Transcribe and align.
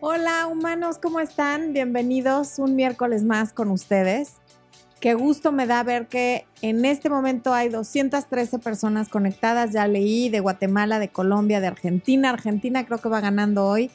Hola 0.00 0.46
humanos, 0.46 0.98
¿cómo 0.98 1.20
están? 1.20 1.72
Bienvenidos 1.72 2.58
un 2.58 2.76
miércoles 2.76 3.24
más 3.24 3.54
con 3.54 3.70
ustedes. 3.70 4.34
Qué 5.00 5.14
gusto 5.14 5.52
me 5.52 5.66
da 5.66 5.82
ver 5.84 6.06
que 6.06 6.44
en 6.60 6.84
este 6.84 7.08
momento 7.08 7.54
hay 7.54 7.70
213 7.70 8.58
personas 8.58 9.08
conectadas. 9.08 9.72
Ya 9.72 9.88
leí 9.88 10.28
de 10.28 10.40
Guatemala, 10.40 10.98
de 10.98 11.08
Colombia, 11.08 11.60
de 11.60 11.68
Argentina. 11.68 12.28
Argentina 12.28 12.84
creo 12.84 12.98
que 12.98 13.08
va 13.08 13.22
ganando 13.22 13.64
hoy. 13.64 13.90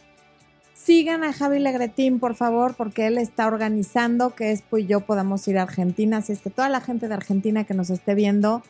Sigan 0.73 1.23
a 1.23 1.33
Javi 1.33 1.59
Legretín, 1.59 2.19
por 2.19 2.33
favor, 2.33 2.73
porque 2.73 3.05
él 3.05 3.19
está 3.19 3.45
organizando 3.45 4.33
que 4.33 4.51
Expo 4.51 4.79
y 4.79 4.87
yo 4.87 5.01
podamos 5.01 5.47
ir 5.47 5.59
a 5.59 5.63
Argentina. 5.63 6.17
Así 6.17 6.33
es 6.33 6.41
que 6.41 6.49
toda 6.49 6.69
la 6.69 6.81
gente 6.81 7.09
de 7.09 7.13
Argentina 7.13 7.63
que 7.63 7.75
nos 7.75 7.91
esté 7.91 8.15
viendo, 8.15 8.63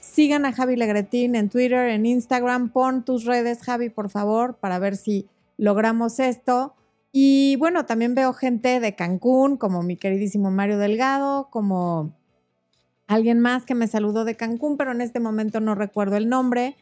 sigan 0.00 0.44
a 0.46 0.52
Javi 0.52 0.74
Legretín 0.74 1.36
en 1.36 1.48
Twitter, 1.48 1.90
en 1.90 2.06
Instagram. 2.06 2.70
Pon 2.70 3.04
tus 3.04 3.24
redes, 3.24 3.62
Javi, 3.62 3.88
por 3.88 4.10
favor, 4.10 4.56
para 4.56 4.80
ver 4.80 4.96
si 4.96 5.28
logramos 5.62 6.18
esto. 6.18 6.74
Y 7.12 7.54
bueno, 7.56 7.86
también 7.86 8.16
veo 8.16 8.32
gente 8.32 8.80
de 8.80 8.96
Cancún, 8.96 9.56
como 9.56 9.82
mi 9.82 9.96
queridísimo 9.96 10.50
Mario 10.50 10.76
Delgado, 10.76 11.50
como 11.50 12.16
alguien 13.06 13.38
más 13.38 13.64
que 13.64 13.76
me 13.76 13.86
saludó 13.86 14.24
de 14.24 14.34
Cancún, 14.34 14.76
pero 14.76 14.90
en 14.90 15.00
este 15.00 15.20
momento 15.20 15.60
no 15.60 15.76
recuerdo 15.76 16.16
el 16.16 16.28
nombre. 16.28 16.76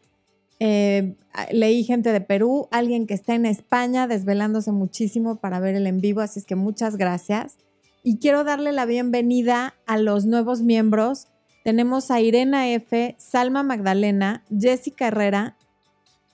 Eh, 0.60 1.18
leí 1.52 1.84
gente 1.84 2.10
de 2.10 2.22
Perú, 2.22 2.68
alguien 2.70 3.06
que 3.06 3.12
está 3.12 3.34
en 3.34 3.44
España 3.44 4.06
desvelándose 4.06 4.72
muchísimo 4.72 5.36
para 5.36 5.60
ver 5.60 5.74
el 5.74 5.86
en 5.86 6.00
vivo, 6.00 6.22
así 6.22 6.38
es 6.38 6.46
que 6.46 6.56
muchas 6.56 6.96
gracias. 6.96 7.58
Y 8.02 8.16
quiero 8.16 8.44
darle 8.44 8.72
la 8.72 8.86
bienvenida 8.86 9.74
a 9.86 9.98
los 9.98 10.24
nuevos 10.24 10.62
miembros. 10.62 11.26
Tenemos 11.64 12.10
a 12.10 12.22
Irena 12.22 12.70
F., 12.70 13.14
Salma 13.18 13.62
Magdalena, 13.62 14.42
Jessica 14.58 15.08
Herrera, 15.08 15.58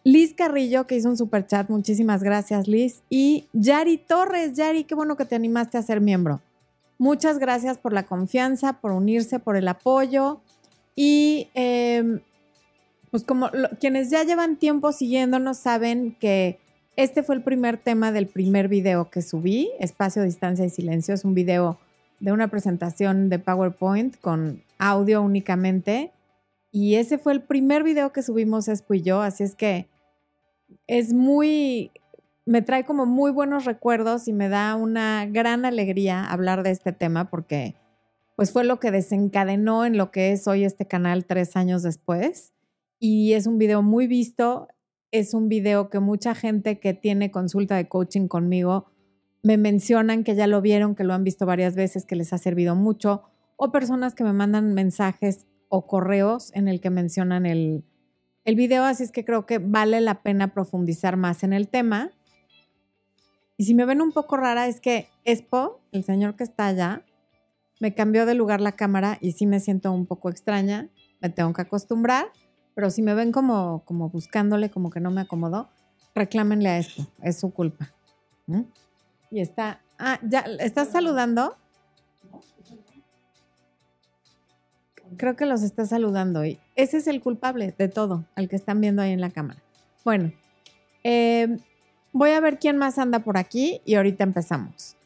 Liz 0.06 0.34
Carrillo, 0.34 0.87
que 0.87 0.95
hizo 0.95 1.09
un 1.09 1.16
super 1.16 1.48
chat, 1.48 1.69
muchísimas 1.69 2.23
gracias 2.23 2.69
Liz. 2.69 3.02
Y 3.10 3.48
Yari 3.52 3.98
Torres, 3.98 4.52
Yari, 4.52 4.84
qué 4.84 4.95
bueno 4.95 5.16
que 5.16 5.24
te 5.24 5.34
animaste 5.34 5.79
a 5.79 5.82
ser 5.82 6.01
miembro. 6.01 6.41
Muchas 6.96 7.41
gracias 7.41 7.76
por 7.76 7.93
la 7.93 8.04
confianza, 8.04 8.74
por 8.74 8.93
unirse, 8.93 9.40
por 9.40 9.57
el 9.57 9.66
apoyo. 9.66 10.40
Y 10.95 11.49
em, 11.54 12.21
pues 13.10 13.24
como 13.24 13.51
quienes 13.80 14.09
ya 14.09 14.23
llevan 14.23 14.59
tiempo 14.59 14.93
siguiéndonos 14.93 15.57
saben 15.57 16.16
que 16.21 16.60
este 16.95 17.24
fue 17.24 17.34
el 17.34 17.43
primer 17.43 17.77
tema 17.77 18.12
del 18.12 18.29
primer 18.29 18.68
video 18.68 19.10
que 19.10 19.23
subí, 19.23 19.73
Espacio, 19.80 20.23
Distancia 20.23 20.65
y 20.65 20.71
Silencio. 20.71 21.15
Es 21.15 21.24
un 21.24 21.34
video 21.34 21.80
de 22.21 22.30
una 22.30 22.46
presentación 22.46 23.29
de 23.29 23.40
PowerPoint 23.40 24.21
con 24.21 24.62
audio 24.79 25.21
únicamente. 25.21 26.12
Y 26.71 26.95
ese 26.95 27.18
fue 27.18 27.32
el 27.32 27.43
primer 27.43 27.82
video 27.82 28.12
que 28.12 28.23
subimos 28.23 28.68
Espo 28.68 28.95
y 28.95 29.02
yo, 29.02 29.21
así 29.21 29.43
es 29.43 29.57
que 29.57 29.88
es 30.87 31.12
muy, 31.12 31.90
me 32.45 32.62
trae 32.62 32.84
como 32.84 33.06
muy 33.06 33.30
buenos 33.30 33.65
recuerdos 33.65 34.29
y 34.29 34.32
me 34.32 34.48
da 34.48 34.76
una 34.76 35.26
gran 35.26 35.65
alegría 35.65 36.24
hablar 36.24 36.62
de 36.62 36.70
este 36.70 36.93
tema 36.93 37.30
porque 37.30 37.74
pues 38.37 38.52
fue 38.52 38.65
lo 38.65 38.78
que 38.78 38.90
desencadenó 38.90 39.84
en 39.84 39.96
lo 39.96 40.10
que 40.10 40.32
es 40.32 40.46
hoy 40.46 40.65
este 40.65 40.87
canal 40.87 41.24
tres 41.24 41.56
años 41.56 41.82
después. 41.82 42.52
Y 42.98 43.32
es 43.32 43.46
un 43.46 43.59
video 43.59 43.82
muy 43.82 44.06
visto, 44.06 44.68
es 45.10 45.34
un 45.34 45.48
video 45.48 45.88
que 45.88 46.01
mucha 46.01 46.34
gente 46.34 46.78
que 46.78 46.93
tiene 46.93 47.30
consulta 47.30 47.76
de 47.76 47.88
coaching 47.88 48.28
conmigo 48.28 48.87
me 49.43 49.56
mencionan 49.56 50.24
que 50.24 50.34
ya 50.34 50.46
lo 50.46 50.60
vieron, 50.60 50.95
que 50.95 51.04
lo 51.04 51.15
han 51.15 51.24
visto 51.24 51.46
varias 51.46 51.76
veces, 51.76 52.04
que 52.04 52.16
les 52.16 52.32
ha 52.32 52.38
servido 52.38 52.74
mucho, 52.74 53.23
o 53.56 53.71
personas 53.71 54.15
que 54.15 54.24
me 54.24 54.32
mandan 54.32 54.74
mensajes 54.74 55.46
o 55.68 55.87
correos 55.87 56.52
en 56.54 56.68
el 56.68 56.80
que 56.80 56.90
mencionan 56.90 57.46
el, 57.46 57.84
el 58.47 58.55
video, 58.55 58.85
así 58.85 59.02
es 59.02 59.11
que 59.11 59.25
creo 59.25 59.45
que 59.45 59.59
vale 59.59 60.01
la 60.01 60.23
pena 60.23 60.55
profundizar 60.55 61.16
más 61.16 61.43
en 61.43 61.52
el 61.52 61.69
tema. 61.69 62.13
Y 63.57 63.65
si 63.65 63.75
me 63.75 63.85
ven 63.85 64.00
un 64.00 64.12
poco 64.12 64.37
rara, 64.37 64.69
es 64.69 64.81
que 64.81 65.09
Expo, 65.25 65.81
el 65.91 66.05
señor 66.05 66.37
que 66.37 66.44
está 66.44 66.67
allá, 66.67 67.05
me 67.81 67.93
cambió 67.93 68.25
de 68.25 68.34
lugar 68.34 68.61
la 68.61 68.72
cámara 68.72 69.19
y 69.21 69.33
sí 69.33 69.47
me 69.47 69.59
siento 69.59 69.91
un 69.91 70.06
poco 70.06 70.31
extraña, 70.31 70.89
me 71.21 71.28
tengo 71.28 71.53
que 71.53 71.62
acostumbrar, 71.62 72.27
pero 72.75 72.89
si 72.91 73.03
me 73.03 73.15
ven 73.15 73.33
como, 73.33 73.83
como 73.85 74.11
buscándole, 74.11 74.71
como 74.71 74.91
que 74.91 75.01
no 75.01 75.11
me 75.11 75.23
acomodó, 75.23 75.69
reclámenle 76.15 76.69
a 76.69 76.79
Expo, 76.79 77.05
es 77.23 77.41
su 77.41 77.51
culpa. 77.53 77.93
Y 79.33 79.41
está, 79.41 79.83
ah, 79.99 80.21
ya, 80.23 80.45
¿estás 80.61 80.91
saludando? 80.91 81.56
Creo 85.17 85.37
que 85.37 85.47
los 85.47 85.62
está 85.62 85.87
saludando 85.87 86.44
y 86.44 86.59
ese 86.75 86.99
es 86.99 87.06
el 87.06 87.21
culpable 87.21 87.75
de 87.77 87.89
todo, 87.89 88.25
al 88.34 88.49
que 88.49 88.56
están 88.56 88.81
viendo 88.81 89.03
ahí 89.03 89.12
en 89.12 89.21
la 89.21 89.31
cámara. 89.31 89.62
Bueno, 90.05 90.33
em, 91.03 91.59
voy 92.12 92.31
a 92.31 92.41
ver 92.41 92.59
quién 92.59 92.77
más 92.77 92.99
anda 92.99 93.21
por 93.21 93.39
aquí 93.39 93.81
y 93.84 93.94
ahorita 93.94 94.25
empezamos. 94.25 94.97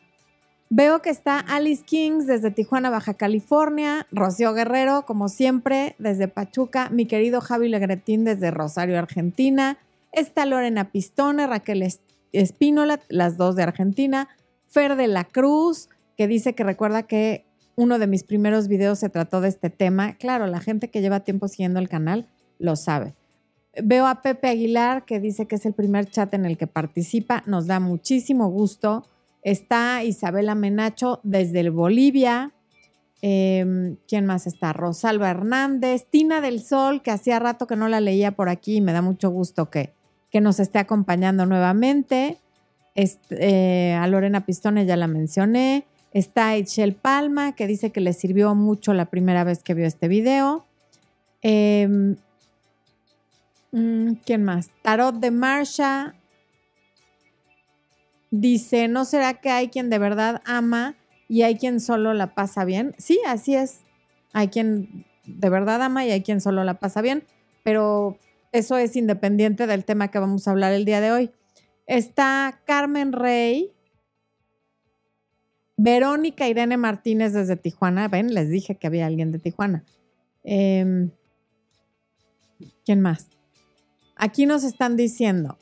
Veo 0.72 1.02
que 1.02 1.10
está 1.10 1.40
Alice 1.40 1.82
Kings 1.84 2.28
desde 2.28 2.52
Tijuana, 2.52 2.90
Baja 2.90 3.14
California, 3.14 4.06
Rocío 4.12 4.54
Guerrero, 4.54 5.04
como 5.04 5.28
siempre, 5.28 5.96
desde 5.98 6.28
Pachuca, 6.28 6.90
mi 6.90 7.06
querido 7.06 7.40
Javi 7.40 7.68
Legretín 7.68 8.24
desde 8.24 8.52
Rosario, 8.52 8.96
Argentina, 8.96 9.78
está 10.12 10.46
Lorena 10.46 10.92
Pistone, 10.92 11.48
Raquel 11.48 11.88
Espínola, 12.32 13.00
las 13.08 13.36
dos 13.36 13.56
de 13.56 13.64
Argentina, 13.64 14.28
Fer 14.68 14.94
de 14.94 15.08
la 15.08 15.24
Cruz, 15.24 15.88
que 16.16 16.28
dice 16.28 16.54
que 16.54 16.62
recuerda 16.62 17.02
que 17.02 17.44
uno 17.76 17.98
de 17.98 18.06
mis 18.06 18.24
primeros 18.24 18.68
videos 18.68 18.98
se 18.98 19.08
trató 19.08 19.40
de 19.40 19.48
este 19.48 19.70
tema. 19.70 20.14
Claro, 20.14 20.46
la 20.46 20.60
gente 20.60 20.90
que 20.90 21.00
lleva 21.00 21.20
tiempo 21.20 21.48
siguiendo 21.48 21.78
el 21.78 21.88
canal 21.88 22.26
lo 22.58 22.76
sabe. 22.76 23.14
Veo 23.82 24.06
a 24.06 24.22
Pepe 24.22 24.48
Aguilar 24.48 25.04
que 25.04 25.20
dice 25.20 25.46
que 25.46 25.56
es 25.56 25.64
el 25.64 25.74
primer 25.74 26.06
chat 26.06 26.32
en 26.34 26.44
el 26.44 26.58
que 26.58 26.66
participa. 26.66 27.42
Nos 27.46 27.66
da 27.66 27.80
muchísimo 27.80 28.48
gusto. 28.48 29.06
Está 29.42 30.02
Isabela 30.04 30.54
Menacho 30.54 31.20
desde 31.22 31.60
el 31.60 31.70
Bolivia. 31.70 32.52
Em, 33.22 33.96
¿Quién 34.08 34.26
más 34.26 34.46
está? 34.46 34.72
Rosalba 34.72 35.30
Hernández. 35.30 36.06
Tina 36.10 36.40
del 36.40 36.60
Sol, 36.60 37.02
que 37.02 37.10
hacía 37.10 37.38
rato 37.38 37.66
que 37.66 37.76
no 37.76 37.88
la 37.88 38.00
leía 38.00 38.32
por 38.32 38.48
aquí 38.48 38.76
y 38.76 38.80
me 38.80 38.92
da 38.92 39.02
mucho 39.02 39.30
gusto 39.30 39.70
que, 39.70 39.94
que 40.30 40.40
nos 40.40 40.58
esté 40.58 40.78
acompañando 40.78 41.46
nuevamente. 41.46 42.38
Este, 42.94 43.94
a 43.94 44.06
Lorena 44.08 44.44
Pistone 44.44 44.84
ya 44.84 44.96
la 44.96 45.06
mencioné. 45.06 45.86
Está 46.12 46.56
Echel 46.56 46.94
Palma, 46.94 47.54
que 47.54 47.66
dice 47.66 47.92
que 47.92 48.00
le 48.00 48.12
sirvió 48.12 48.54
mucho 48.54 48.92
la 48.94 49.06
primera 49.06 49.44
vez 49.44 49.62
que 49.62 49.74
vio 49.74 49.86
este 49.86 50.08
video. 50.08 50.66
Em, 51.42 52.16
mm, 53.72 54.14
¿Quién 54.24 54.44
más? 54.44 54.70
Tarot 54.82 55.16
de 55.16 55.30
Marsha. 55.30 56.14
Dice, 58.30 58.88
¿no 58.88 59.04
será 59.04 59.34
que 59.34 59.50
hay 59.50 59.68
quien 59.68 59.90
de 59.90 59.98
verdad 59.98 60.42
ama 60.44 60.96
y 61.28 61.42
hay 61.42 61.56
quien 61.56 61.80
solo 61.80 62.12
la 62.14 62.34
pasa 62.34 62.64
bien? 62.64 62.94
Sí, 62.98 63.20
así 63.26 63.54
es. 63.54 63.80
Hay 64.32 64.48
quien 64.48 65.04
de 65.26 65.50
verdad 65.50 65.82
ama 65.82 66.04
y 66.04 66.10
hay 66.10 66.22
quien 66.22 66.40
solo 66.40 66.64
la 66.64 66.74
pasa 66.74 67.02
bien, 67.02 67.24
pero 67.62 68.18
eso 68.52 68.76
es 68.76 68.96
independiente 68.96 69.66
del 69.66 69.84
tema 69.84 70.08
que 70.08 70.18
vamos 70.18 70.46
a 70.46 70.50
hablar 70.50 70.72
el 70.72 70.84
día 70.84 71.00
de 71.00 71.12
hoy. 71.12 71.30
Está 71.86 72.60
Carmen 72.66 73.12
Rey, 73.12 73.72
Verónica 75.82 76.46
Irene 76.46 76.76
Martínez 76.76 77.32
desde 77.32 77.56
Tijuana. 77.56 78.06
Ven, 78.08 78.34
les 78.34 78.50
dije 78.50 78.74
que 78.74 78.86
había 78.86 79.06
alguien 79.06 79.32
de 79.32 79.38
Tijuana. 79.38 79.82
Em, 80.44 81.10
¿Quién 82.84 83.00
más? 83.00 83.28
Aquí 84.14 84.44
nos 84.44 84.62
están 84.62 84.96
diciendo. 84.96 85.56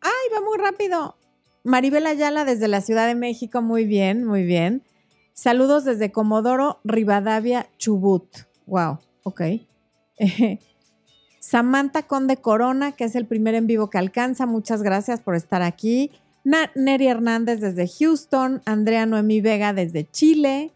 ¡Ay, 0.00 0.32
va 0.32 0.40
muy 0.44 0.58
rápido! 0.58 1.16
Maribel 1.64 2.06
Ayala 2.06 2.44
desde 2.44 2.68
la 2.68 2.80
Ciudad 2.80 3.08
de 3.08 3.16
México. 3.16 3.60
Muy 3.60 3.84
bien, 3.84 4.24
muy 4.24 4.44
bien. 4.44 4.84
Saludos 5.32 5.84
desde 5.84 6.12
Comodoro, 6.12 6.78
Rivadavia, 6.84 7.68
Chubut. 7.78 8.28
Wow, 8.66 9.00
ok. 9.24 9.42
Samantha 11.40 12.04
Conde 12.04 12.36
Corona, 12.36 12.92
que 12.92 13.04
es 13.04 13.16
el 13.16 13.26
primer 13.26 13.56
en 13.56 13.66
vivo 13.66 13.90
que 13.90 13.98
alcanza. 13.98 14.46
Muchas 14.46 14.84
gracias 14.84 15.20
por 15.20 15.34
estar 15.34 15.62
aquí. 15.62 16.12
Neri 16.44 17.06
Hernández 17.06 17.60
desde 17.60 17.88
Houston, 17.88 18.62
Andrea 18.64 19.06
Noemí 19.06 19.40
Vega 19.40 19.72
desde 19.72 20.08
Chile, 20.10 20.72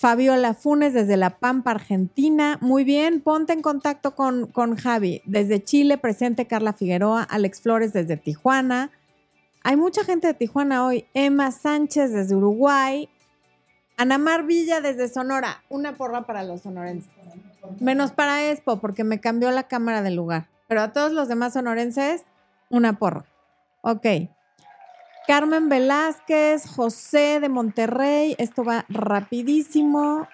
Fabiola 0.00 0.54
Funes 0.54 0.94
desde 0.94 1.18
La 1.18 1.38
Pampa, 1.38 1.72
Argentina. 1.72 2.56
Muy 2.62 2.84
bien, 2.84 3.20
ponte 3.20 3.52
en 3.52 3.60
contacto 3.60 4.14
con, 4.14 4.46
con 4.46 4.74
Javi. 4.74 5.20
Desde 5.26 5.62
Chile, 5.62 5.98
presente 5.98 6.46
Carla 6.46 6.72
Figueroa, 6.72 7.22
Alex 7.22 7.60
Flores 7.60 7.92
desde 7.92 8.16
Tijuana. 8.16 8.90
Hay 9.62 9.76
mucha 9.76 10.02
gente 10.02 10.26
de 10.26 10.32
Tijuana 10.32 10.86
hoy. 10.86 11.04
Emma 11.12 11.50
Sánchez 11.50 12.12
desde 12.12 12.34
Uruguay. 12.34 13.10
Anamar 13.98 14.46
Villa 14.46 14.80
desde 14.80 15.06
Sonora. 15.08 15.62
Una 15.68 15.98
porra 15.98 16.22
para 16.24 16.44
los 16.44 16.62
sonorenses. 16.62 17.10
Menos 17.78 18.12
para 18.12 18.50
Expo, 18.50 18.80
porque 18.80 19.04
me 19.04 19.20
cambió 19.20 19.50
la 19.50 19.64
cámara 19.64 20.00
del 20.00 20.14
lugar. 20.14 20.48
Pero 20.66 20.80
a 20.80 20.94
todos 20.94 21.12
los 21.12 21.28
demás 21.28 21.52
sonorenses, 21.52 22.24
una 22.70 22.94
porra. 22.94 23.26
Ok. 23.82 24.06
Carmen 25.26 25.68
Velázquez, 25.68 26.66
José 26.66 27.40
de 27.40 27.48
Monterrey, 27.48 28.34
esto 28.38 28.64
va 28.64 28.84
rapidísimo. 28.88 30.26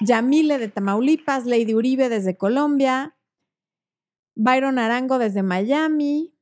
Yamile 0.00 0.58
de 0.58 0.68
Tamaulipas, 0.68 1.46
Lady 1.46 1.74
Uribe 1.74 2.08
desde 2.08 2.36
Colombia, 2.36 3.14
Byron 4.34 4.78
Arango 4.78 5.18
desde 5.18 5.42
Miami, 5.42 6.34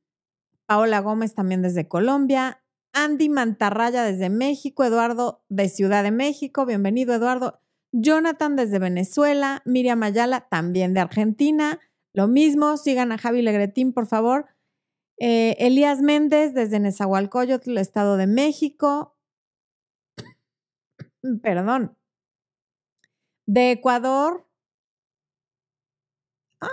Paola 0.65 0.99
Gómez 0.99 1.35
también 1.35 1.61
desde 1.61 1.87
Colombia, 1.87 2.63
Andy 2.93 3.29
Mantarraya 3.29 4.03
desde 4.03 4.29
México, 4.29 4.83
Eduardo 4.83 5.43
de 5.49 5.69
Ciudad 5.69 6.03
de 6.03 6.11
México, 6.11 6.65
bienvenido 6.65 7.13
Eduardo. 7.13 7.59
Jonathan 7.91 8.55
desde 8.55 8.79
Venezuela, 8.79 9.61
Miriam 9.65 10.01
Ayala 10.01 10.47
también 10.49 10.93
de 10.93 11.01
Argentina, 11.01 11.79
lo 12.13 12.27
mismo, 12.27 12.77
sigan 12.77 13.11
a 13.11 13.17
Javi 13.17 13.41
Legretín, 13.41 13.93
por 13.93 14.07
favor. 14.07 14.47
Eh, 15.23 15.55
Elías 15.59 16.01
Méndez 16.01 16.55
desde 16.55 16.79
Nezahualcóyotl, 16.79 17.77
Estado 17.77 18.17
de 18.17 18.25
México. 18.25 19.15
Perdón. 21.43 21.95
De 23.45 23.69
Ecuador. 23.69 24.49
Ay, 26.59 26.69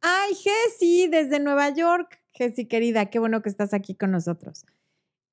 ay, 0.00 0.34
Jessy, 0.34 1.08
desde 1.08 1.40
Nueva 1.40 1.68
York. 1.74 2.22
Jessy, 2.32 2.66
querida, 2.66 3.10
qué 3.10 3.18
bueno 3.18 3.42
que 3.42 3.50
estás 3.50 3.74
aquí 3.74 3.94
con 3.94 4.12
nosotros. 4.12 4.64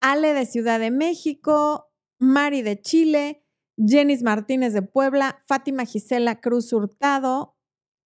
Ale 0.01 0.33
de 0.33 0.45
Ciudad 0.45 0.81
de 0.81 0.91
México, 0.91 1.89
Mari 2.19 2.63
de 2.63 2.81
Chile, 2.81 3.45
Jenis 3.77 4.23
Martínez 4.23 4.73
de 4.73 4.81
Puebla, 4.81 5.41
Fátima 5.47 5.85
Gisela 5.85 6.41
Cruz 6.41 6.73
Hurtado, 6.73 7.55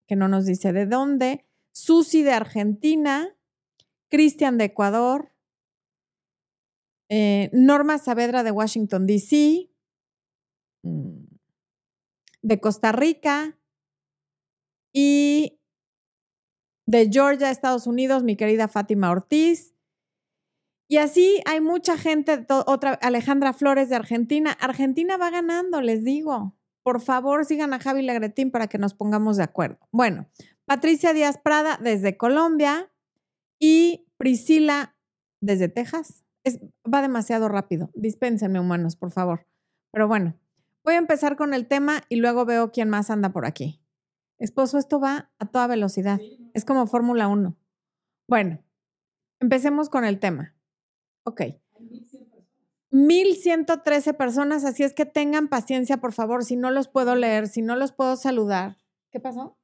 que 0.06 0.14
no 0.14 0.28
nos 0.28 0.46
dice 0.46 0.72
de 0.72 0.86
dónde, 0.86 1.44
Susi 1.72 2.22
de 2.22 2.32
Argentina, 2.32 3.35
Cristian 4.10 4.58
de 4.58 4.64
Ecuador, 4.64 5.32
eh, 7.08 7.50
Norma 7.52 7.98
Saavedra 7.98 8.42
de 8.42 8.50
Washington, 8.50 9.06
D.C., 9.06 9.70
mm, 10.82 11.24
de 12.42 12.60
Costa 12.60 12.92
Rica 12.92 13.58
y 14.92 15.60
de 16.86 17.08
Georgia, 17.10 17.50
Estados 17.50 17.86
Unidos, 17.86 18.22
mi 18.22 18.36
querida 18.36 18.68
Fátima 18.68 19.10
Ortiz, 19.10 19.76
y 20.88 20.98
así 20.98 21.40
hay 21.46 21.60
mucha 21.60 21.98
gente, 21.98 22.46
otra 22.48 22.92
Alejandra 22.94 23.52
Flores 23.52 23.88
de 23.88 23.96
Argentina. 23.96 24.52
Argentina 24.52 25.16
va 25.16 25.30
ganando, 25.30 25.80
les 25.80 26.04
digo. 26.04 26.54
Por 26.84 27.00
favor, 27.00 27.44
sigan 27.44 27.74
a 27.74 27.80
Javi 27.80 28.02
Lagretín 28.02 28.52
para 28.52 28.68
que 28.68 28.78
nos 28.78 28.94
pongamos 28.94 29.36
de 29.36 29.42
acuerdo. 29.42 29.78
Bueno, 29.90 30.28
Patricia 30.64 31.12
Díaz 31.12 31.38
Prada 31.38 31.78
desde 31.82 32.16
Colombia 32.16 32.92
y 33.58 34.06
Priscila 34.16 34.96
desde 35.40 35.68
Texas. 35.68 36.24
Es, 36.44 36.60
va 36.92 37.02
demasiado 37.02 37.48
rápido. 37.48 37.90
Dispénsenme, 37.94 38.60
humanos, 38.60 38.96
por 38.96 39.10
favor. 39.10 39.46
Pero 39.92 40.08
bueno, 40.08 40.38
voy 40.84 40.94
a 40.94 40.98
empezar 40.98 41.36
con 41.36 41.54
el 41.54 41.66
tema 41.66 42.02
y 42.08 42.16
luego 42.16 42.44
veo 42.44 42.70
quién 42.70 42.88
más 42.88 43.10
anda 43.10 43.30
por 43.30 43.46
aquí. 43.46 43.80
Esposo, 44.38 44.78
esto 44.78 45.00
va 45.00 45.30
a 45.38 45.46
toda 45.46 45.66
velocidad. 45.66 46.20
Es 46.54 46.64
como 46.64 46.86
Fórmula 46.86 47.28
1. 47.28 47.56
Bueno, 48.28 48.62
empecemos 49.40 49.88
con 49.88 50.04
el 50.04 50.18
tema. 50.18 50.54
Ok. 51.24 51.42
1113 52.90 54.14
personas, 54.14 54.64
así 54.64 54.82
es 54.82 54.94
que 54.94 55.04
tengan 55.04 55.48
paciencia, 55.48 55.98
por 55.98 56.12
favor, 56.12 56.44
si 56.44 56.56
no 56.56 56.70
los 56.70 56.88
puedo 56.88 57.14
leer, 57.14 57.48
si 57.48 57.62
no 57.62 57.76
los 57.76 57.92
puedo 57.92 58.16
saludar. 58.16 58.78
¿Qué 59.10 59.20
pasó? 59.20 59.58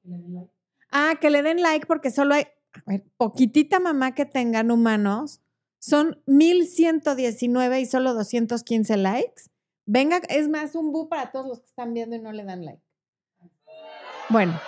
Ah, 0.91 1.15
que 1.21 1.31
le 1.31 1.43
den 1.43 1.63
like 1.63 1.87
porque 1.87 2.11
solo 2.11 2.35
hay, 2.35 2.47
a 2.75 2.91
ver, 2.91 3.05
poquitita 3.17 3.81
mamá 3.81 4.15
que 4.15 4.25
tengan 4.25 4.71
humanos. 4.71 5.41
Son 5.79 6.23
1119 6.27 7.81
y 7.81 7.87
solo 7.87 8.15
215 8.15 8.97
likes. 8.97 9.45
Venga, 9.85 10.21
es 10.29 10.49
más 10.49 10.75
un 10.75 10.93
bu 10.93 11.09
para 11.09 11.33
todos 11.33 11.47
los 11.49 11.61
que 11.61 11.67
están 11.67 11.93
viendo 11.93 12.17
y 12.17 12.21
no 12.21 12.33
le 12.33 12.45
dan 12.45 12.65
like. 12.65 12.83
Bueno, 14.31 14.59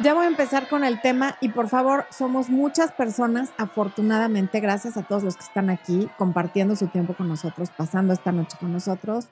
ya 0.00 0.12
voy 0.14 0.24
a 0.24 0.28
empezar 0.28 0.68
con 0.68 0.84
el 0.84 1.00
tema 1.00 1.36
y 1.40 1.50
por 1.50 1.68
favor, 1.68 2.06
somos 2.10 2.50
muchas 2.50 2.92
personas, 2.92 3.50
afortunadamente, 3.58 4.58
gracias 4.60 4.96
a 4.96 5.06
todos 5.06 5.22
los 5.22 5.36
que 5.36 5.44
están 5.44 5.70
aquí 5.70 6.08
compartiendo 6.18 6.74
su 6.74 6.88
tiempo 6.88 7.14
con 7.14 7.28
nosotros, 7.28 7.70
pasando 7.76 8.12
esta 8.12 8.32
noche 8.32 8.56
con 8.58 8.72
nosotros. 8.72 9.28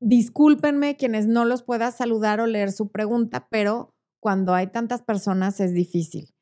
Discúlpenme 0.00 0.96
quienes 0.96 1.26
no 1.26 1.44
los 1.44 1.62
pueda 1.62 1.92
saludar 1.92 2.40
o 2.40 2.46
leer 2.46 2.72
su 2.72 2.90
pregunta, 2.90 3.46
pero 3.50 3.94
cuando 4.20 4.54
hay 4.54 4.66
tantas 4.66 5.02
personas 5.02 5.60
es 5.60 5.72
difícil 5.72 6.34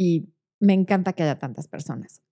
y 0.00 0.32
me 0.60 0.72
encanta 0.72 1.12
que 1.12 1.24
haya 1.24 1.38
tantas 1.38 1.68
personas. 1.68 2.22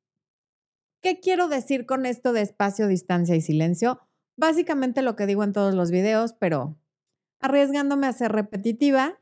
¿Qué 1.03 1.21
quiero 1.21 1.49
decir 1.49 1.85
con 1.85 2.07
esto 2.07 2.33
de 2.33 2.41
espacio, 2.41 2.87
distancia 2.87 3.37
y 3.37 3.43
silencio? 3.43 4.01
Básicamente 4.39 5.03
lo 5.03 5.17
que 5.17 5.27
digo 5.27 5.45
en 5.45 5.53
todos 5.53 5.75
los 5.75 5.91
videos, 5.91 6.33
pero 6.33 6.79
arriesgándome 7.41 8.07
a 8.07 8.15
ser 8.15 8.33
repetitiva, 8.33 9.21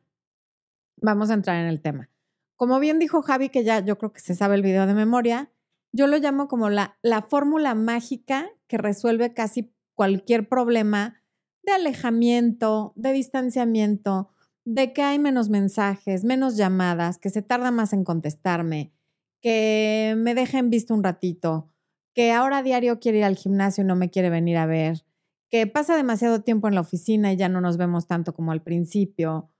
vamos 1.02 1.30
a 1.30 1.34
entrar 1.34 1.56
en 1.56 1.66
el 1.66 1.82
tema. 1.82 2.08
Como 2.54 2.78
bien 2.78 3.00
dijo 3.00 3.20
Javi, 3.20 3.48
que 3.48 3.64
ya 3.64 3.80
yo 3.80 3.98
creo 3.98 4.12
que 4.12 4.20
se 4.20 4.36
sabe 4.36 4.54
el 4.54 4.62
video 4.62 4.86
de 4.86 4.94
memoria, 4.94 5.50
yo 5.90 6.06
lo 6.06 6.16
llamo 6.18 6.46
como 6.46 6.70
la, 6.70 6.98
la 7.02 7.22
fórmula 7.22 7.74
mágica 7.74 8.48
que 8.68 8.78
resuelve 8.78 9.34
casi 9.34 9.74
cualquier 9.94 10.48
problema 10.48 11.20
de 11.64 11.72
alejamiento, 11.72 12.92
de 12.94 13.12
distanciamiento, 13.12 14.30
de 14.66 14.92
que 14.92 15.02
hay 15.02 15.18
menos 15.20 15.48
mensajes, 15.48 16.24
menos 16.24 16.56
llamadas, 16.56 17.18
que 17.18 17.30
se 17.30 17.40
tarda 17.40 17.70
más 17.70 17.92
en 17.92 18.02
contestarme, 18.02 18.92
que 19.40 20.14
me 20.18 20.34
dejen 20.34 20.70
visto 20.70 20.92
un 20.92 21.04
ratito, 21.04 21.70
que 22.14 22.32
ahora 22.32 22.64
diario 22.64 22.98
quiere 22.98 23.18
ir 23.18 23.24
al 23.24 23.36
gimnasio 23.36 23.84
y 23.84 23.86
no 23.86 23.94
me 23.94 24.10
quiere 24.10 24.28
venir 24.28 24.56
a 24.56 24.66
ver, 24.66 25.06
que 25.48 25.68
pasa 25.68 25.96
demasiado 25.96 26.42
tiempo 26.42 26.66
en 26.66 26.74
la 26.74 26.80
oficina 26.80 27.32
y 27.32 27.36
ya 27.36 27.48
no 27.48 27.60
nos 27.60 27.76
vemos 27.76 28.08
tanto 28.08 28.34
como 28.34 28.50
al 28.50 28.60
principio, 28.60 29.52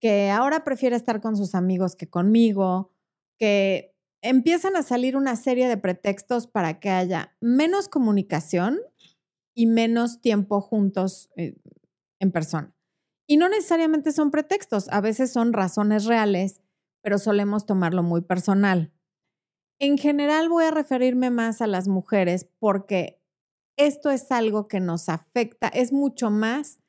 que 0.00 0.28
ahora 0.28 0.64
prefiere 0.64 0.96
estar 0.96 1.20
con 1.20 1.36
sus 1.36 1.54
amigos 1.54 1.94
que 1.94 2.10
conmigo, 2.10 2.92
que 3.38 3.94
empiezan 4.22 4.74
a 4.74 4.82
salir 4.82 5.16
una 5.16 5.36
serie 5.36 5.68
de 5.68 5.76
pretextos 5.76 6.48
para 6.48 6.80
que 6.80 6.90
haya 6.90 7.36
menos 7.40 7.88
comunicación 7.88 8.80
y 9.54 9.66
menos 9.66 10.20
tiempo 10.20 10.60
juntos 10.60 11.30
eh, 11.36 11.54
en 12.18 12.32
persona. 12.32 12.74
Y 13.28 13.36
no 13.36 13.48
necesariamente 13.48 14.10
son 14.10 14.30
pretextos, 14.30 14.88
a 14.88 15.00
veces 15.02 15.30
son 15.30 15.52
razones 15.52 16.06
reales, 16.06 16.62
pero 17.02 17.18
solemos 17.18 17.66
tomarlo 17.66 18.02
muy 18.02 18.22
personal. 18.22 18.92
En 19.78 19.98
general 19.98 20.48
voy 20.48 20.64
a 20.64 20.70
referirme 20.70 21.30
más 21.30 21.60
a 21.60 21.66
las 21.66 21.88
mujeres 21.88 22.48
porque 22.58 23.22
esto 23.76 24.10
es 24.10 24.32
algo 24.32 24.66
que 24.66 24.80
nos 24.80 25.08
afecta, 25.08 25.68
es 25.68 25.92
mucho 25.92 26.30
más 26.30 26.80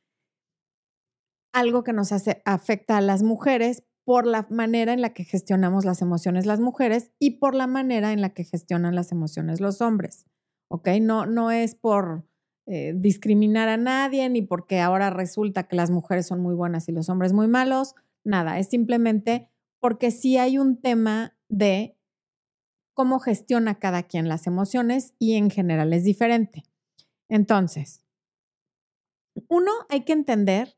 algo 1.53 1.83
que 1.83 1.93
nos 1.93 2.11
hace, 2.11 2.41
afecta 2.45 2.97
a 2.97 3.01
las 3.01 3.21
mujeres 3.21 3.83
por 4.05 4.25
la 4.25 4.47
manera 4.49 4.93
en 4.93 5.01
la 5.01 5.13
que 5.13 5.23
gestionamos 5.23 5.85
las 5.85 6.01
emociones 6.01 6.45
las 6.45 6.59
mujeres 6.59 7.11
y 7.19 7.39
por 7.39 7.53
la 7.53 7.67
manera 7.67 8.11
en 8.11 8.21
la 8.21 8.33
que 8.33 8.43
gestionan 8.43 8.95
las 8.95 9.11
emociones 9.11 9.59
los 9.59 9.81
hombres. 9.81 10.25
¿Ok? 10.71 10.87
No, 11.01 11.25
no 11.25 11.51
es 11.51 11.75
por 11.75 12.28
eh, 12.71 12.93
discriminar 12.95 13.67
a 13.67 13.77
nadie 13.77 14.29
ni 14.29 14.43
porque 14.43 14.79
ahora 14.79 15.09
resulta 15.09 15.63
que 15.63 15.75
las 15.75 15.89
mujeres 15.89 16.27
son 16.27 16.39
muy 16.39 16.53
buenas 16.53 16.87
y 16.87 16.91
los 16.91 17.09
hombres 17.09 17.33
muy 17.33 17.47
malos. 17.47 17.95
Nada, 18.23 18.59
es 18.59 18.67
simplemente 18.69 19.49
porque 19.79 20.11
sí 20.11 20.37
hay 20.37 20.59
un 20.59 20.79
tema 20.79 21.35
de 21.47 21.97
cómo 22.93 23.19
gestiona 23.19 23.79
cada 23.79 24.03
quien 24.03 24.29
las 24.29 24.45
emociones 24.45 25.15
y 25.17 25.33
en 25.33 25.49
general 25.49 25.93
es 25.93 26.03
diferente. 26.03 26.61
Entonces, 27.27 28.03
uno, 29.47 29.71
hay 29.89 30.01
que 30.01 30.13
entender 30.13 30.77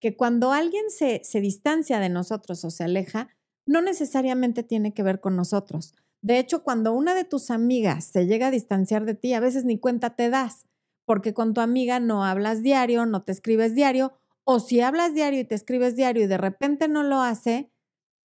que 0.00 0.16
cuando 0.16 0.52
alguien 0.52 0.84
se, 0.88 1.20
se 1.22 1.42
distancia 1.42 1.98
de 1.98 2.08
nosotros 2.08 2.64
o 2.64 2.70
se 2.70 2.84
aleja, 2.84 3.28
no 3.66 3.82
necesariamente 3.82 4.62
tiene 4.62 4.94
que 4.94 5.02
ver 5.02 5.20
con 5.20 5.36
nosotros. 5.36 5.94
De 6.22 6.38
hecho, 6.38 6.62
cuando 6.62 6.94
una 6.94 7.14
de 7.14 7.24
tus 7.24 7.50
amigas 7.50 8.06
se 8.06 8.24
llega 8.24 8.46
a 8.46 8.50
distanciar 8.50 9.04
de 9.04 9.14
ti, 9.14 9.34
a 9.34 9.40
veces 9.40 9.66
ni 9.66 9.78
cuenta 9.78 10.16
te 10.16 10.30
das, 10.30 10.64
porque 11.06 11.32
con 11.32 11.54
tu 11.54 11.62
amiga 11.62 11.98
no 12.00 12.24
hablas 12.24 12.62
diario, 12.62 13.06
no 13.06 13.22
te 13.22 13.32
escribes 13.32 13.74
diario, 13.74 14.12
o 14.44 14.60
si 14.60 14.80
hablas 14.80 15.14
diario 15.14 15.40
y 15.40 15.44
te 15.44 15.54
escribes 15.54 15.96
diario 15.96 16.24
y 16.24 16.26
de 16.26 16.36
repente 16.36 16.88
no 16.88 17.02
lo 17.02 17.22
hace, 17.22 17.70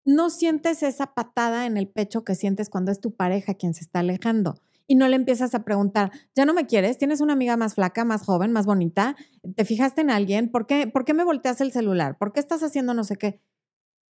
no 0.04 0.30
sientes 0.30 0.84
esa 0.84 1.14
patada 1.14 1.66
en 1.66 1.78
el 1.78 1.88
pecho 1.88 2.26
que 2.26 2.36
sientes 2.36 2.70
cuando 2.70 2.92
es 2.92 3.00
tu 3.00 3.16
pareja 3.16 3.54
quien 3.54 3.74
se 3.74 3.82
está 3.82 4.00
alejando 4.00 4.56
y 4.92 4.96
no 4.96 5.08
le 5.08 5.16
empiezas 5.16 5.56
a 5.56 5.64
preguntar, 5.64 6.12
¿ya 6.36 6.44
no 6.44 6.54
me 6.54 6.66
quieres? 6.66 6.98
¿Tienes 6.98 7.22
una 7.22 7.32
amiga 7.32 7.56
más 7.56 7.76
flaca, 7.76 8.04
más 8.04 8.24
joven, 8.26 8.52
más 8.52 8.66
bonita? 8.66 9.16
¿Te 9.56 9.64
fijaste 9.64 10.02
en 10.02 10.10
alguien? 10.10 10.52
¿Por 10.52 10.68
qué, 10.68 10.86
¿Por 10.86 11.06
qué 11.06 11.14
me 11.14 11.24
volteas 11.24 11.62
el 11.62 11.72
celular? 11.72 12.18
¿Por 12.18 12.34
qué 12.34 12.42
estás 12.42 12.62
haciendo 12.62 12.94
no 12.94 13.06
sé 13.06 13.16
qué? 13.16 13.40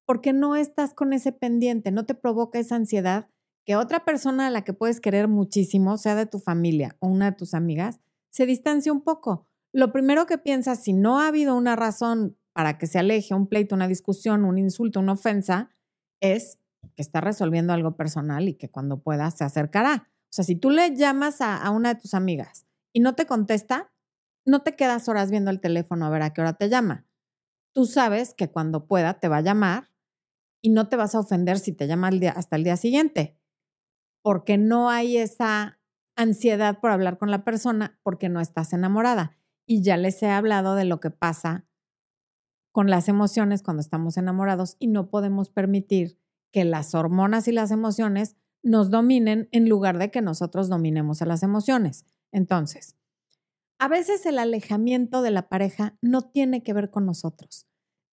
Porque 0.06 0.32
no 0.32 0.56
estás 0.56 0.94
con 0.94 1.12
ese 1.12 1.34
pendiente, 1.34 1.92
no 1.92 2.06
te 2.06 2.16
provoca 2.16 2.60
esa 2.60 2.78
ansiedad 2.78 3.28
que 3.66 3.76
otra 3.76 4.06
persona 4.06 4.48
a 4.48 4.52
la 4.52 4.64
que 4.64 4.72
puedes 4.72 5.02
querer 5.02 5.28
muchísimo, 5.28 5.98
sea 5.98 6.16
de 6.16 6.26
tu 6.26 6.40
familia 6.40 6.96
o 7.00 7.08
una 7.08 7.32
de 7.32 7.36
tus 7.36 7.54
amigas, 7.54 8.00
se 8.32 8.46
distancie 8.46 8.92
un 8.92 9.02
poco. 9.02 9.48
Lo 9.72 9.92
primero 9.92 10.26
que 10.26 10.38
piensas, 10.38 10.84
si 10.84 10.94
no 10.94 11.20
ha 11.20 11.28
habido 11.28 11.56
una 11.56 11.76
razón 11.76 12.38
para 12.54 12.78
que 12.78 12.88
se 12.88 13.00
aleje, 13.00 13.34
un 13.34 13.48
pleito, 13.48 13.76
una 13.76 13.88
discusión, 13.88 14.46
un 14.46 14.58
insulto, 14.58 15.00
una 15.00 15.14
ofensa, 15.14 15.70
es 16.22 16.60
que 16.96 17.02
está 17.02 17.22
resolviendo 17.22 17.74
algo 17.74 17.96
personal 17.96 18.48
y 18.48 18.56
que 18.56 18.70
cuando 18.70 19.02
pueda 19.02 19.30
se 19.32 19.44
acercará. 19.44 20.10
O 20.30 20.32
sea, 20.32 20.44
si 20.44 20.56
tú 20.56 20.70
le 20.70 20.96
llamas 20.96 21.42
a, 21.42 21.70
una 21.72 21.94
de 21.94 22.02
tus 22.02 22.14
amigas 22.14 22.66
y 22.94 23.00
no 23.00 23.16
te 23.16 23.26
contesta, 23.26 23.92
no 24.46 24.62
te 24.62 24.76
quedas 24.76 25.08
horas 25.10 25.32
viendo 25.32 25.52
el 25.52 25.60
teléfono 25.60 26.06
a 26.06 26.10
ver 26.10 26.22
a 26.22 26.34
qué 26.34 26.42
hora 26.42 26.54
te 26.54 26.70
llama. 26.70 27.08
Tú 27.74 27.86
sabes 27.86 28.34
que 28.34 28.50
cuando 28.50 28.88
pueda 28.88 29.20
te 29.20 29.28
va 29.28 29.38
a 29.38 29.42
llamar 29.42 29.90
y 30.62 30.70
no 30.70 30.90
te 30.90 30.96
vas 30.96 31.16
a 31.16 31.20
ofender 31.20 31.60
si 31.60 31.72
te 31.72 31.88
llama 31.88 32.10
hasta 32.36 32.56
el 32.56 32.64
día 32.64 32.78
siguiente, 32.78 33.38
porque 34.22 34.58
no 34.58 34.90
hay 34.90 35.18
esa 35.18 35.79
ansiedad 36.20 36.80
por 36.80 36.92
hablar 36.92 37.18
con 37.18 37.32
la 37.32 37.44
persona 37.44 37.98
porque 38.04 38.28
no 38.28 38.42
estás 38.42 38.74
enamorada. 38.74 39.38
Y 39.66 39.82
ya 39.84 39.98
les 39.98 40.22
he 40.22 40.30
hablado 40.30 40.76
de 40.76 40.84
lo 40.84 41.00
que 41.00 41.12
pasa 41.12 41.66
con 42.72 42.90
las 42.90 43.08
emociones 43.08 43.64
cuando 43.64 43.82
estamos 43.82 44.18
enamorados 44.18 44.76
y 44.80 44.88
no 44.88 45.10
podemos 45.10 45.50
permitir 45.50 46.20
que 46.52 46.66
las 46.66 46.94
hormonas 46.94 47.48
y 47.48 47.52
las 47.52 47.72
emociones 47.72 48.36
nos 48.62 48.90
dominen 48.90 49.48
en 49.52 49.70
lugar 49.70 49.98
de 49.98 50.12
que 50.12 50.22
nosotros 50.22 50.68
dominemos 50.68 51.22
a 51.22 51.26
las 51.26 51.42
emociones. 51.42 52.06
Entonces, 52.32 52.98
a 53.80 53.88
veces 53.88 54.26
el 54.26 54.40
alejamiento 54.40 55.22
de 55.22 55.32
la 55.32 55.48
pareja 55.48 55.98
no 56.02 56.22
tiene 56.22 56.64
que 56.64 56.74
ver 56.74 56.90
con 56.90 57.06
nosotros, 57.06 57.66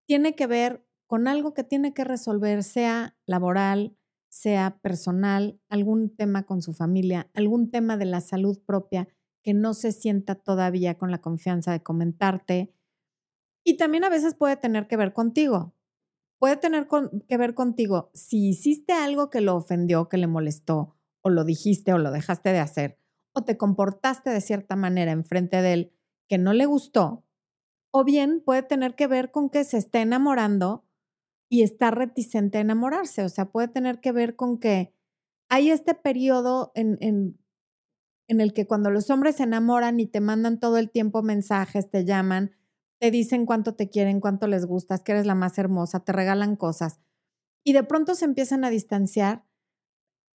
tiene 0.06 0.36
que 0.36 0.46
ver 0.46 0.86
con 1.06 1.26
algo 1.26 1.54
que 1.54 1.64
tiene 1.64 1.92
que 1.92 2.04
resolver, 2.04 2.62
sea 2.62 3.16
laboral, 3.26 3.96
sea 4.36 4.78
personal, 4.82 5.58
algún 5.70 6.14
tema 6.14 6.44
con 6.44 6.60
su 6.60 6.74
familia, 6.74 7.30
algún 7.32 7.70
tema 7.70 7.96
de 7.96 8.04
la 8.04 8.20
salud 8.20 8.58
propia 8.66 9.08
que 9.42 9.54
no 9.54 9.72
se 9.72 9.92
sienta 9.92 10.34
todavía 10.34 10.98
con 10.98 11.10
la 11.10 11.22
confianza 11.22 11.72
de 11.72 11.82
comentarte. 11.82 12.74
Y 13.64 13.78
también 13.78 14.04
a 14.04 14.10
veces 14.10 14.34
puede 14.34 14.56
tener 14.56 14.88
que 14.88 14.98
ver 14.98 15.14
contigo. 15.14 15.74
Puede 16.38 16.58
tener 16.58 16.86
que 17.26 17.36
ver 17.38 17.54
contigo 17.54 18.10
si 18.12 18.50
hiciste 18.50 18.92
algo 18.92 19.30
que 19.30 19.40
lo 19.40 19.56
ofendió, 19.56 20.10
que 20.10 20.18
le 20.18 20.26
molestó, 20.26 20.96
o 21.22 21.30
lo 21.30 21.44
dijiste 21.44 21.94
o 21.94 21.98
lo 21.98 22.10
dejaste 22.10 22.50
de 22.50 22.58
hacer, 22.58 22.98
o 23.32 23.42
te 23.42 23.56
comportaste 23.56 24.28
de 24.28 24.42
cierta 24.42 24.76
manera 24.76 25.12
enfrente 25.12 25.62
de 25.62 25.72
él 25.72 25.92
que 26.28 26.36
no 26.36 26.52
le 26.52 26.66
gustó, 26.66 27.24
o 27.90 28.04
bien 28.04 28.42
puede 28.44 28.62
tener 28.62 28.96
que 28.96 29.06
ver 29.06 29.30
con 29.30 29.48
que 29.48 29.64
se 29.64 29.78
esté 29.78 30.02
enamorando 30.02 30.85
y 31.48 31.62
está 31.62 31.90
reticente 31.90 32.58
a 32.58 32.62
enamorarse. 32.62 33.22
O 33.22 33.28
sea, 33.28 33.46
puede 33.46 33.68
tener 33.68 34.00
que 34.00 34.12
ver 34.12 34.36
con 34.36 34.58
que 34.58 34.94
hay 35.48 35.70
este 35.70 35.94
periodo 35.94 36.72
en, 36.74 36.98
en, 37.00 37.38
en, 38.28 38.40
el 38.40 38.52
que 38.52 38.66
cuando 38.66 38.90
los 38.90 39.10
hombres 39.10 39.36
se 39.36 39.44
enamoran 39.44 40.00
y 40.00 40.06
te 40.06 40.20
mandan 40.20 40.58
todo 40.58 40.78
el 40.78 40.90
tiempo 40.90 41.22
mensajes, 41.22 41.90
te 41.90 42.04
llaman, 42.04 42.52
te 42.98 43.10
dicen 43.10 43.46
cuánto 43.46 43.74
te 43.74 43.88
quieren, 43.88 44.20
cuánto 44.20 44.46
les 44.46 44.66
gustas, 44.66 45.02
que 45.02 45.12
eres 45.12 45.26
la 45.26 45.34
más 45.34 45.58
hermosa, 45.58 46.00
te 46.00 46.12
regalan 46.12 46.56
cosas 46.56 47.00
y 47.66 47.72
de 47.72 47.82
pronto 47.82 48.14
se 48.14 48.24
empiezan 48.24 48.64
a 48.64 48.70
distanciar. 48.70 49.44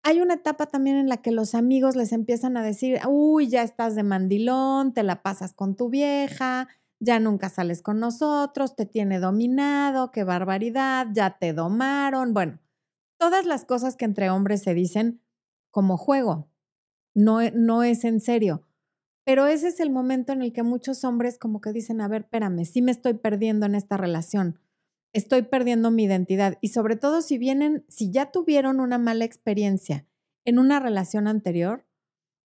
Hay 0.03 0.21
una 0.21 0.35
etapa 0.35 0.67
también 0.67 0.97
en 0.97 1.09
la 1.09 1.19
que 1.19 1.31
los 1.31 1.55
amigos 1.55 1.95
les 1.95 2.11
empiezan 2.11 2.57
a 2.57 2.63
decir, 2.65 2.99
uy, 3.07 3.49
ya 3.49 3.63
estás 3.63 3.95
de 3.95 4.03
mandilón, 4.03 4.93
te 4.95 5.05
la 5.05 5.23
pasas 5.23 5.55
con 5.55 5.77
tu 5.77 5.91
vieja, 5.91 6.67
ya 7.01 7.19
nunca 7.19 7.49
sales 7.49 7.83
con 7.83 7.99
nosotros, 7.99 8.77
te 8.77 8.87
tiene 8.87 9.19
dominado, 9.19 10.11
qué 10.13 10.23
barbaridad, 10.23 11.09
ya 11.13 11.39
te 11.39 11.53
domaron. 11.55 12.35
Bueno, 12.35 12.61
todas 13.19 13.47
las 13.47 13.65
cosas 13.65 13.97
que 13.97 14.05
entre 14.05 14.31
hombres 14.31 14.63
se 14.63 14.75
dicen 14.75 15.23
como 15.71 15.97
juego, 15.97 16.51
no, 17.15 17.41
e, 17.41 17.53
no 17.53 17.83
es 17.83 18.05
en 18.05 18.21
serio. 18.21 18.67
Pero 19.25 19.47
ese 19.47 19.69
es 19.69 19.81
el 19.81 19.91
momento 19.91 20.33
en 20.33 20.43
el 20.43 20.53
que 20.53 20.63
muchos 20.63 21.05
hombres 21.05 21.39
como 21.39 21.61
que 21.61 21.73
dicen, 21.73 22.01
a 22.01 22.09
ver, 22.09 22.23
espérame, 22.23 22.65
sí 22.65 22.83
me 22.83 22.93
estoy 22.93 23.15
perdiendo 23.15 23.67
en 23.67 23.75
esta 23.75 23.97
relación, 23.97 24.59
estoy 25.15 25.43
perdiendo 25.43 25.91
mi 25.91 26.05
identidad. 26.05 26.59
Y 26.61 26.69
sobre 26.69 26.97
todo 26.97 27.23
si 27.23 27.39
vienen, 27.39 27.85
si 27.89 28.11
ya 28.11 28.31
tuvieron 28.31 28.81
una 28.81 28.99
mala 28.99 29.25
experiencia 29.25 30.07
en 30.45 30.59
una 30.59 30.81
relación 30.81 31.29
anterior, 31.29 31.87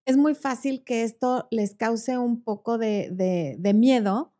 es 0.06 0.16
muy 0.16 0.34
fácil 0.34 0.84
que 0.84 1.02
esto 1.02 1.48
les 1.50 1.74
cause 1.74 2.18
un 2.18 2.42
poco 2.42 2.76
de, 2.76 3.08
de, 3.10 3.56
de 3.58 3.74
miedo 3.74 4.33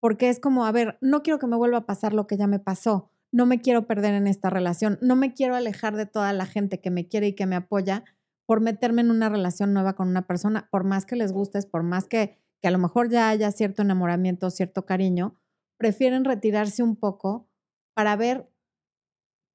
porque 0.00 0.28
es 0.28 0.40
como, 0.40 0.66
a 0.66 0.72
ver, 0.72 0.98
no 1.00 1.22
quiero 1.22 1.38
que 1.38 1.46
me 1.46 1.56
vuelva 1.56 1.78
a 1.78 1.86
pasar 1.86 2.12
lo 2.12 2.26
que 2.26 2.36
ya 2.36 2.46
me 2.46 2.58
pasó, 2.58 3.10
no 3.32 3.46
me 3.46 3.60
quiero 3.60 3.86
perder 3.86 4.14
en 4.14 4.26
esta 4.26 4.50
relación, 4.50 4.98
no 5.02 5.16
me 5.16 5.34
quiero 5.34 5.56
alejar 5.56 5.96
de 5.96 6.06
toda 6.06 6.32
la 6.32 6.46
gente 6.46 6.80
que 6.80 6.90
me 6.90 7.08
quiere 7.08 7.28
y 7.28 7.34
que 7.34 7.46
me 7.46 7.56
apoya 7.56 8.04
por 8.46 8.60
meterme 8.60 9.02
en 9.02 9.10
una 9.10 9.28
relación 9.28 9.74
nueva 9.74 9.94
con 9.94 10.08
una 10.08 10.26
persona, 10.26 10.68
por 10.70 10.84
más 10.84 11.04
que 11.04 11.16
les 11.16 11.32
gustes, 11.32 11.66
por 11.66 11.82
más 11.82 12.06
que, 12.06 12.38
que 12.62 12.68
a 12.68 12.70
lo 12.70 12.78
mejor 12.78 13.10
ya 13.10 13.28
haya 13.28 13.50
cierto 13.50 13.82
enamoramiento, 13.82 14.50
cierto 14.50 14.86
cariño, 14.86 15.34
prefieren 15.76 16.24
retirarse 16.24 16.82
un 16.82 16.96
poco 16.96 17.48
para 17.94 18.14
ver 18.16 18.48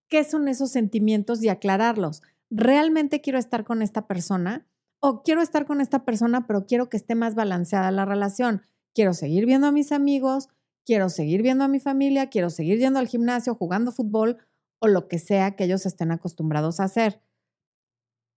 qué 0.10 0.24
son 0.24 0.48
esos 0.50 0.72
sentimientos 0.72 1.42
y 1.42 1.50
aclararlos. 1.50 2.22
¿Realmente 2.50 3.22
quiero 3.22 3.40
estar 3.40 3.64
con 3.64 3.82
esta 3.82 4.08
persona? 4.08 4.68
O 5.00 5.24
quiero 5.24 5.42
estar 5.42 5.66
con 5.66 5.80
esta 5.80 6.04
persona, 6.04 6.46
pero 6.46 6.66
quiero 6.66 6.90
que 6.90 6.98
esté 6.98 7.16
más 7.16 7.34
balanceada 7.34 7.92
la 7.92 8.06
relación 8.06 8.62
quiero 8.94 9.14
seguir 9.14 9.46
viendo 9.46 9.68
a 9.68 9.72
mis 9.72 9.92
amigos, 9.92 10.50
quiero 10.86 11.10
seguir 11.10 11.42
viendo 11.42 11.64
a 11.64 11.68
mi 11.68 11.80
familia, 11.80 12.30
quiero 12.30 12.50
seguir 12.50 12.80
yendo 12.80 13.00
al 13.00 13.08
gimnasio, 13.08 13.56
jugando 13.56 13.92
fútbol 13.92 14.38
o 14.80 14.88
lo 14.88 15.08
que 15.08 15.20
sea 15.20 15.56
que 15.56 15.66
ellos 15.66 15.86
estén 15.86 16.12
acostumbrados 16.12 16.80
a 16.80 16.86
hacer. 16.86 17.22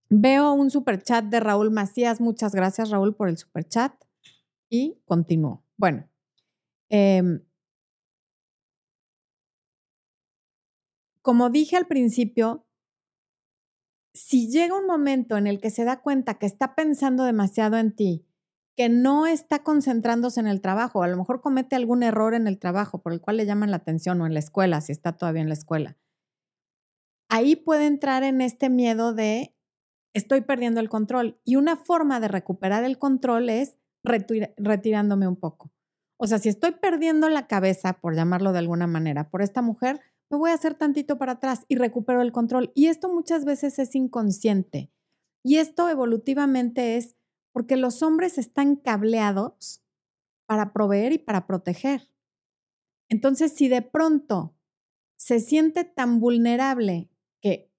Veo 0.09 0.53
un 0.53 0.69
super 0.69 1.01
chat 1.01 1.25
de 1.25 1.39
Raúl 1.39 1.71
Macías. 1.71 2.21
Muchas 2.21 2.53
gracias, 2.53 2.91
Raúl, 2.91 3.15
por 3.15 3.27
el 3.27 3.37
super 3.37 3.67
chat. 3.67 3.93
Y 4.69 5.01
continúo. 5.05 5.63
Bueno, 5.77 6.07
em, 6.89 7.43
como 11.21 11.49
dije 11.49 11.75
al 11.75 11.87
principio, 11.87 12.65
si 14.13 14.49
llega 14.49 14.77
un 14.77 14.85
momento 14.85 15.37
en 15.37 15.47
el 15.47 15.59
que 15.59 15.71
se 15.71 15.83
da 15.83 16.01
cuenta 16.01 16.35
que 16.35 16.45
está 16.45 16.75
pensando 16.75 17.23
demasiado 17.23 17.77
en 17.77 17.95
ti 17.95 18.24
que 18.75 18.89
no 18.89 19.25
está 19.25 19.63
concentrándose 19.63 20.39
en 20.39 20.47
el 20.47 20.61
trabajo, 20.61 21.03
a 21.03 21.07
lo 21.07 21.17
mejor 21.17 21.41
comete 21.41 21.75
algún 21.75 22.03
error 22.03 22.33
en 22.33 22.47
el 22.47 22.59
trabajo 22.59 23.01
por 23.01 23.13
el 23.13 23.21
cual 23.21 23.37
le 23.37 23.45
llaman 23.45 23.71
la 23.71 23.77
atención 23.77 24.21
o 24.21 24.25
en 24.25 24.33
la 24.33 24.39
escuela, 24.39 24.81
si 24.81 24.91
está 24.91 25.13
todavía 25.13 25.41
en 25.41 25.47
la 25.47 25.53
escuela. 25.53 25.97
Ahí 27.29 27.55
puede 27.55 27.87
entrar 27.87 28.23
en 28.23 28.41
este 28.41 28.69
miedo 28.69 29.13
de 29.13 29.55
estoy 30.13 30.41
perdiendo 30.41 30.79
el 30.79 30.89
control 30.89 31.39
y 31.43 31.55
una 31.55 31.75
forma 31.77 32.19
de 32.19 32.27
recuperar 32.27 32.83
el 32.83 32.97
control 32.97 33.49
es 33.49 33.77
retirándome 34.03 35.27
un 35.27 35.35
poco. 35.35 35.71
O 36.17 36.27
sea, 36.27 36.39
si 36.39 36.49
estoy 36.49 36.71
perdiendo 36.71 37.27
la 37.29 37.47
cabeza, 37.47 37.93
por 37.93 38.15
llamarlo 38.15 38.53
de 38.53 38.59
alguna 38.59 38.87
manera, 38.87 39.29
por 39.29 39.41
esta 39.41 39.61
mujer, 39.61 39.99
me 40.29 40.37
voy 40.37 40.51
a 40.51 40.53
hacer 40.55 40.75
tantito 40.75 41.17
para 41.17 41.33
atrás 41.33 41.65
y 41.67 41.75
recupero 41.75 42.21
el 42.21 42.31
control. 42.31 42.71
Y 42.75 42.87
esto 42.87 43.11
muchas 43.11 43.45
veces 43.45 43.79
es 43.79 43.95
inconsciente. 43.95 44.91
Y 45.43 45.57
esto 45.57 45.89
evolutivamente 45.89 46.97
es 46.97 47.15
porque 47.55 47.77
los 47.77 48.03
hombres 48.03 48.37
están 48.37 48.75
cableados 48.75 49.81
para 50.45 50.73
proveer 50.73 51.13
y 51.13 51.19
para 51.19 51.47
proteger. 51.47 52.11
Entonces, 53.07 53.53
si 53.53 53.69
de 53.69 53.81
pronto 53.81 54.57
se 55.15 55.39
siente 55.39 55.85
tan 55.85 56.19
vulnerable 56.19 57.09
que, 57.41 57.71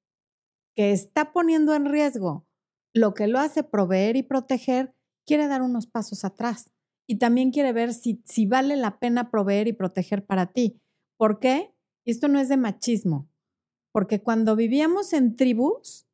que 0.74 0.92
está 0.92 1.30
poniendo 1.34 1.74
en 1.74 1.84
riesgo 1.84 2.46
lo 2.94 3.12
que 3.12 3.26
lo 3.26 3.38
hace 3.38 3.64
proveer 3.64 4.16
y 4.16 4.22
proteger, 4.22 4.94
quiere 5.26 5.46
dar 5.46 5.60
unos 5.60 5.86
pasos 5.86 6.24
atrás 6.24 6.70
y 7.06 7.18
también 7.18 7.50
quiere 7.50 7.74
ver 7.74 7.92
si, 7.92 8.22
si 8.24 8.46
vale 8.46 8.76
la 8.76 8.98
pena 8.98 9.30
proveer 9.30 9.68
y 9.68 9.74
proteger 9.74 10.24
para 10.24 10.54
ti. 10.54 10.80
¿Por 11.18 11.38
qué? 11.38 11.74
Esto 12.06 12.28
no 12.28 12.38
es 12.38 12.48
de 12.48 12.56
machismo, 12.56 13.28
porque 13.92 14.22
cuando 14.22 14.56
vivíamos 14.56 15.12
en 15.12 15.36
tribus, 15.36 16.05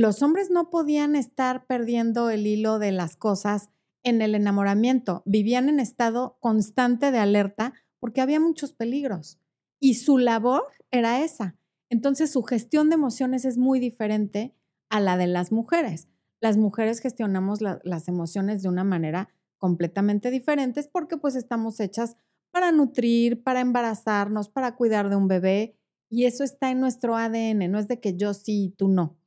los 0.00 0.22
hombres 0.22 0.50
no 0.50 0.70
podían 0.70 1.16
estar 1.16 1.66
perdiendo 1.66 2.30
el 2.30 2.46
hilo 2.46 2.78
de 2.78 2.92
las 2.92 3.16
cosas 3.16 3.68
en 4.02 4.22
el 4.22 4.34
enamoramiento, 4.34 5.22
vivían 5.26 5.68
en 5.68 5.80
estado 5.80 6.38
constante 6.40 7.10
de 7.10 7.18
alerta 7.18 7.74
porque 8.00 8.20
había 8.20 8.40
muchos 8.40 8.72
peligros 8.72 9.38
y 9.78 9.94
su 9.94 10.18
labor 10.18 10.64
era 10.90 11.22
esa. 11.22 11.56
Entonces 11.90 12.32
su 12.32 12.42
gestión 12.42 12.88
de 12.88 12.94
emociones 12.94 13.44
es 13.44 13.58
muy 13.58 13.80
diferente 13.80 14.54
a 14.88 14.98
la 14.98 15.16
de 15.16 15.26
las 15.26 15.52
mujeres. 15.52 16.08
Las 16.40 16.56
mujeres 16.56 17.00
gestionamos 17.00 17.60
las 17.60 18.08
emociones 18.08 18.62
de 18.62 18.68
una 18.68 18.82
manera 18.82 19.28
completamente 19.58 20.30
diferente 20.30 20.82
porque 20.90 21.16
pues 21.16 21.36
estamos 21.36 21.78
hechas 21.78 22.16
para 22.50 22.72
nutrir, 22.72 23.42
para 23.42 23.60
embarazarnos, 23.60 24.48
para 24.48 24.74
cuidar 24.74 25.10
de 25.10 25.16
un 25.16 25.28
bebé 25.28 25.76
y 26.08 26.24
eso 26.24 26.44
está 26.44 26.70
en 26.70 26.80
nuestro 26.80 27.16
ADN, 27.16 27.70
no 27.70 27.78
es 27.78 27.88
de 27.88 28.00
que 28.00 28.16
yo 28.16 28.34
sí 28.34 28.64
y 28.64 28.70
tú 28.70 28.88
no 28.88 29.21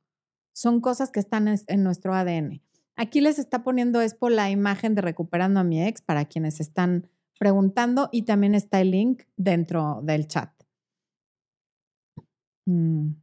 son 0.56 0.80
cosas 0.80 1.10
que 1.10 1.20
están 1.20 1.48
en 1.48 1.84
nuestro 1.84 2.14
ADN. 2.14 2.62
Aquí 2.96 3.20
les 3.20 3.38
está 3.38 3.62
poniendo 3.62 4.00
Expo 4.00 4.30
la 4.30 4.48
imagen 4.48 4.94
de 4.94 5.02
Recuperando 5.02 5.60
a 5.60 5.64
mi 5.64 5.86
ex 5.86 6.00
para 6.00 6.24
quienes 6.24 6.60
están 6.60 7.10
preguntando 7.38 8.08
y 8.10 8.22
también 8.22 8.54
está 8.54 8.80
el 8.80 8.90
link 8.90 9.24
dentro 9.36 10.00
del 10.02 10.26
chat. 10.26 10.50
Mm. 12.66 13.16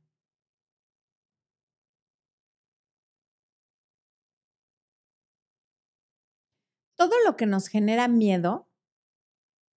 Todo 6.96 7.14
lo 7.26 7.36
que 7.36 7.48
nos 7.48 7.68
genera 7.68 8.08
miedo, 8.08 8.70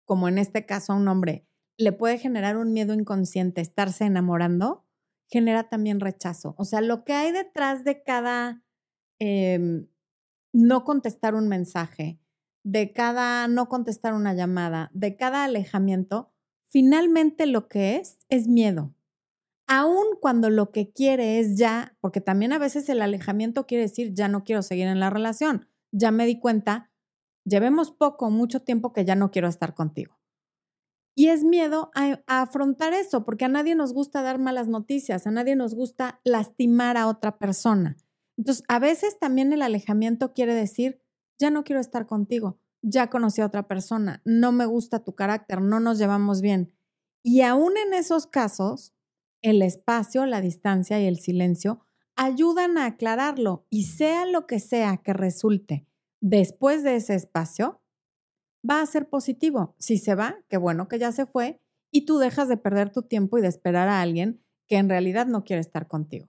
como 0.04 0.28
en 0.28 0.40
este 0.40 0.66
caso 0.66 0.92
a 0.92 0.98
un 0.98 1.08
hombre, 1.08 1.48
le 1.78 1.94
puede 1.94 2.18
generar 2.18 2.58
un 2.58 2.74
miedo 2.74 2.94
inconsciente 2.94 3.62
estarse 3.62 4.04
enamorando, 4.04 4.85
genera 5.30 5.70
también 5.70 6.00
rechazo. 6.00 6.56
O 6.58 6.66
sea, 6.66 6.82
lo 6.82 7.04
que 7.04 7.14
hay 7.14 7.32
detrás 7.32 7.84
de 7.84 8.04
cada 8.04 8.64
em, 9.20 9.88
no 10.54 10.84
contestar 10.86 11.36
un 11.36 11.48
mensaje, 11.48 12.20
de 12.64 12.94
cada 12.94 13.48
no 13.48 13.70
contestar 13.70 14.14
una 14.14 14.34
llamada, 14.34 14.90
de 14.94 15.18
cada 15.18 15.44
alejamiento, 15.44 16.32
finalmente 16.70 17.46
lo 17.46 17.68
que 17.68 17.98
es 17.98 18.20
es 18.30 18.48
miedo. 18.48 18.94
aun 19.68 20.06
cuando 20.22 20.50
lo 20.50 20.72
que 20.72 20.92
quiere 20.92 21.40
es 21.40 21.58
ya, 21.58 21.98
porque 22.02 22.22
también 22.22 22.54
a 22.54 22.60
veces 22.60 22.88
el 22.90 23.02
alejamiento 23.02 23.66
quiere 23.68 23.84
decir 23.84 24.14
ya 24.14 24.28
no 24.28 24.44
quiero 24.44 24.62
seguir 24.62 24.88
en 24.88 25.00
la 25.00 25.10
relación, 25.10 25.68
ya 25.92 26.12
me 26.12 26.26
di 26.28 26.40
cuenta, 26.40 26.92
llevemos 27.46 27.92
poco, 27.92 28.30
mucho 28.30 28.62
tiempo 28.64 28.94
que 28.94 29.06
ya 29.06 29.16
no 29.16 29.32
quiero 29.32 29.48
estar 29.48 29.74
contigo. 29.76 30.15
Y 31.16 31.28
es 31.28 31.44
miedo 31.44 31.92
a, 31.96 32.22
afrontar 32.28 32.94
eso, 32.94 33.24
porque 33.24 33.46
a 33.46 33.50
nadie 33.50 33.74
nos 33.74 33.94
gusta 33.94 34.22
dar 34.22 34.38
malas 34.38 34.68
noticias, 34.68 35.26
a 35.26 35.32
nadie 35.32 35.56
nos 35.56 35.74
gusta 35.74 36.20
lastimar 36.24 36.98
a 36.98 37.08
otra 37.08 37.38
persona. 37.38 37.96
Entonces, 38.38 38.64
a 38.68 38.80
veces 38.80 39.18
también 39.18 39.54
el 39.54 39.62
alejamiento 39.62 40.34
quiere 40.34 40.54
decir, 40.54 41.02
ya 41.40 41.50
no 41.50 41.64
quiero 41.64 41.80
estar 41.80 42.06
contigo, 42.06 42.60
ya 42.82 43.10
conocí 43.10 43.42
a 43.42 43.46
otra 43.46 43.68
persona, 43.68 44.22
no 44.26 44.52
me 44.52 44.66
gusta 44.66 45.04
tu 45.04 45.16
carácter, 45.16 45.62
no 45.62 45.80
nos 45.80 45.98
llevamos 45.98 46.42
bien. 46.42 46.74
Y 47.24 47.42
aún 47.42 47.78
en 47.78 47.94
esos 47.94 48.28
casos, 48.28 48.94
el 49.42 49.62
espacio, 49.62 50.26
la 50.26 50.42
distancia 50.42 51.00
y 51.00 51.06
el 51.06 51.20
silencio 51.20 51.80
ayudan 52.18 52.78
a 52.78 52.86
aclararlo 52.86 53.66
y 53.70 53.84
sea 53.84 54.26
lo 54.26 54.48
que 54.48 54.60
sea 54.60 54.98
que 54.98 55.14
resulte 55.14 55.88
después 56.22 56.84
de 56.84 56.96
ese 56.96 57.14
espacio, 57.14 57.82
va 58.68 58.82
a 58.82 58.86
ser 58.86 59.10
positivo. 59.10 59.76
Si 59.80 59.98
se 59.98 60.16
va, 60.16 60.38
qué 60.50 60.58
bueno 60.58 60.88
que 60.88 61.00
ya 61.00 61.12
se 61.12 61.26
fue 61.26 61.62
y 61.92 62.06
tú 62.06 62.18
dejas 62.18 62.48
de 62.48 62.58
perder 62.58 62.92
tu 62.92 63.04
tiempo 63.04 63.38
y 63.38 63.42
de 63.42 63.48
esperar 63.48 63.88
a 63.88 64.02
alguien 64.02 64.44
que 64.68 64.78
en 64.78 64.90
realidad 64.90 65.28
no 65.28 65.44
quiere 65.44 65.62
estar 65.62 65.88
contigo. 65.88 66.28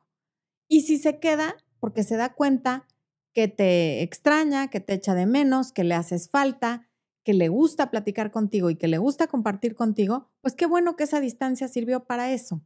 Y 0.69 0.83
si 0.83 0.99
se 0.99 1.19
queda, 1.19 1.57
porque 1.81 2.03
se 2.03 2.17
da 2.17 2.35
cuenta 2.35 2.87
que 3.33 3.49
te 3.49 4.03
extraña, 4.03 4.69
que 4.69 4.81
te 4.81 4.95
echa 4.95 5.15
de 5.15 5.27
menos, 5.27 5.73
que 5.73 5.85
le 5.85 5.95
haces 5.95 6.29
falta, 6.29 6.89
que 7.25 7.35
le 7.35 7.49
gusta 7.49 7.91
platicar 7.91 8.31
contigo 8.31 8.71
y 8.71 8.77
que 8.77 8.89
le 8.89 8.99
gusta 8.99 9.27
compartir 9.27 9.75
contigo, 9.75 10.31
pues 10.41 10.55
qué 10.55 10.67
bueno 10.67 10.97
que 10.97 11.05
esa 11.05 11.21
distancia 11.21 11.69
sirvió 11.69 12.05
para 12.07 12.33
eso. 12.33 12.63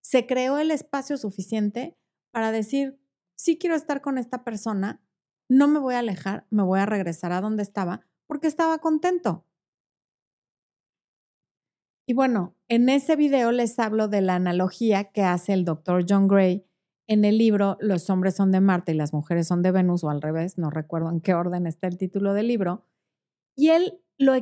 Se 0.00 0.26
creó 0.26 0.58
el 0.58 0.70
espacio 0.70 1.18
suficiente 1.18 1.96
para 2.30 2.50
decir, 2.50 2.98
sí 3.36 3.58
quiero 3.58 3.76
estar 3.76 4.00
con 4.00 4.18
esta 4.18 4.44
persona, 4.44 5.02
no 5.48 5.68
me 5.68 5.78
voy 5.78 5.94
a 5.94 5.98
alejar, 6.00 6.46
me 6.50 6.62
voy 6.62 6.80
a 6.80 6.86
regresar 6.86 7.32
a 7.32 7.40
donde 7.40 7.62
estaba 7.62 8.06
porque 8.28 8.46
estaba 8.46 8.78
contento. 8.78 9.44
Y 12.06 12.14
bueno, 12.14 12.54
en 12.68 12.88
ese 12.88 13.16
video 13.16 13.50
les 13.50 13.78
hablo 13.78 14.06
de 14.06 14.20
la 14.20 14.36
analogía 14.36 15.10
que 15.10 15.22
hace 15.22 15.52
el 15.52 15.64
doctor 15.64 16.04
John 16.08 16.28
Gray 16.28 16.64
en 17.08 17.24
el 17.24 17.38
libro 17.38 17.76
Los 17.80 18.08
hombres 18.10 18.36
son 18.36 18.52
de 18.52 18.60
Marte 18.60 18.92
y 18.92 18.94
las 18.94 19.12
mujeres 19.12 19.48
son 19.48 19.62
de 19.62 19.72
Venus, 19.72 20.04
o 20.04 20.10
al 20.10 20.22
revés, 20.22 20.58
no 20.58 20.70
recuerdo 20.70 21.10
en 21.10 21.20
qué 21.20 21.34
orden 21.34 21.66
está 21.66 21.88
el 21.88 21.98
título 21.98 22.34
del 22.34 22.48
libro, 22.48 22.84
y 23.56 23.70
él 23.70 24.00
lo, 24.18 24.34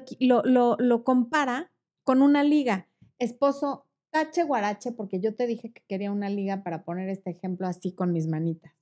lo, 0.45 0.77
lo 0.77 1.05
compara 1.05 1.73
con 2.03 2.23
una 2.23 2.43
liga. 2.43 2.89
Esposo, 3.19 3.87
tache 4.11 4.43
guarache, 4.43 4.93
porque 4.93 5.21
yo 5.21 5.35
te 5.35 5.47
dije 5.47 5.73
que 5.73 5.83
quería 5.89 6.11
una 6.11 6.29
liga 6.29 6.63
para 6.63 6.85
poner 6.85 7.09
este 7.09 7.31
ejemplo 7.31 7.67
así 7.67 7.93
con 7.93 8.13
mis 8.13 8.27
manitas. 8.27 8.73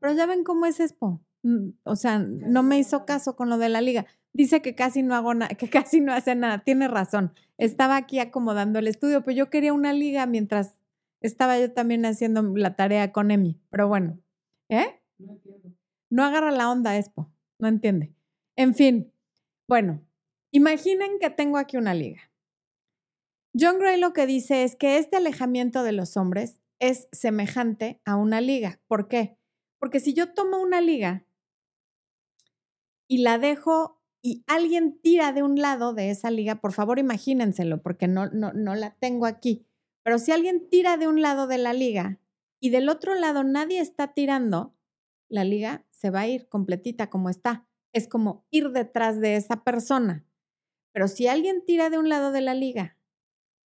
Pero 0.00 0.14
ya 0.14 0.26
ven 0.26 0.44
cómo 0.44 0.66
es 0.66 0.80
Espo. 0.80 1.20
Mm, 1.42 1.70
o 1.84 1.96
sea, 1.96 2.18
no 2.18 2.62
me 2.62 2.78
hizo 2.78 3.06
caso 3.06 3.36
con 3.36 3.48
lo 3.48 3.58
de 3.58 3.68
la 3.68 3.80
liga. 3.80 4.06
Dice 4.32 4.62
que 4.62 4.74
casi 4.74 5.02
no 5.02 5.14
hago 5.14 5.34
nada, 5.34 5.54
que 5.58 5.68
casi 5.68 6.00
no 6.00 6.12
hace 6.12 6.34
nada. 6.34 6.58
Tiene 6.60 6.88
razón. 6.88 7.32
Estaba 7.56 7.96
aquí 7.96 8.18
acomodando 8.20 8.78
el 8.78 8.88
estudio, 8.88 9.22
pero 9.22 9.36
yo 9.36 9.50
quería 9.50 9.72
una 9.72 9.92
liga 9.92 10.26
mientras 10.26 10.80
estaba 11.20 11.58
yo 11.58 11.72
también 11.72 12.06
haciendo 12.06 12.42
la 12.42 12.76
tarea 12.76 13.12
con 13.12 13.30
Emi. 13.30 13.60
Pero 13.70 13.88
bueno, 13.88 14.20
¿eh? 14.68 15.00
No 16.10 16.24
agarra 16.24 16.50
la 16.52 16.70
onda, 16.70 16.96
Expo. 16.96 17.30
No 17.58 17.68
entiende. 17.68 18.14
En 18.56 18.74
fin, 18.74 19.12
bueno, 19.68 20.04
imaginen 20.52 21.18
que 21.20 21.30
tengo 21.30 21.58
aquí 21.58 21.76
una 21.76 21.94
liga. 21.94 22.30
John 23.58 23.78
Gray 23.78 24.00
lo 24.00 24.12
que 24.12 24.26
dice 24.26 24.62
es 24.62 24.76
que 24.76 24.98
este 24.98 25.16
alejamiento 25.16 25.82
de 25.82 25.92
los 25.92 26.16
hombres 26.16 26.60
es 26.78 27.08
semejante 27.12 28.00
a 28.04 28.16
una 28.16 28.40
liga. 28.40 28.80
¿Por 28.86 29.08
qué? 29.08 29.36
Porque 29.78 30.00
si 30.00 30.14
yo 30.14 30.32
tomo 30.32 30.60
una 30.60 30.80
liga 30.80 31.24
y 33.08 33.18
la 33.18 33.38
dejo 33.38 33.97
y 34.22 34.44
alguien 34.46 34.98
tira 35.00 35.32
de 35.32 35.42
un 35.42 35.60
lado 35.60 35.94
de 35.94 36.10
esa 36.10 36.30
liga, 36.30 36.56
por 36.56 36.72
favor 36.72 36.98
imagínenselo, 36.98 37.82
porque 37.82 38.08
no, 38.08 38.26
no, 38.26 38.52
no 38.52 38.74
la 38.74 38.94
tengo 38.96 39.26
aquí, 39.26 39.66
pero 40.02 40.18
si 40.18 40.32
alguien 40.32 40.68
tira 40.70 40.96
de 40.96 41.06
un 41.06 41.20
lado 41.20 41.46
de 41.46 41.58
la 41.58 41.72
liga 41.72 42.18
y 42.60 42.70
del 42.70 42.88
otro 42.88 43.14
lado 43.14 43.44
nadie 43.44 43.80
está 43.80 44.14
tirando, 44.14 44.74
la 45.28 45.44
liga 45.44 45.84
se 45.90 46.10
va 46.10 46.20
a 46.20 46.28
ir 46.28 46.48
completita 46.48 47.10
como 47.10 47.28
está. 47.28 47.66
Es 47.92 48.08
como 48.08 48.46
ir 48.50 48.70
detrás 48.70 49.20
de 49.20 49.36
esa 49.36 49.64
persona. 49.64 50.24
Pero 50.92 51.08
si 51.08 51.26
alguien 51.26 51.64
tira 51.64 51.90
de 51.90 51.98
un 51.98 52.08
lado 52.08 52.32
de 52.32 52.40
la 52.40 52.54
liga 52.54 52.96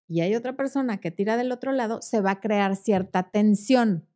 y 0.08 0.22
hay 0.22 0.36
otra 0.36 0.56
persona 0.56 1.00
que 1.00 1.12
tira 1.12 1.38
del 1.38 1.52
otro 1.52 1.72
lado, 1.72 2.02
se 2.02 2.22
va 2.22 2.32
a 2.32 2.40
crear 2.40 2.76
cierta 2.76 3.30
tensión. 3.30 4.08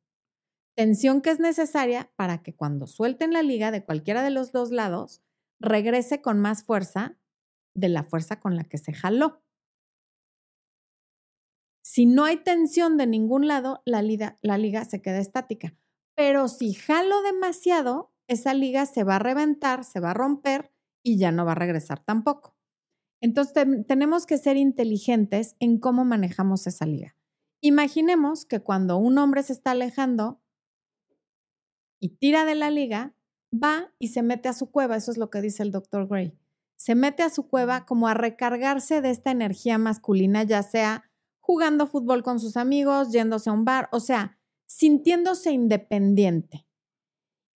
Tensión 0.75 1.21
que 1.21 1.29
es 1.29 1.39
necesaria 1.39 2.12
para 2.15 2.43
que 2.43 2.55
cuando 2.55 2.88
suelten 2.88 3.31
la 3.31 3.43
liga 3.43 3.71
de 3.71 3.83
cualquiera 3.83 4.23
de 4.23 4.31
los 4.31 4.51
dos 4.51 4.71
lados, 4.71 5.21
regrese 5.59 6.21
con 6.21 6.39
más 6.39 6.63
fuerza 6.63 7.17
de 7.75 7.89
la 7.89 8.03
fuerza 8.03 8.39
con 8.39 8.55
la 8.55 8.63
que 8.63 8.77
se 8.77 8.93
jaló. 8.93 9.43
Si 11.83 12.05
no 12.05 12.25
hay 12.25 12.37
tensión 12.37 12.97
de 12.97 13.07
ningún 13.07 13.47
lado, 13.47 13.81
la 13.85 14.01
liga, 14.01 14.85
se 14.85 15.01
queda 15.01 15.19
estática. 15.19 15.77
Pero 16.15 16.47
si 16.47 16.73
jalo 16.73 17.21
demasiado, 17.21 18.13
esa 18.27 18.53
liga 18.53 18.85
se 18.85 19.03
va 19.03 19.17
a 19.17 19.19
reventar, 19.19 19.83
se 19.83 19.99
va 19.99 20.11
a 20.11 20.15
romper 20.15 20.73
y 21.03 21.19
ya 21.19 21.31
no 21.31 21.45
va 21.45 21.51
a 21.51 21.55
regresar 21.55 22.03
tampoco. 22.03 22.57
Entonces 23.21 23.85
tenemos 23.87 24.25
que 24.25 24.37
ser 24.37 24.57
inteligentes 24.57 25.55
en 25.59 25.79
cómo 25.79 26.05
manejamos 26.05 26.65
esa 26.67 26.85
liga. 26.85 27.15
Imaginemos 27.61 28.45
que 28.45 28.61
cuando 28.61 28.97
un 28.97 29.17
hombre 29.17 29.43
se 29.43 29.53
está 29.53 29.71
alejando, 29.71 30.41
y 31.99 32.09
tira 32.17 32.45
de 32.45 32.55
la 32.55 32.69
liga, 32.69 33.15
va 33.53 33.93
y 33.99 34.10
se 34.10 34.21
mete 34.21 34.49
a 34.49 34.53
su 34.53 34.71
cueva, 34.71 34.95
eso 34.95 35.12
es 35.12 35.17
lo 35.17 35.29
que 35.29 35.41
dice 35.41 35.63
el 35.63 35.71
doctor 35.71 36.08
Gray. 36.08 36.38
Se 36.75 36.95
mete 36.95 37.23
a 37.23 37.29
su 37.29 37.47
cueva 37.47 37.86
como 37.86 38.08
a 38.08 38.13
recargarse 38.13 39.01
de 39.01 39.10
esta 39.10 39.31
energía 39.31 39.77
masculina, 39.77 40.43
ya 40.43 40.63
sea 40.63 41.10
jugando 41.39 41.88
fútbol 41.88 42.23
con 42.23 42.39
sus 42.39 42.58
amigos, 42.58 43.12
yéndose 43.12 43.49
a 43.49 43.53
un 43.53 43.65
bar, 43.65 43.88
o 43.91 43.99
sea, 43.99 44.39
sintiéndose 44.65 45.51
independiente. 45.51 46.67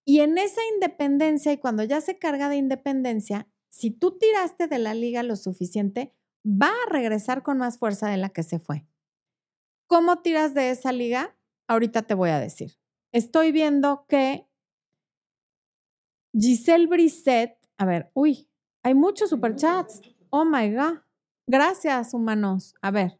Y 0.06 0.22
en 0.22 0.38
esa 0.38 0.62
independencia, 0.74 1.52
y 1.52 1.58
cuando 1.58 1.84
ya 1.84 2.00
se 2.02 2.18
carga 2.18 2.50
de 2.50 2.56
independencia, 2.56 3.48
si 3.70 3.92
tú 3.92 4.18
tiraste 4.18 4.68
de 4.68 4.80
la 4.80 4.94
liga 4.94 5.24
lo 5.24 5.36
suficiente, 5.36 6.16
va 6.46 6.70
a 6.70 6.90
regresar 6.90 7.44
con 7.44 7.58
más 7.58 7.78
fuerza 7.78 8.10
de 8.10 8.18
la 8.18 8.30
que 8.30 8.44
se 8.44 8.60
fue. 8.60 8.88
¿Cómo 9.88 10.22
tiras 10.22 10.54
de 10.54 10.70
esa 10.70 10.92
liga? 10.92 11.36
Ahorita 11.68 12.04
te 12.04 12.14
voy 12.14 12.30
a 12.30 12.40
decir 12.40 12.80
estoy 13.12 13.52
viendo 13.52 14.06
que 14.08 14.48
Giselle 16.40 16.88
Brisset, 16.88 17.58
a 17.78 17.86
ver, 17.86 18.12
uy, 18.14 18.50
hay 18.82 18.94
muchos 18.94 19.30
superchats. 19.30 20.02
Oh 20.30 20.46
my 20.46 20.74
God. 20.74 21.00
Gracias, 21.48 22.14
humanos. 22.14 22.76
A 22.82 22.92
ver. 22.92 23.20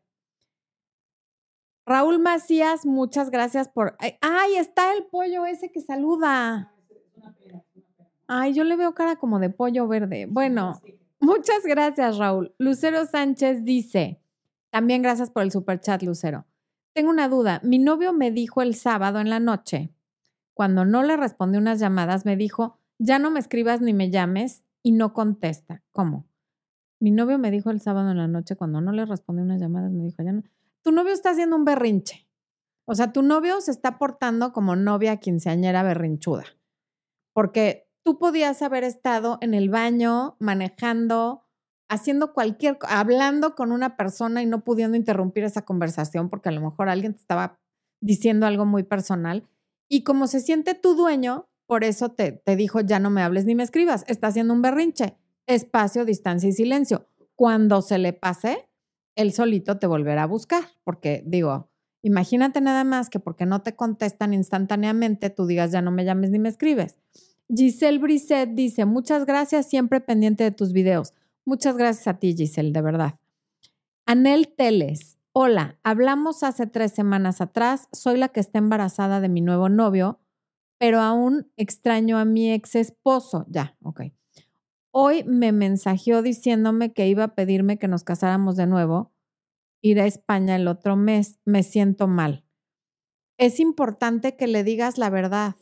Raúl 1.86 2.20
Macías, 2.20 2.86
muchas 2.86 3.30
gracias 3.30 3.68
por. 3.68 3.98
Ay, 4.22 4.56
está 4.56 4.94
el 4.94 5.06
pollo 5.08 5.46
ese 5.46 5.72
que 5.72 5.82
saluda. 5.82 6.74
Ay, 8.28 8.54
yo 8.54 8.64
le 8.64 8.76
veo 8.76 8.94
cara 8.94 9.16
como 9.16 9.40
de 9.40 9.50
pollo 9.50 9.88
verde. 9.88 10.28
Bueno, 10.30 10.80
muchas 11.20 11.64
gracias, 11.66 12.18
Raúl. 12.18 12.54
Lucero 12.60 13.06
Sánchez 13.06 13.64
dice, 13.64 14.22
también 14.70 15.02
gracias 15.02 15.32
por 15.32 15.44
el 15.44 15.52
superchat, 15.52 16.04
Lucero. 16.04 16.46
Tengo 16.94 17.10
una 17.10 17.28
duda. 17.28 17.60
Mi 17.64 17.80
novio 17.80 18.14
me 18.14 18.32
dijo 18.32 18.62
el 18.62 18.76
sábado 18.76 19.20
en 19.20 19.30
la 19.30 19.40
noche, 19.40 19.92
cuando 20.54 20.86
no 20.86 21.02
le 21.04 21.18
respondí 21.18 21.58
unas 21.58 21.80
llamadas, 21.80 22.24
me 22.26 22.36
dijo, 22.36 22.79
ya 23.00 23.18
no 23.18 23.32
me 23.32 23.40
escribas 23.40 23.82
ni 23.82 23.94
me 23.94 24.12
llames 24.12 24.64
y 24.84 24.92
no 24.92 25.14
contesta. 25.14 25.84
¿Cómo? 25.92 26.28
Mi 27.00 27.12
novio 27.12 27.40
me 27.40 27.50
dijo 27.50 27.72
el 27.72 27.80
sábado 27.80 28.12
en 28.12 28.18
la 28.18 28.28
noche, 28.28 28.56
cuando 28.56 28.82
no 28.82 28.92
le 28.92 29.06
respondí 29.06 29.42
unas 29.42 29.62
llamadas, 29.62 29.92
me 29.92 30.04
dijo, 30.04 30.22
ya 30.22 30.34
no. 30.34 30.44
Tu 30.84 30.92
novio 30.92 31.14
está 31.14 31.32
haciendo 31.32 31.56
un 31.56 31.66
berrinche. 31.66 32.28
O 32.86 32.96
sea, 32.96 33.12
tu 33.14 33.22
novio 33.22 33.62
se 33.62 33.72
está 33.72 33.98
portando 33.98 34.52
como 34.52 34.76
novia 34.76 35.18
quinceañera 35.18 35.84
berrinchuda. 35.84 36.46
Porque 37.34 37.88
tú 38.04 38.20
podías 38.20 38.62
haber 38.62 38.84
estado 38.84 39.38
en 39.42 39.54
el 39.54 39.70
baño 39.70 40.36
manejando 40.40 41.46
haciendo 41.90 42.34
cualquier, 42.34 42.78
hablando 42.88 43.56
con 43.56 43.72
una 43.72 43.98
persona 43.98 44.42
y 44.42 44.46
no 44.46 44.64
pudiendo 44.64 44.96
interrumpir 44.96 45.44
esa 45.44 45.64
conversación 45.64 46.30
porque 46.30 46.50
a 46.50 46.52
lo 46.52 46.62
mejor 46.62 46.88
alguien 46.88 47.16
te 47.16 47.20
estaba 47.20 47.60
diciendo 48.00 48.46
algo 48.46 48.66
muy 48.66 48.84
personal. 48.84 49.50
Y 49.90 50.04
como 50.04 50.28
se 50.28 50.40
siente 50.40 50.76
tu 50.76 50.96
dueño, 50.96 51.49
por 51.70 51.84
eso 51.84 52.10
te, 52.10 52.32
te 52.32 52.56
dijo, 52.56 52.80
ya 52.82 52.98
no 52.98 53.12
me 53.12 53.22
hables 53.22 53.46
ni 53.46 53.54
me 53.54 53.62
escribas, 53.62 54.04
está 54.08 54.26
haciendo 54.26 54.56
un 54.56 54.64
berrinche. 54.64 55.16
Espacio, 55.46 56.04
distancia 56.04 56.50
y 56.50 56.52
silencio. 56.52 57.06
Cuando 57.36 57.84
se 57.84 58.00
le 58.00 58.12
pase, 58.12 58.68
él 59.16 59.34
solito 59.34 59.78
te 59.78 59.86
volverá 59.86 60.24
a 60.24 60.26
buscar, 60.26 60.64
porque 60.84 61.22
digo, 61.28 61.70
imagínate 62.02 62.60
nada 62.60 62.84
más 62.84 63.12
que 63.12 63.20
porque 63.20 63.46
no 63.46 63.62
te 63.62 63.76
contestan 63.76 64.34
instantáneamente, 64.34 65.30
tú 65.30 65.46
digas, 65.46 65.72
ya 65.72 65.84
no 65.84 65.92
me 65.92 66.06
llames 66.06 66.32
ni 66.32 66.40
me 66.40 66.50
escribes. 66.50 66.98
Giselle 67.56 68.00
Brisset 68.00 68.50
dice, 68.50 68.86
muchas 68.86 69.28
gracias, 69.28 69.70
siempre 69.70 70.02
pendiente 70.02 70.44
de 70.44 70.52
tus 70.52 70.74
videos. 70.74 71.14
Muchas 71.46 71.78
gracias 71.78 72.08
a 72.08 72.18
ti, 72.18 72.34
Giselle, 72.36 72.72
de 72.72 72.82
verdad. 72.82 73.14
Anel 74.08 74.48
Teles. 74.48 75.20
Hola, 75.34 75.78
hablamos 75.84 76.42
hace 76.42 76.66
tres 76.66 76.94
semanas 76.94 77.42
atrás. 77.42 77.90
Soy 77.92 78.18
la 78.18 78.30
que 78.30 78.40
está 78.40 78.58
embarazada 78.58 79.22
de 79.22 79.30
mi 79.30 79.42
nuevo 79.42 79.70
novio, 79.70 80.18
pero 80.80 81.02
aún 81.02 81.52
extraño 81.58 82.18
a 82.18 82.26
mi 82.26 82.52
ex 82.52 82.74
esposo. 82.76 83.46
Ya, 83.50 83.78
ok. 83.84 84.02
Hoy 84.92 85.24
me 85.26 85.52
mensajeó 85.52 86.24
diciéndome 86.24 86.94
que 86.94 87.08
iba 87.08 87.26
a 87.26 87.36
pedirme 87.36 87.78
que 87.78 87.88
nos 87.88 88.04
casáramos 88.04 88.56
de 88.56 88.66
nuevo, 88.66 89.14
ir 89.82 90.00
a 90.00 90.08
España 90.08 90.56
el 90.56 90.68
otro 90.68 90.96
mes. 90.96 91.38
Me 91.46 91.62
siento 91.62 92.08
mal. 92.08 92.44
Es 93.38 93.60
importante 93.60 94.36
que 94.36 94.48
le 94.48 94.64
digas 94.64 94.98
la 94.98 95.10
verdad, 95.10 95.56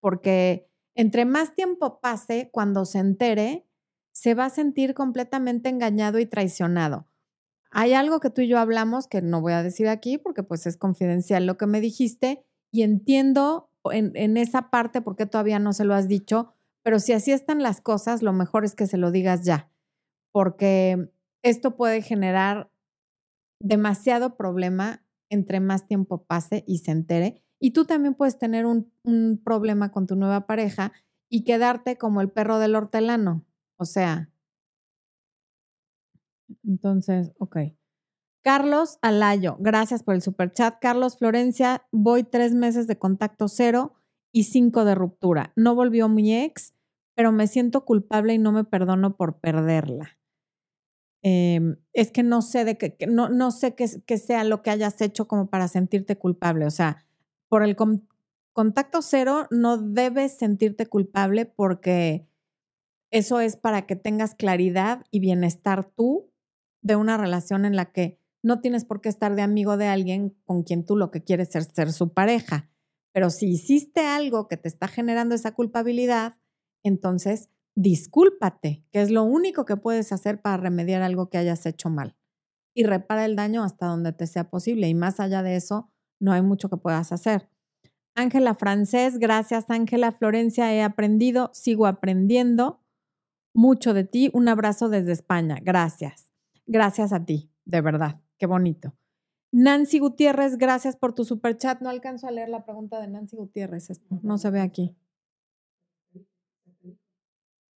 porque 0.00 0.70
entre 0.94 1.24
más 1.24 1.54
tiempo 1.54 2.00
pase, 2.00 2.48
cuando 2.52 2.84
se 2.84 2.98
entere, 2.98 3.66
se 4.12 4.34
va 4.34 4.46
a 4.46 4.50
sentir 4.50 4.94
completamente 4.94 5.68
engañado 5.68 6.18
y 6.18 6.26
traicionado. 6.26 7.08
Hay 7.70 7.94
algo 7.94 8.20
que 8.20 8.30
tú 8.30 8.42
y 8.42 8.48
yo 8.48 8.58
hablamos 8.58 9.08
que 9.08 9.22
no 9.22 9.40
voy 9.40 9.54
a 9.54 9.62
decir 9.62 9.88
aquí 9.88 10.18
porque 10.18 10.42
pues 10.42 10.66
es 10.66 10.76
confidencial 10.76 11.46
lo 11.46 11.56
que 11.56 11.66
me 11.66 11.80
dijiste 11.80 12.44
y 12.70 12.82
entiendo 12.82 13.71
en, 13.90 14.36
esa 14.36 14.70
parte 14.70 15.00
porque 15.00 15.26
todavía 15.26 15.58
no 15.58 15.72
se 15.72 15.84
lo 15.84 15.94
has 15.94 16.08
dicho, 16.08 16.54
pero 16.84 17.00
si 17.00 17.12
así 17.12 17.32
están 17.32 17.62
las 17.62 17.80
cosas, 17.80 18.22
lo 18.22 18.32
mejor 18.32 18.64
es 18.64 18.74
que 18.74 18.86
se 18.86 18.96
lo 18.96 19.10
digas 19.10 19.44
ya, 19.44 19.70
porque 20.32 21.10
esto 21.42 21.76
puede 21.76 22.02
generar 22.02 22.70
demasiado 23.60 24.36
problema 24.36 25.04
entre 25.30 25.60
más 25.60 25.86
tiempo 25.86 26.24
pase 26.24 26.64
y 26.66 26.78
se 26.78 26.90
entere. 26.90 27.42
Y 27.60 27.72
tú 27.72 27.84
también 27.84 28.14
puedes 28.14 28.38
tener 28.38 28.66
un, 28.66 28.92
un 29.04 29.40
problema 29.42 29.92
con 29.92 30.06
tu 30.06 30.16
nueva 30.16 30.46
pareja 30.46 30.92
y 31.30 31.44
quedarte 31.44 31.96
como 31.96 32.20
el 32.20 32.30
perro 32.30 32.58
del 32.58 32.74
hortelano. 32.74 33.44
O 33.78 33.84
sea, 33.84 34.30
entonces, 36.64 37.32
ok. 37.38 37.56
Carlos 38.42 38.98
Alayo, 39.02 39.56
gracias 39.60 40.02
por 40.02 40.14
el 40.16 40.22
super 40.22 40.52
chat. 40.52 40.76
Carlos 40.80 41.16
Florencia, 41.16 41.86
voy 41.92 42.24
tres 42.24 42.54
meses 42.54 42.88
de 42.88 42.98
contacto 42.98 43.46
cero 43.46 43.94
y 44.32 44.44
cinco 44.44 44.84
de 44.84 44.96
ruptura. 44.96 45.52
No 45.54 45.76
volvió 45.76 46.08
mi 46.08 46.36
ex, 46.36 46.74
pero 47.14 47.30
me 47.30 47.46
siento 47.46 47.84
culpable 47.84 48.34
y 48.34 48.38
no 48.38 48.50
me 48.50 48.64
perdono 48.64 49.16
por 49.16 49.38
perderla. 49.38 50.18
Em, 51.22 51.76
es 51.92 52.10
que 52.10 52.24
no 52.24 52.42
sé 52.42 52.64
de 52.64 52.76
qué, 52.78 52.96
no, 53.06 53.28
no 53.28 53.52
sé 53.52 53.76
qué, 53.76 54.18
sea 54.18 54.42
lo 54.42 54.62
que 54.62 54.70
hayas 54.70 55.00
hecho 55.00 55.28
como 55.28 55.48
para 55.48 55.68
sentirte 55.68 56.18
culpable. 56.18 56.66
O 56.66 56.70
sea, 56.70 57.06
por 57.48 57.62
el 57.62 57.76
contacto 58.52 59.02
cero 59.02 59.46
no 59.52 59.78
debes 59.78 60.36
sentirte 60.36 60.86
culpable 60.86 61.46
porque 61.46 62.26
eso 63.12 63.38
es 63.38 63.56
para 63.56 63.86
que 63.86 63.94
tengas 63.94 64.34
claridad 64.34 65.04
y 65.12 65.20
bienestar 65.20 65.84
tú 65.84 66.32
de 66.80 66.96
una 66.96 67.16
relación 67.16 67.64
en 67.64 67.76
la 67.76 67.92
que 67.92 68.21
no 68.42 68.60
tienes 68.60 68.84
por 68.84 69.00
qué 69.00 69.08
estar 69.08 69.34
de 69.36 69.42
amigo 69.42 69.76
de 69.76 69.86
alguien 69.86 70.36
con 70.44 70.62
quien 70.62 70.84
tú 70.84 70.96
lo 70.96 71.10
que 71.10 71.22
quieres 71.22 71.54
es 71.54 71.70
ser 71.72 71.92
su 71.92 72.12
pareja. 72.12 72.70
Pero 73.12 73.30
si 73.30 73.50
hiciste 73.50 74.00
algo 74.00 74.48
que 74.48 74.56
te 74.56 74.68
está 74.68 74.88
generando 74.88 75.34
esa 75.34 75.52
culpabilidad, 75.52 76.36
entonces 76.82 77.50
discúlpate, 77.74 78.84
que 78.90 79.00
es 79.00 79.10
lo 79.10 79.24
único 79.24 79.64
que 79.64 79.76
puedes 79.76 80.12
hacer 80.12 80.40
para 80.40 80.56
remediar 80.56 81.02
algo 81.02 81.30
que 81.30 81.38
hayas 81.38 81.64
hecho 81.66 81.90
mal. 81.90 82.16
Y 82.74 82.84
repara 82.84 83.24
el 83.24 83.36
daño 83.36 83.62
hasta 83.62 83.86
donde 83.86 84.12
te 84.12 84.26
sea 84.26 84.50
posible. 84.50 84.88
Y 84.88 84.94
más 84.94 85.20
allá 85.20 85.42
de 85.42 85.56
eso, 85.56 85.90
no 86.20 86.32
hay 86.32 86.42
mucho 86.42 86.68
que 86.68 86.76
puedas 86.76 87.12
hacer. 87.12 87.48
Ángela 88.14 88.54
Francés, 88.54 89.18
gracias 89.18 89.70
Ángela 89.70 90.12
Florencia, 90.12 90.74
he 90.74 90.82
aprendido, 90.82 91.50
sigo 91.54 91.86
aprendiendo 91.86 92.82
mucho 93.54 93.94
de 93.94 94.04
ti. 94.04 94.30
Un 94.34 94.48
abrazo 94.48 94.88
desde 94.88 95.12
España, 95.12 95.58
gracias. 95.62 96.30
Gracias 96.66 97.12
a 97.12 97.24
ti, 97.24 97.50
de 97.64 97.80
verdad, 97.80 98.20
qué 98.42 98.46
bonito. 98.48 98.92
Nancy 99.52 100.00
Gutiérrez, 100.00 100.58
gracias 100.58 100.96
por 100.96 101.14
tu 101.14 101.24
super 101.24 101.56
chat. 101.56 101.80
No 101.80 101.90
alcanzo 101.90 102.26
a 102.26 102.32
leer 102.32 102.48
la 102.48 102.64
pregunta 102.64 103.00
de 103.00 103.06
Nancy 103.06 103.36
Gutiérrez, 103.36 103.88
no 104.10 104.36
se 104.36 104.50
ve 104.50 104.60
aquí. 104.60 104.96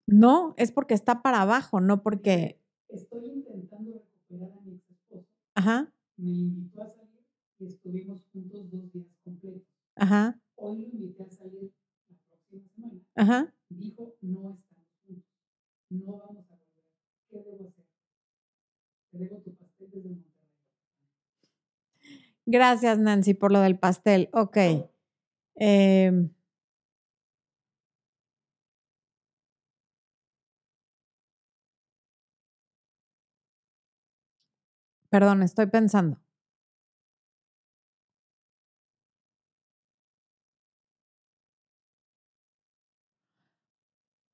No, 0.06 0.54
es 0.56 0.72
porque 0.72 0.94
está 0.94 1.20
para 1.20 1.42
abajo, 1.42 1.80
no 1.82 2.02
porque. 2.02 2.62
Estoy 2.88 3.26
intentando 3.26 3.92
recuperar 3.92 4.52
a 4.56 4.60
mi 4.62 4.76
esposo. 4.76 5.26
Ajá. 5.54 5.92
Me 6.16 6.30
invitó 6.30 6.82
a 6.82 6.88
salir 6.88 7.26
y 7.58 7.66
estuvimos 7.66 8.24
juntos 8.32 8.70
dos 8.70 8.90
días 8.90 9.08
completos. 9.22 9.68
Ajá. 9.96 10.40
Hoy 10.54 10.78
lo 10.78 10.88
invité 10.88 11.24
a 11.24 11.28
salir 11.28 11.74
la 12.08 12.16
próxima 12.26 12.68
semana. 12.74 13.00
Ajá. 13.16 13.54
Dijo, 13.68 14.16
no 14.22 14.54
estamos 14.54 14.88
juntos. 15.06 15.24
No 15.90 16.16
vamos 16.16 16.50
a 16.50 16.54
volver. 16.56 16.84
¿Qué 17.28 17.36
debo 17.42 17.68
hacer? 17.68 17.84
Te 19.10 19.18
dejo 19.18 19.36
tu. 19.42 19.53
Gracias, 22.46 22.98
Nancy, 22.98 23.34
por 23.34 23.52
lo 23.52 23.60
del 23.60 23.78
pastel. 23.78 24.28
Ok. 24.32 24.56
Eh, 25.56 26.12
Perdón, 35.08 35.42
estoy 35.42 35.66
pensando. 35.68 36.18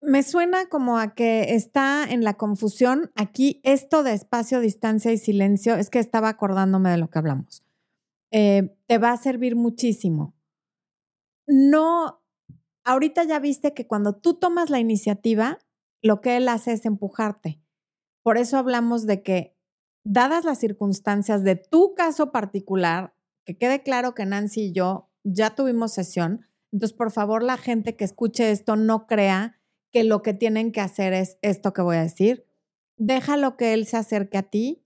Me 0.03 0.23
suena 0.23 0.66
como 0.68 0.99
a 0.99 1.14
que 1.14 1.55
está 1.55 2.05
en 2.05 2.23
la 2.25 2.35
confusión 2.35 3.11
aquí 3.16 3.61
esto 3.64 4.03
de 4.03 4.12
espacio, 4.14 4.61
distancia 4.61 5.12
y 5.12 5.18
silencio. 5.18 5.77
Es 5.77 5.88
que 5.90 5.99
estaba 5.99 6.29
acordándome 6.29 6.90
de 6.90 6.99
lo 6.99 7.09
que 7.09 7.18
hablamos. 7.18 7.62
Eh, 8.32 8.76
te 8.86 8.98
va 8.98 9.12
a 9.12 9.16
servir 9.16 9.56
muchísimo. 9.56 10.34
No, 11.46 12.22
ahorita 12.84 13.24
ya 13.24 13.38
viste 13.38 13.74
que 13.74 13.86
cuando 13.86 14.14
tú 14.14 14.34
tomas 14.34 14.70
la 14.70 14.78
iniciativa, 14.78 15.58
lo 16.02 16.20
que 16.20 16.36
él 16.36 16.48
hace 16.48 16.72
es 16.72 16.86
empujarte. 16.86 17.60
Por 18.22 18.38
eso 18.38 18.58
hablamos 18.58 19.06
de 19.06 19.22
que 19.22 19.56
dadas 20.04 20.44
las 20.44 20.58
circunstancias 20.58 21.42
de 21.42 21.56
tu 21.56 21.94
caso 21.94 22.30
particular, 22.32 23.14
que 23.44 23.58
quede 23.58 23.82
claro 23.82 24.14
que 24.14 24.26
Nancy 24.26 24.66
y 24.66 24.72
yo 24.72 25.10
ya 25.24 25.54
tuvimos 25.54 25.92
sesión, 25.92 26.46
entonces 26.72 26.96
por 26.96 27.10
favor 27.10 27.42
la 27.42 27.56
gente 27.56 27.96
que 27.96 28.04
escuche 28.04 28.50
esto 28.50 28.76
no 28.76 29.06
crea 29.06 29.58
que 29.92 30.04
lo 30.04 30.22
que 30.22 30.34
tienen 30.34 30.72
que 30.72 30.80
hacer 30.80 31.12
es 31.12 31.36
esto 31.42 31.72
que 31.72 31.82
voy 31.82 31.96
a 31.96 32.02
decir. 32.02 32.46
Déjalo 32.96 33.56
que 33.56 33.72
él 33.74 33.86
se 33.86 33.96
acerque 33.96 34.38
a 34.38 34.44
ti 34.44 34.84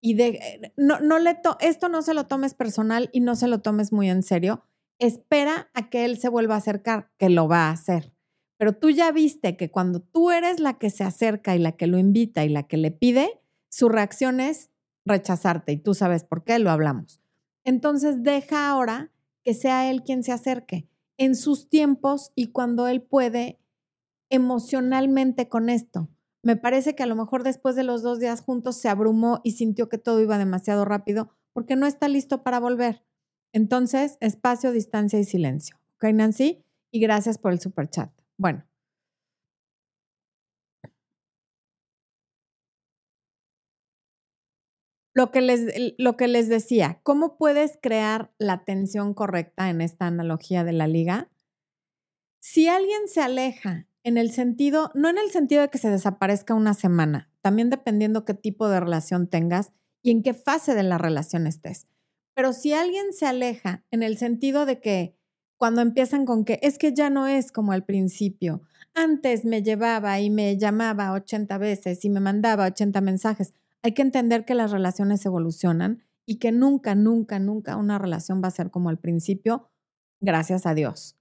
y 0.00 0.14
de, 0.14 0.72
no, 0.76 1.00
no 1.00 1.18
le 1.18 1.38
esto 1.60 1.88
no 1.88 2.02
se 2.02 2.14
lo 2.14 2.26
tomes 2.26 2.54
personal 2.54 3.10
y 3.12 3.20
no 3.20 3.36
se 3.36 3.48
lo 3.48 3.60
tomes 3.60 3.92
muy 3.92 4.08
en 4.08 4.22
serio. 4.22 4.64
Espera 4.98 5.70
a 5.74 5.90
que 5.90 6.04
él 6.04 6.18
se 6.18 6.28
vuelva 6.28 6.54
a 6.54 6.58
acercar, 6.58 7.10
que 7.18 7.28
lo 7.28 7.48
va 7.48 7.68
a 7.68 7.72
hacer. 7.72 8.14
Pero 8.58 8.74
tú 8.74 8.90
ya 8.90 9.10
viste 9.12 9.56
que 9.56 9.70
cuando 9.70 10.00
tú 10.00 10.30
eres 10.30 10.60
la 10.60 10.78
que 10.78 10.90
se 10.90 11.04
acerca 11.04 11.56
y 11.56 11.58
la 11.58 11.72
que 11.72 11.86
lo 11.86 11.98
invita 11.98 12.44
y 12.44 12.50
la 12.50 12.64
que 12.64 12.76
le 12.76 12.90
pide, 12.90 13.40
su 13.70 13.88
reacción 13.88 14.40
es 14.40 14.70
rechazarte 15.06 15.72
y 15.72 15.78
tú 15.78 15.94
sabes 15.94 16.24
por 16.24 16.44
qué, 16.44 16.58
lo 16.58 16.70
hablamos. 16.70 17.22
Entonces 17.64 18.22
deja 18.22 18.68
ahora 18.68 19.12
que 19.42 19.54
sea 19.54 19.90
él 19.90 20.02
quien 20.02 20.22
se 20.22 20.32
acerque 20.32 20.88
en 21.16 21.36
sus 21.36 21.68
tiempos 21.68 22.32
y 22.34 22.48
cuando 22.48 22.88
él 22.88 23.02
puede 23.02 23.58
emocionalmente 24.30 25.48
con 25.48 25.68
esto. 25.68 26.08
Me 26.42 26.56
parece 26.56 26.94
que 26.94 27.02
a 27.02 27.06
lo 27.06 27.16
mejor 27.16 27.42
después 27.42 27.76
de 27.76 27.84
los 27.84 28.02
dos 28.02 28.18
días 28.18 28.40
juntos 28.40 28.76
se 28.76 28.88
abrumó 28.88 29.40
y 29.44 29.52
sintió 29.52 29.88
que 29.88 29.98
todo 29.98 30.20
iba 30.20 30.38
demasiado 30.38 30.84
rápido 30.84 31.30
porque 31.52 31.76
no 31.76 31.86
está 31.86 32.08
listo 32.08 32.42
para 32.42 32.60
volver. 32.60 33.04
Entonces, 33.52 34.16
espacio, 34.20 34.72
distancia 34.72 35.18
y 35.18 35.24
silencio. 35.24 35.76
¿Ok, 35.96 36.04
Nancy? 36.14 36.64
Y 36.90 37.00
gracias 37.00 37.38
por 37.38 37.52
el 37.52 37.60
super 37.60 37.90
chat. 37.90 38.10
Bueno, 38.38 38.64
Lo 45.12 45.32
que, 45.32 45.40
les, 45.40 45.94
lo 45.98 46.16
que 46.16 46.28
les 46.28 46.48
decía, 46.48 47.00
¿cómo 47.02 47.36
puedes 47.36 47.78
crear 47.82 48.32
la 48.38 48.64
tensión 48.64 49.12
correcta 49.12 49.68
en 49.68 49.80
esta 49.80 50.06
analogía 50.06 50.62
de 50.62 50.72
la 50.72 50.86
liga? 50.86 51.28
Si 52.38 52.68
alguien 52.68 53.08
se 53.08 53.20
aleja 53.20 53.88
en 54.02 54.16
el 54.16 54.30
sentido, 54.30 54.90
no 54.94 55.08
en 55.08 55.18
el 55.18 55.30
sentido 55.30 55.62
de 55.62 55.68
que 55.68 55.78
se 55.78 55.90
desaparezca 55.90 56.54
una 56.54 56.74
semana, 56.74 57.30
también 57.42 57.70
dependiendo 57.70 58.24
qué 58.24 58.34
tipo 58.34 58.68
de 58.68 58.80
relación 58.80 59.28
tengas 59.28 59.72
y 60.02 60.10
en 60.10 60.22
qué 60.22 60.34
fase 60.34 60.74
de 60.74 60.82
la 60.82 60.98
relación 60.98 61.46
estés. 61.46 61.86
Pero 62.34 62.52
si 62.52 62.72
alguien 62.72 63.12
se 63.12 63.26
aleja 63.26 63.84
en 63.90 64.02
el 64.02 64.16
sentido 64.16 64.64
de 64.64 64.80
que 64.80 65.16
cuando 65.58 65.82
empiezan 65.82 66.24
con 66.24 66.44
que 66.44 66.58
es 66.62 66.78
que 66.78 66.94
ya 66.94 67.10
no 67.10 67.26
es 67.26 67.52
como 67.52 67.72
al 67.72 67.84
principio, 67.84 68.62
antes 68.94 69.44
me 69.44 69.62
llevaba 69.62 70.18
y 70.20 70.30
me 70.30 70.56
llamaba 70.56 71.12
80 71.12 71.58
veces 71.58 72.04
y 72.04 72.10
me 72.10 72.20
mandaba 72.20 72.66
80 72.66 73.00
mensajes, 73.02 73.52
hay 73.82 73.92
que 73.92 74.02
entender 74.02 74.44
que 74.44 74.54
las 74.54 74.70
relaciones 74.70 75.24
evolucionan 75.26 76.02
y 76.24 76.36
que 76.36 76.52
nunca, 76.52 76.94
nunca, 76.94 77.38
nunca 77.38 77.76
una 77.76 77.98
relación 77.98 78.40
va 78.42 78.48
a 78.48 78.52
ser 78.52 78.70
como 78.70 78.88
al 78.88 78.98
principio, 78.98 79.68
gracias 80.20 80.64
a 80.64 80.74
Dios. 80.74 81.19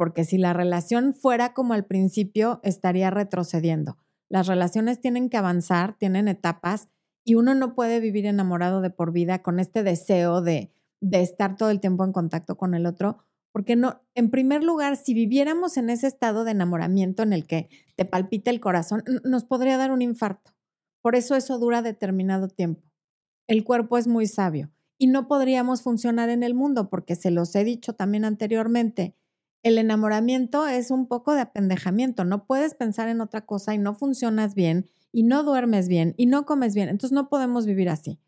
Porque 0.00 0.24
si 0.24 0.38
la 0.38 0.54
relación 0.54 1.12
fuera 1.12 1.52
como 1.52 1.74
al 1.74 1.84
principio, 1.84 2.60
estaría 2.62 3.10
retrocediendo. 3.10 3.98
Las 4.30 4.46
relaciones 4.46 4.98
tienen 4.98 5.28
que 5.28 5.36
avanzar, 5.36 5.94
tienen 5.98 6.26
etapas 6.26 6.88
y 7.22 7.34
uno 7.34 7.54
no 7.54 7.74
puede 7.74 8.00
vivir 8.00 8.24
enamorado 8.24 8.80
de 8.80 8.88
por 8.88 9.12
vida 9.12 9.42
con 9.42 9.60
este 9.60 9.82
deseo 9.82 10.40
de, 10.40 10.72
de 11.02 11.20
estar 11.20 11.54
todo 11.54 11.68
el 11.68 11.80
tiempo 11.80 12.02
en 12.02 12.12
contacto 12.12 12.56
con 12.56 12.72
el 12.72 12.86
otro, 12.86 13.18
porque 13.52 13.76
no, 13.76 14.00
en 14.14 14.30
primer 14.30 14.64
lugar, 14.64 14.96
si 14.96 15.12
viviéramos 15.12 15.76
en 15.76 15.90
ese 15.90 16.06
estado 16.06 16.44
de 16.44 16.52
enamoramiento 16.52 17.22
en 17.22 17.34
el 17.34 17.46
que 17.46 17.68
te 17.94 18.06
palpita 18.06 18.50
el 18.50 18.60
corazón, 18.60 19.04
nos 19.24 19.44
podría 19.44 19.76
dar 19.76 19.90
un 19.90 20.00
infarto. 20.00 20.52
Por 21.02 21.14
eso 21.14 21.36
eso 21.36 21.58
dura 21.58 21.82
determinado 21.82 22.48
tiempo. 22.48 22.90
El 23.46 23.64
cuerpo 23.64 23.98
es 23.98 24.06
muy 24.06 24.26
sabio 24.26 24.70
y 24.96 25.08
no 25.08 25.28
podríamos 25.28 25.82
funcionar 25.82 26.30
en 26.30 26.42
el 26.42 26.54
mundo 26.54 26.88
porque 26.88 27.16
se 27.16 27.30
los 27.30 27.54
he 27.54 27.64
dicho 27.64 27.92
también 27.92 28.24
anteriormente. 28.24 29.14
El 29.62 29.78
enamoramiento 29.78 30.66
es 30.66 30.90
un 30.90 31.06
poco 31.06 31.34
de 31.34 31.42
apendejamiento. 31.42 32.24
No 32.24 32.46
puedes 32.46 32.74
pensar 32.74 33.08
en 33.08 33.20
otra 33.20 33.44
cosa 33.44 33.74
y 33.74 33.78
no 33.78 33.94
funcionas 33.94 34.54
bien 34.54 34.88
y 35.12 35.22
no 35.22 35.42
duermes 35.42 35.88
bien 35.88 36.14
y 36.16 36.26
no 36.26 36.46
comes 36.46 36.74
bien. 36.74 36.88
Entonces 36.88 37.12
no 37.12 37.28
podemos 37.28 37.66
vivir 37.66 37.88
así. 37.88 38.18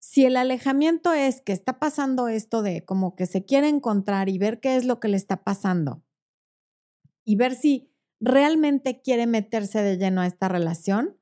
Si 0.00 0.24
el 0.24 0.36
alejamiento 0.36 1.12
es 1.12 1.40
que 1.40 1.52
está 1.52 1.78
pasando 1.78 2.28
esto 2.28 2.62
de 2.62 2.84
como 2.84 3.14
que 3.14 3.26
se 3.26 3.44
quiere 3.44 3.68
encontrar 3.68 4.28
y 4.28 4.38
ver 4.38 4.60
qué 4.60 4.76
es 4.76 4.84
lo 4.84 5.00
que 5.00 5.08
le 5.08 5.16
está 5.16 5.44
pasando 5.44 6.02
y 7.24 7.36
ver 7.36 7.54
si 7.54 7.92
realmente 8.20 9.00
quiere 9.00 9.26
meterse 9.26 9.82
de 9.82 9.98
lleno 9.98 10.20
a 10.20 10.26
esta 10.26 10.48
relación 10.48 11.18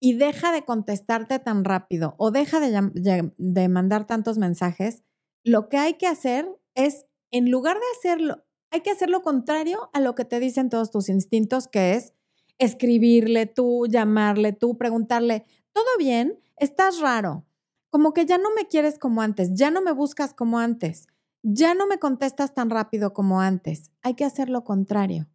y 0.00 0.14
deja 0.14 0.52
de 0.52 0.64
contestarte 0.64 1.38
tan 1.38 1.64
rápido 1.64 2.14
o 2.18 2.30
deja 2.30 2.60
de, 2.60 3.32
de 3.36 3.68
mandar 3.68 4.06
tantos 4.06 4.38
mensajes, 4.38 5.02
lo 5.44 5.68
que 5.68 5.76
hay 5.76 5.94
que 5.94 6.06
hacer 6.06 6.48
es, 6.74 7.06
en 7.30 7.50
lugar 7.50 7.76
de 7.76 7.86
hacerlo, 7.96 8.44
hay 8.70 8.82
que 8.82 8.90
hacer 8.90 9.10
lo 9.10 9.22
contrario 9.22 9.90
a 9.92 10.00
lo 10.00 10.14
que 10.14 10.24
te 10.24 10.40
dicen 10.40 10.68
todos 10.68 10.90
tus 10.90 11.08
instintos, 11.08 11.68
que 11.68 11.94
es 11.94 12.12
escribirle 12.58 13.46
tú, 13.46 13.86
llamarle 13.88 14.52
tú, 14.52 14.76
preguntarle, 14.76 15.44
¿todo 15.72 15.86
bien? 15.98 16.38
¿Estás 16.56 17.00
raro? 17.00 17.44
como 17.90 18.12
que 18.12 18.26
ya 18.26 18.38
no 18.38 18.50
me 18.54 18.66
quieres 18.66 18.98
como 18.98 19.22
antes, 19.22 19.54
ya 19.54 19.70
no 19.70 19.80
me 19.80 19.92
buscas 19.92 20.34
como 20.34 20.58
antes, 20.58 21.06
ya 21.42 21.74
no 21.74 21.86
me 21.86 21.98
contestas 21.98 22.54
tan 22.54 22.70
rápido 22.70 23.12
como 23.12 23.40
antes. 23.40 23.90
Hay 24.02 24.14
que 24.14 24.24
hacer 24.24 24.50
lo 24.50 24.64
contrario. 24.64 25.28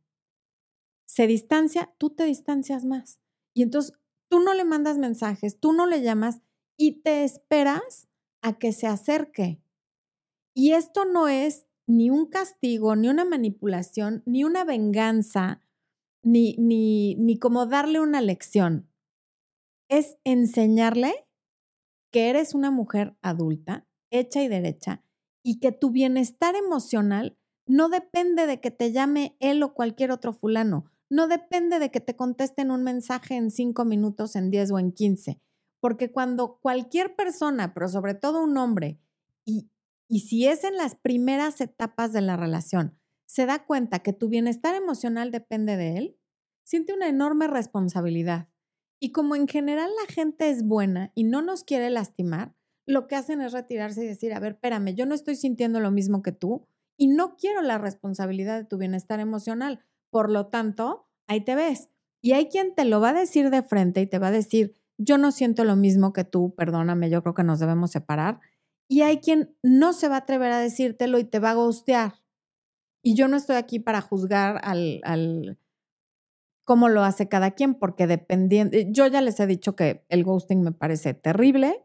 Se 1.06 1.27
distancia, 1.27 1.93
tú 1.97 2.12
te 2.12 2.25
distancias 2.25 2.86
más. 2.86 3.19
Y 3.53 3.63
entonces 3.63 3.93
tú 4.29 4.39
no 4.39 4.53
le 4.53 4.65
mandas 4.65 4.97
mensajes, 4.97 5.60
tú 5.60 5.73
no 5.73 5.86
le 5.86 6.01
llamas 6.01 6.41
y 6.77 7.01
te 7.01 7.23
esperas 7.23 8.08
a 8.41 8.58
que 8.58 8.71
se 8.71 8.88
acerque. 8.88 9.62
Y 10.53 10.73
esto 10.73 11.06
no 11.06 11.27
es 11.27 11.65
ni 11.88 12.10
un 12.10 12.28
castigo, 12.28 12.96
ni 12.96 13.10
una 13.10 13.26
manipulación, 13.26 14.24
ni 14.26 14.43
una 14.43 14.63
venganza, 14.63 15.62
ni, 16.24 16.56
ni, 16.58 17.15
ni 17.15 17.38
como 17.38 17.65
darle 17.65 18.00
una 18.00 18.22
lección. 18.22 18.89
Es 19.89 20.17
enseñarle 20.24 21.28
que 22.12 22.30
eres 22.30 22.54
una 22.54 22.72
mujer 22.72 23.17
adulta, 23.22 23.88
hecha 24.12 24.41
y 24.43 24.48
derecha, 24.48 25.04
y 25.43 25.60
que 25.60 25.72
tu 25.72 25.91
bienestar 25.91 26.56
emocional 26.56 27.38
no 27.65 27.89
depende 27.89 28.46
de 28.46 28.60
que 28.60 28.72
te 28.72 28.91
llame 28.91 29.36
él 29.39 29.63
o 29.63 29.74
cualquier 29.74 30.12
otro 30.12 30.34
fulano, 30.34 30.91
no 31.10 31.28
depende 31.28 31.80
de 31.80 31.91
que 31.91 32.00
te 32.00 32.15
contesten 32.15 32.72
un 32.72 32.84
mensaje 32.84 33.36
en 33.36 33.52
cinco 33.52 33.86
minutos, 33.86 34.36
en 34.36 34.50
diez 34.50 34.72
o 34.72 34.80
en 34.80 34.91
quince, 34.91 35.39
porque 35.80 36.12
cuando 36.12 36.60
cualquier 36.62 37.15
persona, 37.15 37.74
pero 37.74 37.88
sobre 37.88 38.15
todo 38.15 38.43
un 38.43 38.58
hombre, 38.58 39.00
y, 39.46 39.69
y 40.13 40.19
si 40.19 40.45
es 40.45 40.63
en 40.63 40.78
las 40.78 40.93
primeras 40.93 41.60
etapas 41.60 42.13
de 42.13 42.21
la 42.21 42.38
relación, 42.38 42.99
se 43.26 43.47
da 43.47 43.65
cuenta 43.65 44.04
que 44.04 44.13
tu 44.13 44.30
bienestar 44.30 44.76
emocional 44.76 45.32
depende 45.32 45.76
de 45.76 45.97
él, 45.97 46.19
siente 46.63 46.93
una 46.93 47.08
enorme 47.08 47.47
responsabilidad 47.47 48.47
y 48.99 49.12
como 49.12 49.36
en 49.36 49.47
general 49.47 49.89
la 49.89 50.13
gente 50.13 50.52
es 50.52 50.67
buena 50.67 51.12
y 51.15 51.23
no 51.23 51.41
nos 51.41 51.63
quiere 51.63 51.89
lastimar, 51.89 52.54
lo 52.86 53.08
que 53.08 53.15
hacen 53.15 53.41
es 53.41 53.54
retirarse 53.54 54.04
y 54.04 54.08
decir, 54.08 54.36
a 54.36 54.39
ver, 54.39 54.52
espérame, 54.52 54.93
yo 54.93 55.08
no 55.08 55.15
estoy 55.15 55.36
sintiendo 55.36 55.80
lo 55.80 55.89
mismo 55.89 56.21
que 56.21 56.32
tú 56.32 56.67
y 56.95 57.08
no 57.08 57.36
quiero 57.36 57.63
la 57.63 57.80
responsabilidad 57.80 58.60
de 58.60 58.65
tu 58.65 58.78
bienestar 58.78 59.19
emocional. 59.19 59.84
Por 60.12 60.30
lo 60.30 60.45
tanto, 60.45 61.08
ahí 61.26 61.41
te 61.41 61.56
ves. 61.56 61.89
Y 62.21 62.34
hay 62.34 62.49
quien 62.49 62.76
te 62.76 62.86
lo 62.86 63.02
va 63.02 63.10
a 63.10 63.13
decir 63.13 63.49
de 63.49 63.63
frente 63.63 63.99
y 64.02 64.06
te 64.06 64.19
va 64.19 64.28
a 64.28 64.32
decir, 64.32 64.76
yo 64.99 65.17
no 65.17 65.32
siento 65.32 65.63
lo 65.63 65.76
mismo 65.76 66.13
que 66.13 66.23
tú, 66.23 66.54
perdóname, 66.56 67.10
yo 67.10 67.23
creo 67.23 67.34
que 67.34 67.43
nos 67.43 67.60
debemos 67.60 67.89
separar. 67.89 68.41
Y 68.93 69.01
hay 69.01 69.21
quien 69.21 69.58
no 69.63 69.91
se 69.91 70.08
va 70.08 70.17
a 70.17 70.19
atrever 70.19 70.51
a 70.51 70.60
decírtelo 70.60 71.17
y 71.17 71.23
te 71.23 71.39
va 71.39 71.49
a 71.49 71.56
gustear. 71.56 72.21
Y 73.01 73.15
yo 73.15 73.27
no 73.27 73.38
estoy 73.38 73.56
aquí 73.56 73.79
para 73.79 74.01
juzgar 74.01 74.62
al, 74.63 75.01
al 75.03 75.58
cómo 76.63 76.89
lo 76.89 77.01
hace 77.01 77.27
cada 77.27 77.49
quien, 77.56 77.73
porque 77.73 78.06
dependiendo, 78.06 78.77
eh, 78.77 78.86
yo 78.91 79.08
ya 79.08 79.21
les 79.21 79.39
he 79.39 79.47
dicho 79.47 79.75
que 79.75 80.06
el 80.10 80.23
ghosting 80.23 80.62
me 80.62 80.73
parece 80.73 81.15
terrible. 81.15 81.84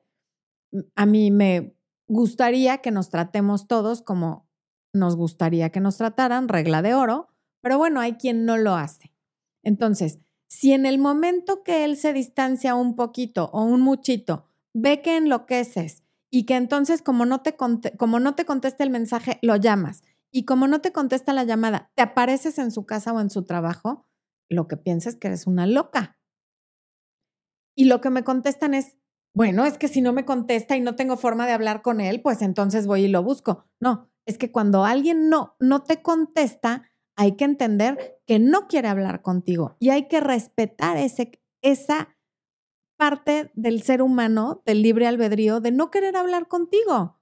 A 0.97 1.07
mí 1.07 1.31
me 1.31 1.75
gustaría 2.09 2.83
que 2.83 2.91
nos 2.91 3.09
tratemos 3.09 3.69
todos 3.69 4.03
como 4.03 4.47
nos 4.93 5.17
gustaría 5.17 5.71
que 5.71 5.81
nos 5.81 5.97
trataran, 5.97 6.47
regla 6.47 6.83
de 6.83 6.93
oro, 6.93 7.29
pero 7.63 7.79
bueno, 7.79 8.01
hay 8.01 8.17
quien 8.17 8.45
no 8.45 8.59
lo 8.59 8.75
hace. 8.75 9.15
Entonces, 9.63 10.19
si 10.47 10.75
en 10.75 10.85
el 10.85 10.99
momento 10.99 11.63
que 11.63 11.87
él 11.87 11.97
se 11.97 12.13
distancia 12.13 12.75
un 12.75 12.97
poquito 12.97 13.49
o 13.55 13.65
un 13.65 13.81
muchito, 13.81 14.45
ve 14.75 15.01
que 15.01 15.17
enloqueces 15.17 16.03
y 16.31 16.45
que 16.45 16.57
entonces 16.57 17.03
como 17.03 17.27
no 17.27 17.41
te, 17.41 17.57
como 17.57 18.21
no 18.21 18.35
te 18.35 18.45
contesta 18.45 18.85
el 18.85 18.91
mensaje, 18.91 19.39
lo 19.43 19.57
llamas 19.57 20.03
y 20.31 20.45
como 20.45 20.67
no 20.67 20.81
te 20.81 20.93
contesta 20.93 21.33
la 21.33 21.45
llamada, 21.45 21.91
te 21.95 22.03
apareces 22.03 22.59
en 22.59 22.71
su 22.71 22.85
casa 22.85 23.13
o 23.13 23.21
en 23.21 23.31
su 23.31 23.45
trabajo, 23.45 24.07
lo 24.49 24.69
que 24.69 24.77
piensas 24.77 25.15
es 25.15 25.21
que 25.21 25.29
eres 25.29 25.47
una 25.47 25.67
loca. 25.67 26.19
Y 27.75 27.85
lo 27.85 28.01
que 28.01 28.11
me 28.11 28.25
contestan 28.25 28.75
es, 28.75 28.97
bueno, 29.35 29.65
es 29.65 29.79
que 29.79 29.89
si 29.89 30.01
no 30.01 30.13
me 30.13 30.25
contesta 30.25 30.77
y 30.77 30.81
no 30.81 30.97
tengo 30.97 31.17
forma 31.17 31.47
de 31.47 31.53
hablar 31.53 31.81
con 31.83 32.01
él, 32.01 32.21
pues 32.21 32.43
entonces 32.43 32.87
voy 32.87 33.05
y 33.05 33.09
lo 33.09 33.23
busco. 33.23 33.67
No, 33.81 34.11
es 34.27 34.37
que 34.37 34.51
cuando 34.51 34.85
alguien 34.85 35.29
no, 35.29 35.57
no 35.61 35.85
te 35.85 36.03
contesta, 36.03 36.91
hay 37.17 37.37
que 37.37 37.45
entender 37.45 38.21
que 38.27 38.39
no 38.39 38.69
quiere 38.69 38.89
hablar 38.89 39.23
contigo 39.23 39.77
y 39.79 39.91
hay 39.91 40.09
que 40.09 40.21
respetar 40.21 40.97
ese, 40.97 41.41
esa 41.63 42.17
parte 42.99 43.51
del 43.55 43.83
ser 43.83 44.03
humano, 44.03 44.63
del 44.67 44.83
libre 44.83 45.07
albedrío, 45.07 45.61
de 45.61 45.71
no 45.71 45.91
querer 45.91 46.17
hablar 46.17 46.49
contigo, 46.49 47.19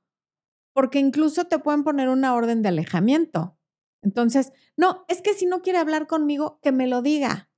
porque 0.72 0.98
incluso 0.98 1.44
te 1.44 1.58
pueden 1.58 1.84
poner 1.84 2.08
una 2.08 2.34
orden 2.34 2.62
de 2.62 2.70
alejamiento. 2.70 3.56
Entonces, 4.02 4.52
no, 4.76 5.04
es 5.08 5.22
que 5.22 5.34
si 5.34 5.46
no 5.46 5.62
quiere 5.62 5.78
hablar 5.78 6.06
conmigo, 6.06 6.58
que 6.62 6.72
me 6.72 6.86
lo 6.86 7.02
diga. 7.02 7.50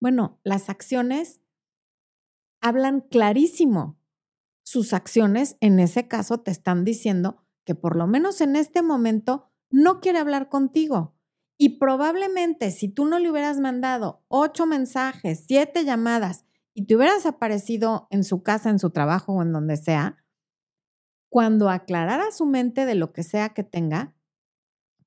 Bueno, 0.00 0.40
las 0.44 0.70
acciones 0.70 1.40
hablan 2.60 3.00
clarísimo. 3.00 3.98
Sus 4.62 4.92
acciones, 4.92 5.56
en 5.60 5.78
ese 5.80 6.08
caso, 6.08 6.40
te 6.40 6.52
están 6.52 6.84
diciendo 6.84 7.44
que 7.64 7.74
por 7.74 7.96
lo 7.96 8.06
menos 8.06 8.40
en 8.40 8.56
este 8.56 8.82
momento 8.82 9.50
no 9.70 10.00
quiere 10.00 10.18
hablar 10.18 10.48
contigo. 10.48 11.16
Y 11.56 11.78
probablemente 11.78 12.70
si 12.70 12.88
tú 12.88 13.04
no 13.04 13.18
le 13.18 13.30
hubieras 13.30 13.58
mandado 13.58 14.24
ocho 14.28 14.66
mensajes, 14.66 15.44
siete 15.46 15.84
llamadas 15.84 16.44
y 16.74 16.86
te 16.86 16.96
hubieras 16.96 17.24
aparecido 17.24 18.08
en 18.10 18.24
su 18.24 18.42
casa, 18.42 18.68
en 18.68 18.78
su 18.78 18.90
trabajo 18.90 19.32
o 19.32 19.42
en 19.42 19.52
donde 19.52 19.76
sea, 19.76 20.24
cuando 21.30 21.70
aclarara 21.70 22.30
su 22.32 22.46
mente 22.46 22.84
de 22.84 22.94
lo 22.96 23.12
que 23.12 23.22
sea 23.22 23.50
que 23.50 23.64
tenga, 23.64 24.14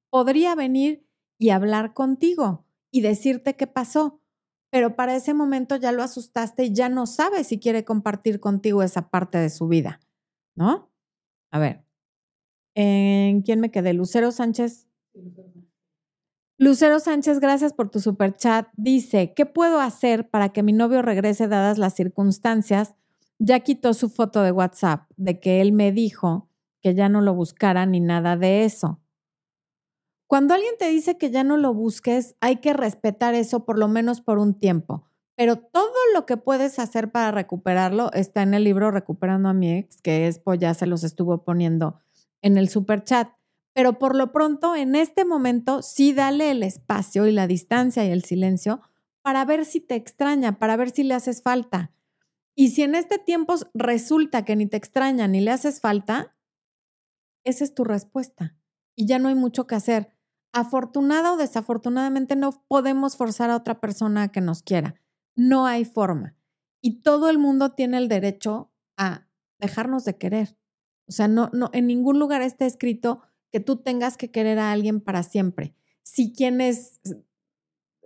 podría 0.10 0.56
venir 0.56 1.06
y 1.38 1.50
hablar 1.50 1.94
contigo 1.94 2.66
y 2.92 3.02
decirte 3.02 3.56
qué 3.56 3.68
pasó, 3.68 4.22
pero 4.70 4.96
para 4.96 5.16
ese 5.16 5.34
momento 5.34 5.76
ya 5.76 5.92
lo 5.92 6.04
asustaste 6.04 6.66
y 6.66 6.74
ya 6.74 6.90
no 6.90 7.06
sabes 7.06 7.48
si 7.48 7.60
quiere 7.60 7.86
compartir 7.86 8.40
contigo 8.40 8.84
esa 8.84 9.10
parte 9.10 9.38
de 9.38 9.50
su 9.50 9.68
vida, 9.68 10.00
¿no? 10.56 10.92
A 11.52 11.60
ver, 11.60 11.86
¿en 12.76 13.42
quién 13.42 13.60
me 13.60 13.72
quedé? 13.72 13.94
Lucero 13.94 14.32
Sánchez. 14.32 14.90
Lucero 16.60 17.00
Sánchez, 17.00 17.40
gracias 17.40 17.72
por 17.72 17.90
tu 17.90 18.00
super 18.00 18.36
chat. 18.36 18.68
Dice, 18.76 19.34
¿qué 19.36 19.46
puedo 19.46 19.80
hacer 19.80 20.28
para 20.28 20.50
que 20.50 20.64
mi 20.64 20.74
novio 20.74 21.04
regrese 21.04 21.48
dadas 21.48 21.78
las 21.78 21.94
circunstancias? 21.94 22.96
Ya 23.38 23.60
quitó 23.60 23.94
su 23.94 24.10
foto 24.10 24.42
de 24.42 24.52
WhatsApp 24.52 25.08
de 25.18 25.40
que 25.40 25.62
él 25.62 25.72
me 25.72 25.92
dijo 25.92 26.50
que 26.82 26.96
ya 26.96 27.10
no 27.10 27.22
lo 27.22 27.36
buscara 27.36 27.86
ni 27.86 28.00
nada 28.00 28.38
de 28.38 28.66
eso. 28.66 29.00
Cuando 30.26 30.56
alguien 30.56 30.74
te 30.80 30.90
dice 30.90 31.20
que 31.20 31.30
ya 31.30 31.44
no 31.44 31.58
lo 31.58 31.76
busques, 31.76 32.36
hay 32.42 32.56
que 32.56 32.74
respetar 32.74 33.36
eso 33.36 33.64
por 33.64 33.78
lo 33.78 33.88
menos 33.88 34.22
por 34.22 34.40
un 34.40 34.58
tiempo. 34.58 35.06
Pero 35.36 35.58
todo 35.58 35.94
lo 36.16 36.26
que 36.26 36.38
puedes 36.38 36.80
hacer 36.80 37.12
para 37.12 37.30
recuperarlo 37.30 38.12
está 38.14 38.42
en 38.42 38.56
el 38.56 38.64
libro 38.64 38.90
Recuperando 38.90 39.50
a 39.50 39.54
mi 39.54 39.78
ex, 39.78 40.02
que 40.02 40.26
Expo 40.26 40.56
ya 40.56 40.74
se 40.74 40.88
los 40.88 41.04
estuvo 41.04 41.44
poniendo 41.44 42.00
en 42.42 42.58
el 42.58 42.68
super 42.68 43.04
chat. 43.04 43.30
Pero 43.78 44.00
por 44.00 44.16
lo 44.16 44.32
pronto, 44.32 44.76
en 44.76 44.96
este 44.96 45.24
momento, 45.24 45.84
sí 45.84 46.12
dale 46.12 46.50
el 46.50 46.64
espacio 46.64 47.28
y 47.28 47.32
la 47.32 47.46
distancia 47.46 48.04
y 48.04 48.10
el 48.10 48.24
silencio 48.24 48.82
para 49.22 49.46
ver 49.46 49.66
si 49.66 49.80
te 49.82 49.94
extraña, 49.94 50.58
para 50.58 50.76
ver 50.76 50.90
si 50.90 51.04
le 51.04 51.14
haces 51.14 51.44
falta. 51.44 51.92
Y 52.56 52.70
si 52.70 52.82
en 52.82 52.96
este 52.96 53.20
tiempo 53.20 53.54
resulta 53.76 54.44
que 54.46 54.56
ni 54.56 54.66
te 54.66 54.78
extraña 54.78 55.28
ni 55.28 55.42
le 55.42 55.52
haces 55.52 55.80
falta, 55.80 56.36
esa 57.44 57.64
es 57.64 57.76
tu 57.76 57.84
respuesta. 57.84 58.58
Y 58.96 59.06
ya 59.06 59.20
no 59.20 59.30
hay 59.30 59.36
mucho 59.36 59.68
que 59.68 59.76
hacer 59.76 60.12
afortunada 60.54 61.34
o 61.34 61.38
desafortunadamente 61.38 62.36
no 62.36 62.64
podemos 62.68 63.16
forzar 63.16 63.52
a 63.52 63.58
otra 63.58 63.80
persona 63.80 64.24
a 64.24 64.32
que 64.32 64.42
nos 64.42 64.64
quiera. 64.64 64.96
No 65.36 65.68
hay 65.68 65.86
forma. 65.86 66.34
y 66.82 67.02
todo 67.02 67.30
el 67.30 67.38
mundo 67.38 67.74
tiene 67.74 67.98
el 67.98 68.08
derecho 68.08 68.72
a 68.98 69.28
dejarnos 69.60 70.04
de 70.06 70.18
querer. 70.18 70.58
O 71.08 71.12
sea, 71.12 71.28
no, 71.28 71.52
no, 71.54 71.70
en 71.74 71.86
ningún 71.88 72.18
lugar 72.20 72.42
está 72.42 72.66
escrito 72.66 73.22
que 73.52 73.60
tú 73.60 73.78
tengas 73.78 74.18
que 74.18 74.32
querer 74.32 74.60
a 74.60 74.72
alguien 74.72 75.02
para 75.02 75.24
siempre. 75.24 75.74
Si 76.04 76.34
quienes 76.34 77.00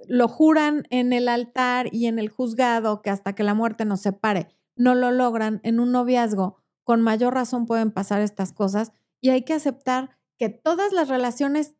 lo 0.08 0.28
juran 0.28 0.84
en 0.90 1.14
el 1.14 1.28
altar 1.28 1.94
y 1.94 2.08
en 2.08 2.20
el 2.20 2.30
juzgado 2.30 3.02
que 3.02 3.10
hasta 3.10 3.34
que 3.34 3.44
la 3.44 3.54
muerte 3.54 3.86
nos 3.86 4.02
separe, 4.02 4.48
no 4.76 4.96
lo 4.96 5.12
logran 5.12 5.60
en 5.64 5.80
un 5.80 5.92
noviazgo, 5.92 6.58
con 6.84 7.02
mayor 7.02 7.34
razón 7.34 7.66
pueden 7.66 7.92
pasar 7.92 8.22
estas 8.22 8.54
cosas 8.54 8.92
y 9.20 9.30
hay 9.30 9.44
que 9.44 9.54
aceptar 9.54 10.18
que 10.38 10.50
todas 10.50 10.92
las 10.92 11.08
relaciones, 11.08 11.76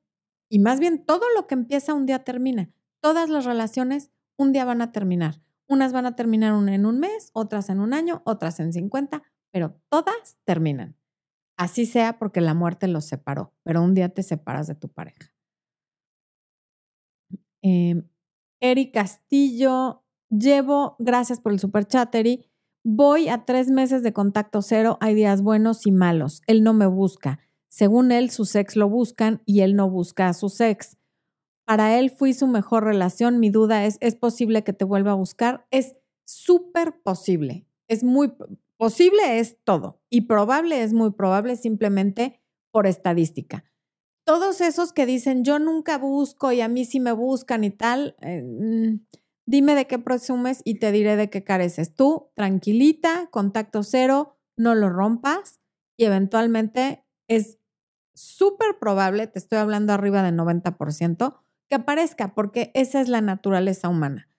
y 0.50 0.60
más 0.60 0.80
bien 0.80 1.04
todo 1.04 1.26
lo 1.36 1.48
que 1.48 1.56
empieza 1.56 1.94
un 1.94 2.06
día 2.06 2.24
termina, 2.24 2.72
todas 3.00 3.30
las 3.30 3.46
relaciones 3.46 4.12
un 4.38 4.52
día 4.52 4.66
van 4.66 4.82
a 4.82 4.92
terminar. 4.92 5.42
Unas 5.68 5.94
van 5.94 6.06
a 6.06 6.16
terminar 6.16 6.54
en 6.70 6.86
un 6.86 7.00
mes, 7.00 7.32
otras 7.34 7.70
en 7.70 7.80
un 7.80 7.94
año, 7.94 8.22
otras 8.26 8.60
en 8.60 8.74
50, 8.74 9.24
pero 9.52 9.82
todas 9.90 10.38
terminan. 10.44 10.98
Así 11.62 11.86
sea 11.86 12.18
porque 12.18 12.42
la 12.42 12.56
muerte 12.56 12.88
los 12.88 13.06
separó, 13.06 13.54
pero 13.62 13.84
un 13.84 13.94
día 13.94 14.10
te 14.10 14.24
separas 14.24 14.66
de 14.66 14.74
tu 14.74 14.90
pareja. 14.90 15.32
Eh, 17.62 18.02
Eri 18.60 18.92
Castillo, 18.92 20.04
llevo, 20.32 20.96
gracias 20.98 21.40
por 21.40 21.52
el 21.52 21.60
super 21.60 21.86
chat, 21.86 22.16
Eri. 22.16 22.50
Voy 22.84 23.30
a 23.30 23.46
tres 23.46 23.70
meses 23.70 24.02
de 24.02 24.12
contacto 24.12 24.64
cero, 24.64 24.98
hay 25.02 25.14
días 25.14 25.44
buenos 25.44 25.86
y 25.86 25.92
malos. 25.92 26.42
Él 26.48 26.64
no 26.64 26.74
me 26.74 26.88
busca. 26.88 27.38
Según 27.68 28.12
él, 28.12 28.32
sus 28.32 28.56
ex 28.56 28.76
lo 28.76 28.90
buscan 28.90 29.44
y 29.46 29.62
él 29.62 29.76
no 29.76 29.88
busca 29.88 30.30
a 30.30 30.34
sus 30.34 30.60
ex. 30.62 30.98
Para 31.64 32.00
él 32.00 32.10
fui 32.10 32.34
su 32.34 32.48
mejor 32.48 32.86
relación. 32.86 33.40
Mi 33.40 33.52
duda 33.52 33.86
es, 33.86 34.00
¿es 34.02 34.16
posible 34.16 34.64
que 34.64 34.74
te 34.74 34.84
vuelva 34.84 35.12
a 35.12 35.16
buscar? 35.16 35.68
Es 35.70 35.96
súper 36.26 37.04
posible. 37.04 37.68
Es 37.88 38.04
muy 38.04 38.34
posible, 38.82 39.38
es 39.38 39.58
todo. 39.64 40.02
Y 40.10 40.22
probable 40.22 40.82
es 40.82 40.92
muy 40.92 41.12
probable 41.12 41.56
simplemente 41.56 42.42
por 42.72 42.88
estadística. 42.88 43.64
Todos 44.26 44.60
esos 44.60 44.92
que 44.92 45.06
dicen, 45.06 45.44
yo 45.44 45.60
nunca 45.60 46.00
busco 46.00 46.52
y 46.52 46.62
a 46.62 46.68
mí 46.68 46.86
sí 46.86 47.00
me 47.00 47.12
buscan 47.12 47.64
y 47.64 47.70
tal, 47.70 48.16
eh, 48.22 48.42
mm, 48.42 49.06
Dime 49.46 49.76
de 49.76 49.86
qué 49.86 50.00
presumes 50.00 50.62
y 50.64 50.80
te 50.80 50.94
diré 50.94 51.18
de 51.18 51.30
qué 51.30 51.44
careces. 51.44 51.94
Tú, 51.94 52.30
tranquilita, 52.36 53.28
contacto 53.32 53.84
cero, 53.84 54.38
no 54.56 54.76
lo 54.76 54.90
rompas 54.90 55.60
y 55.98 56.06
eventualmente 56.06 57.04
es 57.28 57.60
súper 58.14 58.80
probable, 58.80 59.28
te 59.28 59.40
estoy 59.40 59.58
hablando 59.58 59.92
arriba 59.92 60.24
del 60.24 60.38
90%, 60.38 61.44
que 61.70 61.76
aparezca, 61.76 62.34
porque 62.34 62.72
esa 62.76 63.02
es 63.02 63.10
la 63.10 63.20
naturaleza 63.20 63.90
humana. 63.90 64.31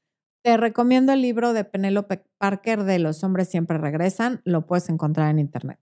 Te 0.43 0.57
recomiendo 0.57 1.13
el 1.13 1.23
libro 1.23 1.53
de 1.53 1.65
Penelope 1.65 2.25
Parker 2.39 2.85
de 2.85 2.99
Los 2.99 3.23
hombres 3.23 3.49
siempre 3.49 3.79
regresan, 3.79 4.43
lo 4.45 4.67
puedes 4.67 4.89
encontrar 4.89 5.31
en 5.31 5.39
internet. 5.39 5.79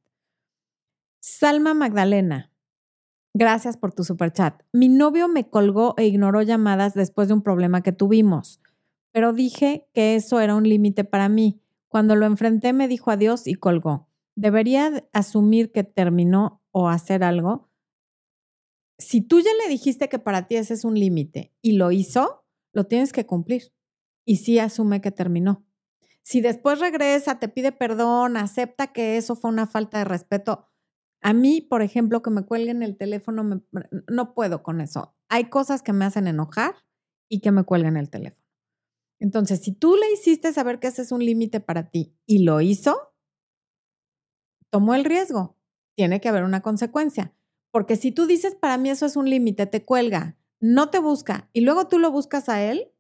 Salma 1.23 1.75
Magdalena, 1.75 2.53
gracias 3.35 3.77
por 3.77 3.93
tu 3.93 4.05
super 4.05 4.33
chat. 4.33 4.63
Mi 4.73 4.89
novio 4.89 5.29
me 5.29 5.49
colgó 5.49 5.95
e 5.97 6.07
ignoró 6.07 6.43
llamadas 6.43 6.95
después 6.95 7.29
de 7.29 7.35
un 7.35 7.43
problema 7.43 7.83
que 7.83 7.93
tuvimos 7.93 8.61
pero 9.13 9.33
dije 9.33 9.89
que 9.93 10.15
eso 10.15 10.41
era 10.41 10.55
un 10.55 10.69
límite 10.69 11.05
para 11.05 11.29
mí. 11.29 11.61
Cuando 11.89 12.15
lo 12.15 12.27
enfrenté 12.27 12.73
me 12.73 12.89
dijo 12.89 13.11
adiós 13.11 13.47
y 13.47 13.55
colgó. 13.55 14.09
¿Debería 14.37 15.09
asumir 15.13 15.73
que 15.73 15.85
terminó 15.85 16.63
o 16.71 16.89
hacer 16.89 17.25
algo? 17.25 17.69
Si 18.99 19.21
tú 19.21 19.41
ya 19.41 19.51
le 19.63 19.69
dijiste 19.69 20.09
que 20.09 20.19
para 20.19 20.47
ti 20.47 20.57
ese 20.57 20.75
es 20.75 20.85
un 20.85 20.99
límite 20.99 21.53
y 21.63 21.73
lo 21.73 21.91
hizo, 21.91 22.45
lo 22.73 22.85
tienes 22.85 23.13
que 23.13 23.27
cumplir. 23.27 23.73
Y 24.31 24.37
sí 24.37 24.61
asume 24.61 25.01
que 25.01 25.11
terminó. 25.11 25.67
Si 26.23 26.41
después 26.41 26.79
regresa, 26.79 27.41
te 27.41 27.49
pide 27.49 27.73
perdón, 27.73 28.37
acepta 28.37 28.93
que 28.93 29.17
eso 29.17 29.35
fue 29.35 29.51
una 29.51 29.67
falta 29.67 29.99
de 29.99 30.05
respeto. 30.05 30.69
A 31.21 31.33
mí, 31.33 31.61
por 31.61 31.83
ejemplo, 31.83 32.23
que 32.23 32.31
me 32.31 32.45
cuelguen 32.45 32.85
el 32.85 32.97
teléfono, 32.97 33.65
no 34.09 34.33
puedo 34.33 34.63
con 34.63 34.81
eso. 34.81 35.17
Hay 35.29 35.47
cosas 35.51 35.83
que 35.83 35.93
me 35.93 36.05
hacen 36.05 36.29
enojar 36.29 36.77
y 37.29 37.41
que 37.41 37.51
me 37.51 37.65
cuelguen 37.65 37.97
el 37.97 38.09
teléfono. 38.09 38.47
Entonces, 39.19 39.63
si 39.65 39.73
tú 39.73 39.97
le 39.97 40.13
hiciste 40.13 40.53
saber 40.53 40.79
que 40.79 40.87
ese 40.87 41.03
es 41.03 41.11
un 41.11 41.25
límite 41.25 41.59
para 41.59 41.91
ti 41.91 42.17
y 42.25 42.45
lo 42.45 42.61
hizo, 42.61 43.13
tomó 44.71 44.95
el 44.95 45.05
riesgo. 45.05 45.59
Tiene 45.97 46.21
que 46.21 46.29
haber 46.29 46.45
una 46.45 46.63
consecuencia. 46.63 47.35
Porque 47.73 47.97
si 47.97 48.13
tú 48.13 48.29
dices, 48.29 48.55
para 48.55 48.79
mí 48.79 48.91
eso 48.91 49.07
es 49.07 49.17
un 49.17 49.29
límite, 49.29 49.67
te 49.67 49.85
cuelga, 49.85 50.39
no 50.61 50.89
te 50.89 51.01
busca 51.01 51.51
y 51.53 51.63
luego 51.63 51.89
tú 51.89 51.99
lo 51.99 52.13
buscas 52.13 52.49
a 52.49 52.63
él, 52.63 52.93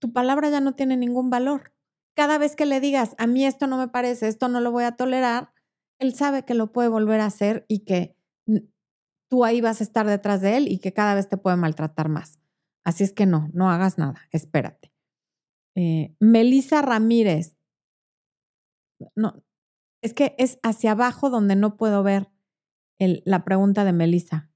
tu 0.00 0.12
palabra 0.12 0.50
ya 0.50 0.60
no 0.60 0.74
tiene 0.74 0.96
ningún 0.96 1.30
valor. 1.30 1.72
Cada 2.16 2.38
vez 2.38 2.56
que 2.56 2.66
le 2.66 2.80
digas, 2.80 3.14
a 3.18 3.26
mí 3.26 3.44
esto 3.44 3.66
no 3.66 3.76
me 3.78 3.88
parece, 3.88 4.26
esto 4.26 4.48
no 4.48 4.60
lo 4.60 4.72
voy 4.72 4.84
a 4.84 4.96
tolerar, 4.96 5.52
él 5.98 6.14
sabe 6.14 6.44
que 6.44 6.54
lo 6.54 6.72
puede 6.72 6.88
volver 6.88 7.20
a 7.20 7.26
hacer 7.26 7.64
y 7.68 7.80
que 7.84 8.16
tú 9.28 9.44
ahí 9.44 9.60
vas 9.60 9.80
a 9.80 9.84
estar 9.84 10.06
detrás 10.06 10.40
de 10.40 10.56
él 10.56 10.68
y 10.68 10.78
que 10.78 10.92
cada 10.92 11.14
vez 11.14 11.28
te 11.28 11.36
puede 11.36 11.56
maltratar 11.56 12.08
más. 12.08 12.40
Así 12.84 13.04
es 13.04 13.12
que 13.12 13.26
no, 13.26 13.48
no 13.52 13.70
hagas 13.70 13.98
nada, 13.98 14.26
espérate. 14.32 14.92
Eh, 15.76 16.14
Melissa 16.18 16.82
Ramírez. 16.82 17.58
No, 19.14 19.42
es 20.02 20.14
que 20.14 20.34
es 20.38 20.58
hacia 20.62 20.92
abajo 20.92 21.30
donde 21.30 21.56
no 21.56 21.76
puedo 21.76 22.02
ver 22.02 22.30
el, 22.98 23.22
la 23.24 23.44
pregunta 23.44 23.84
de 23.84 23.92
Melissa. 23.92 24.50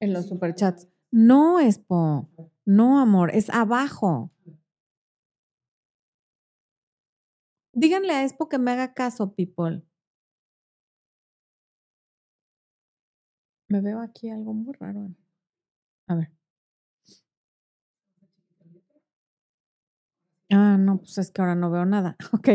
En 0.00 0.12
los 0.12 0.26
superchats. 0.26 0.88
No, 1.10 1.60
Espo. 1.60 2.28
No, 2.66 2.98
amor, 3.00 3.30
es 3.34 3.50
abajo. 3.50 4.30
Díganle 7.74 8.12
a 8.14 8.24
Espo 8.24 8.48
que 8.48 8.58
me 8.58 8.70
haga 8.72 8.94
caso, 8.94 9.32
people. 9.34 9.82
Me 13.68 13.80
veo 13.80 14.00
aquí 14.00 14.28
algo 14.28 14.52
muy 14.52 14.74
raro. 14.74 15.14
A 16.08 16.14
ver. 16.16 16.30
Ah, 20.52 20.76
no, 20.78 20.98
pues 20.98 21.16
es 21.18 21.30
que 21.30 21.40
ahora 21.42 21.54
no 21.54 21.70
veo 21.70 21.84
nada. 21.84 22.16
Ok. 22.32 22.48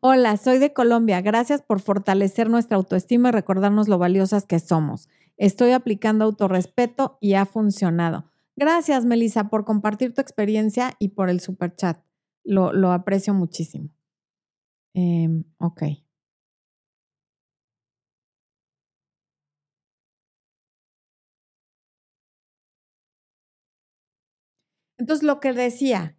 Hola, 0.00 0.36
soy 0.36 0.58
de 0.58 0.72
Colombia. 0.72 1.20
Gracias 1.20 1.62
por 1.62 1.80
fortalecer 1.80 2.48
nuestra 2.48 2.76
autoestima 2.76 3.28
y 3.30 3.32
recordarnos 3.32 3.88
lo 3.88 3.98
valiosas 3.98 4.46
que 4.46 4.58
somos. 4.60 5.08
Estoy 5.36 5.72
aplicando 5.72 6.24
autorrespeto 6.24 7.18
y 7.20 7.34
ha 7.34 7.46
funcionado. 7.46 8.29
Gracias, 8.60 9.06
Melissa, 9.06 9.48
por 9.48 9.64
compartir 9.64 10.12
tu 10.12 10.20
experiencia 10.20 10.94
y 10.98 11.08
por 11.08 11.30
el 11.30 11.40
super 11.40 11.74
chat. 11.74 11.98
Lo, 12.44 12.74
lo 12.74 12.92
aprecio 12.92 13.32
muchísimo. 13.32 13.88
Em, 14.94 15.44
ok. 15.58 15.82
Entonces, 24.98 25.22
lo 25.24 25.40
que 25.40 25.52
decía, 25.52 26.16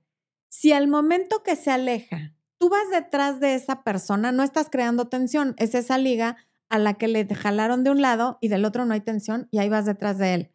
si 0.49 0.73
al 0.73 0.87
momento 0.87 1.43
que 1.43 1.55
se 1.55 1.71
aleja, 1.71 2.33
tú 2.57 2.69
vas 2.69 2.89
detrás 2.91 3.39
de 3.39 3.55
esa 3.55 3.83
persona, 3.83 4.31
no 4.31 4.43
estás 4.43 4.69
creando 4.69 5.07
tensión, 5.07 5.53
es 5.57 5.75
esa 5.75 5.97
liga 5.97 6.37
a 6.69 6.79
la 6.79 6.95
que 6.95 7.07
le 7.07 7.27
jalaron 7.35 7.83
de 7.83 7.91
un 7.91 8.01
lado 8.01 8.37
y 8.41 8.47
del 8.47 8.65
otro 8.65 8.85
no 8.85 8.93
hay 8.93 9.01
tensión 9.01 9.47
y 9.51 9.59
ahí 9.59 9.69
vas 9.69 9.85
detrás 9.85 10.17
de 10.17 10.33
él. 10.33 10.51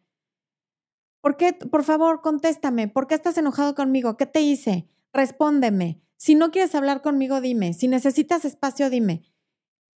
¿Por 1.21 1.37
qué? 1.37 1.53
Por 1.53 1.83
favor, 1.83 2.21
contéstame. 2.21 2.87
¿Por 2.87 3.07
qué 3.07 3.15
estás 3.15 3.37
enojado 3.37 3.75
conmigo? 3.75 4.17
¿Qué 4.17 4.25
te 4.25 4.41
hice? 4.41 4.87
Respóndeme. 5.13 6.01
Si 6.17 6.35
no 6.35 6.51
quieres 6.51 6.73
hablar 6.75 7.01
conmigo, 7.01 7.41
dime. 7.41 7.73
Si 7.73 7.87
necesitas 7.87 8.45
espacio, 8.45 8.89
dime. 8.89 9.23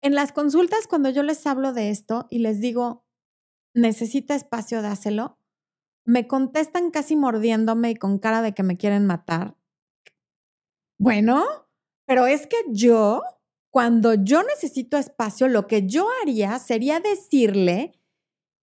En 0.02 0.14
las 0.14 0.32
consultas, 0.32 0.86
cuando 0.86 1.10
yo 1.10 1.22
les 1.22 1.46
hablo 1.46 1.72
de 1.72 1.90
esto 1.90 2.26
y 2.30 2.38
les 2.38 2.60
digo, 2.60 3.04
necesita 3.74 4.34
espacio, 4.34 4.82
dáselo, 4.82 5.38
me 6.04 6.26
contestan 6.26 6.90
casi 6.90 7.16
mordiéndome 7.16 7.90
y 7.90 7.96
con 7.96 8.18
cara 8.18 8.42
de 8.42 8.54
que 8.54 8.62
me 8.62 8.76
quieren 8.76 9.06
matar. 9.06 9.56
Bueno, 10.98 11.44
pero 12.06 12.26
es 12.26 12.46
que 12.46 12.56
yo, 12.68 13.22
cuando 13.70 14.14
yo 14.14 14.42
necesito 14.42 14.96
espacio, 14.96 15.48
lo 15.48 15.66
que 15.66 15.86
yo 15.86 16.08
haría 16.22 16.58
sería 16.58 17.00
decirle, 17.00 17.92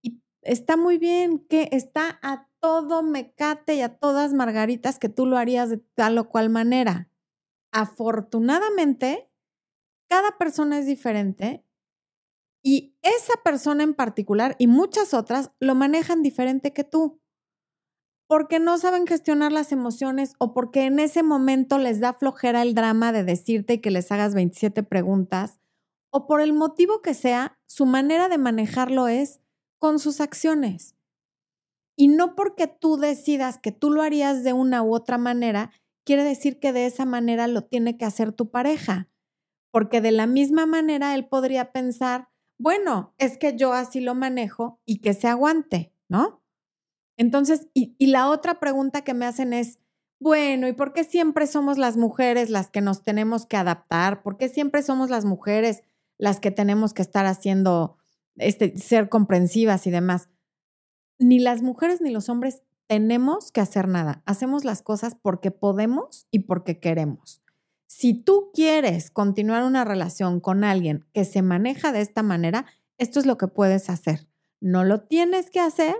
y 0.01 0.21
está 0.41 0.75
muy 0.77 0.97
bien, 0.97 1.39
que 1.39 1.69
está 1.71 2.19
a 2.21 2.46
todo 2.67 3.01
mecate 3.01 3.75
y 3.75 3.81
a 3.81 3.97
todas 3.97 4.33
margaritas 4.33 4.99
que 4.99 5.07
tú 5.07 5.25
lo 5.25 5.37
harías 5.37 5.69
de 5.69 5.77
tal 5.77 6.17
o 6.17 6.27
cual 6.27 6.49
manera. 6.49 7.09
Afortunadamente, 7.71 9.31
cada 10.09 10.37
persona 10.37 10.77
es 10.77 10.85
diferente 10.85 11.65
y 12.61 12.97
esa 13.03 13.35
persona 13.41 13.83
en 13.83 13.93
particular 13.93 14.57
y 14.59 14.67
muchas 14.67 15.13
otras 15.13 15.51
lo 15.61 15.75
manejan 15.75 16.21
diferente 16.21 16.73
que 16.73 16.83
tú 16.83 17.21
porque 18.27 18.59
no 18.59 18.77
saben 18.77 19.07
gestionar 19.07 19.53
las 19.53 19.71
emociones 19.71 20.33
o 20.37 20.53
porque 20.53 20.87
en 20.87 20.99
ese 20.99 21.23
momento 21.23 21.77
les 21.77 22.01
da 22.01 22.11
flojera 22.11 22.63
el 22.63 22.75
drama 22.75 23.13
de 23.13 23.23
decirte 23.23 23.79
que 23.79 23.91
les 23.91 24.11
hagas 24.11 24.35
27 24.35 24.83
preguntas 24.83 25.61
o 26.09 26.27
por 26.27 26.41
el 26.41 26.51
motivo 26.51 27.01
que 27.01 27.13
sea, 27.13 27.57
su 27.65 27.85
manera 27.85 28.27
de 28.27 28.37
manejarlo 28.37 29.07
es 29.07 29.39
con 29.79 29.99
sus 29.99 30.19
acciones. 30.19 30.96
Y 31.97 32.07
no 32.07 32.35
porque 32.35 32.67
tú 32.67 32.95
decidas 32.95 33.57
que 33.57 33.73
tú 33.73 33.89
lo 33.89 34.03
harías 34.03 34.43
de 34.43 34.53
una 34.53 34.83
u 34.83 34.93
otra 34.93 35.17
manera, 35.17 35.71
quiere 36.05 36.23
decir 36.23 36.59
que 36.59 36.71
de 36.71 36.85
esa 36.85 37.05
manera 37.05 37.47
lo 37.47 37.63
tiene 37.63 37.97
que 37.97 38.05
hacer 38.05 38.31
tu 38.31 38.49
pareja, 38.49 39.09
porque 39.71 39.99
de 39.99 40.11
la 40.11 40.27
misma 40.27 40.65
manera 40.65 41.15
él 41.15 41.27
podría 41.27 41.73
pensar, 41.73 42.29
bueno, 42.59 43.13
es 43.17 43.37
que 43.37 43.57
yo 43.57 43.73
así 43.73 43.99
lo 43.99 44.15
manejo 44.15 44.79
y 44.85 44.99
que 44.99 45.13
se 45.13 45.27
aguante, 45.27 45.91
¿no? 46.07 46.43
Entonces, 47.17 47.67
y, 47.73 47.95
la 48.05 48.29
otra 48.29 48.59
pregunta 48.59 49.03
que 49.03 49.15
me 49.15 49.25
hacen 49.25 49.51
es, 49.51 49.79
bueno, 50.19 50.67
¿y 50.67 50.73
por 50.73 50.93
qué 50.93 51.03
siempre 51.03 51.47
somos 51.47 51.77
las 51.77 51.97
mujeres 51.97 52.49
las 52.49 52.69
que 52.69 52.81
nos 52.81 53.03
tenemos 53.03 53.45
que 53.45 53.57
adaptar? 53.57 54.21
¿Por 54.21 54.37
qué 54.37 54.49
siempre 54.49 54.83
somos 54.83 55.09
las 55.09 55.25
mujeres 55.25 55.83
las 56.19 56.39
que 56.39 56.51
tenemos 56.51 56.93
que 56.93 57.01
estar 57.01 57.25
haciendo, 57.25 57.97
este, 58.35 58.77
ser 58.77 59.09
comprensivas 59.09 59.87
y 59.87 59.91
demás? 59.91 60.29
Ni 61.19 61.39
las 61.39 61.61
mujeres 61.61 62.01
ni 62.01 62.11
los 62.11 62.29
hombres 62.29 62.61
tenemos 62.87 63.51
que 63.51 63.61
hacer 63.61 63.87
nada. 63.87 64.23
Hacemos 64.25 64.63
las 64.63 64.81
cosas 64.81 65.15
porque 65.15 65.51
podemos 65.51 66.27
y 66.31 66.39
porque 66.39 66.79
queremos. 66.79 67.41
Si 67.87 68.13
tú 68.13 68.51
quieres 68.53 69.11
continuar 69.11 69.63
una 69.63 69.85
relación 69.85 70.39
con 70.39 70.63
alguien 70.63 71.05
que 71.13 71.25
se 71.25 71.41
maneja 71.41 71.91
de 71.91 72.01
esta 72.01 72.23
manera, 72.23 72.65
esto 72.97 73.19
es 73.19 73.25
lo 73.25 73.37
que 73.37 73.47
puedes 73.47 73.89
hacer. 73.89 74.27
No 74.59 74.83
lo 74.83 75.01
tienes 75.01 75.49
que 75.49 75.59
hacer, 75.59 75.95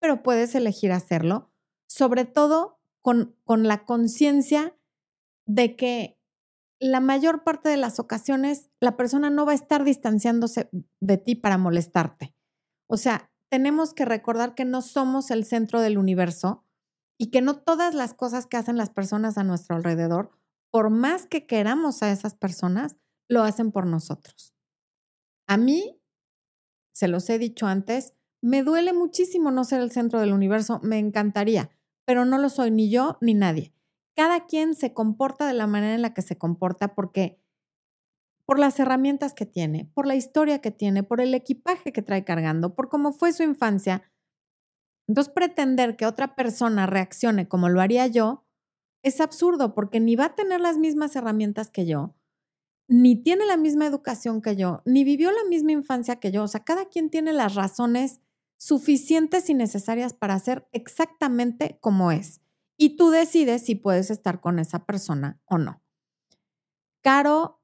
pero 0.00 0.22
puedes 0.22 0.54
elegir 0.54 0.92
hacerlo, 0.92 1.52
sobre 1.86 2.24
todo 2.24 2.80
con, 3.02 3.36
con 3.44 3.68
la 3.68 3.84
conciencia 3.84 4.76
de 5.46 5.76
que 5.76 6.18
la 6.80 7.00
mayor 7.00 7.42
parte 7.42 7.68
de 7.68 7.76
las 7.76 7.98
ocasiones 7.98 8.70
la 8.80 8.96
persona 8.96 9.30
no 9.30 9.46
va 9.46 9.52
a 9.52 9.56
estar 9.56 9.84
distanciándose 9.84 10.68
de 11.00 11.18
ti 11.18 11.34
para 11.34 11.58
molestarte. 11.58 12.34
O 12.86 12.96
sea, 12.96 13.30
tenemos 13.50 13.94
que 13.94 14.04
recordar 14.04 14.54
que 14.54 14.64
no 14.64 14.82
somos 14.82 15.30
el 15.30 15.44
centro 15.44 15.80
del 15.80 15.98
universo 15.98 16.64
y 17.18 17.30
que 17.30 17.40
no 17.40 17.58
todas 17.58 17.94
las 17.94 18.14
cosas 18.14 18.46
que 18.46 18.56
hacen 18.56 18.76
las 18.76 18.90
personas 18.90 19.38
a 19.38 19.44
nuestro 19.44 19.76
alrededor, 19.76 20.30
por 20.70 20.90
más 20.90 21.26
que 21.26 21.46
queramos 21.46 22.02
a 22.02 22.12
esas 22.12 22.34
personas, 22.34 22.96
lo 23.28 23.42
hacen 23.42 23.72
por 23.72 23.86
nosotros. 23.86 24.54
A 25.46 25.56
mí, 25.56 26.00
se 26.92 27.08
los 27.08 27.28
he 27.30 27.38
dicho 27.38 27.66
antes, 27.66 28.14
me 28.40 28.62
duele 28.62 28.92
muchísimo 28.92 29.50
no 29.50 29.64
ser 29.64 29.80
el 29.80 29.90
centro 29.90 30.20
del 30.20 30.32
universo, 30.32 30.80
me 30.82 30.98
encantaría, 30.98 31.70
pero 32.04 32.24
no 32.24 32.38
lo 32.38 32.48
soy 32.48 32.70
ni 32.70 32.90
yo 32.90 33.18
ni 33.20 33.34
nadie. 33.34 33.72
Cada 34.14 34.46
quien 34.46 34.74
se 34.74 34.92
comporta 34.92 35.46
de 35.46 35.54
la 35.54 35.66
manera 35.66 35.94
en 35.94 36.02
la 36.02 36.14
que 36.14 36.22
se 36.22 36.38
comporta 36.38 36.94
porque 36.94 37.40
por 38.48 38.58
las 38.58 38.80
herramientas 38.80 39.34
que 39.34 39.44
tiene, 39.44 39.90
por 39.92 40.06
la 40.06 40.14
historia 40.14 40.62
que 40.62 40.70
tiene, 40.70 41.02
por 41.02 41.20
el 41.20 41.34
equipaje 41.34 41.92
que 41.92 42.00
trae 42.00 42.24
cargando, 42.24 42.74
por 42.74 42.88
cómo 42.88 43.12
fue 43.12 43.34
su 43.34 43.42
infancia. 43.42 44.10
Entonces, 45.06 45.30
pretender 45.34 45.98
que 45.98 46.06
otra 46.06 46.34
persona 46.34 46.86
reaccione 46.86 47.46
como 47.46 47.68
lo 47.68 47.82
haría 47.82 48.06
yo 48.06 48.46
es 49.02 49.20
absurdo 49.20 49.74
porque 49.74 50.00
ni 50.00 50.16
va 50.16 50.24
a 50.24 50.34
tener 50.34 50.62
las 50.62 50.78
mismas 50.78 51.14
herramientas 51.14 51.70
que 51.70 51.84
yo, 51.84 52.16
ni 52.88 53.22
tiene 53.22 53.44
la 53.44 53.58
misma 53.58 53.84
educación 53.84 54.40
que 54.40 54.56
yo, 54.56 54.80
ni 54.86 55.04
vivió 55.04 55.30
la 55.30 55.44
misma 55.46 55.72
infancia 55.72 56.16
que 56.16 56.32
yo. 56.32 56.42
O 56.42 56.48
sea, 56.48 56.64
cada 56.64 56.86
quien 56.86 57.10
tiene 57.10 57.34
las 57.34 57.54
razones 57.54 58.22
suficientes 58.56 59.50
y 59.50 59.54
necesarias 59.54 60.14
para 60.14 60.38
ser 60.38 60.66
exactamente 60.72 61.76
como 61.82 62.12
es. 62.12 62.40
Y 62.78 62.96
tú 62.96 63.10
decides 63.10 63.66
si 63.66 63.74
puedes 63.74 64.10
estar 64.10 64.40
con 64.40 64.58
esa 64.58 64.86
persona 64.86 65.38
o 65.44 65.58
no. 65.58 65.82
Caro 67.02 67.57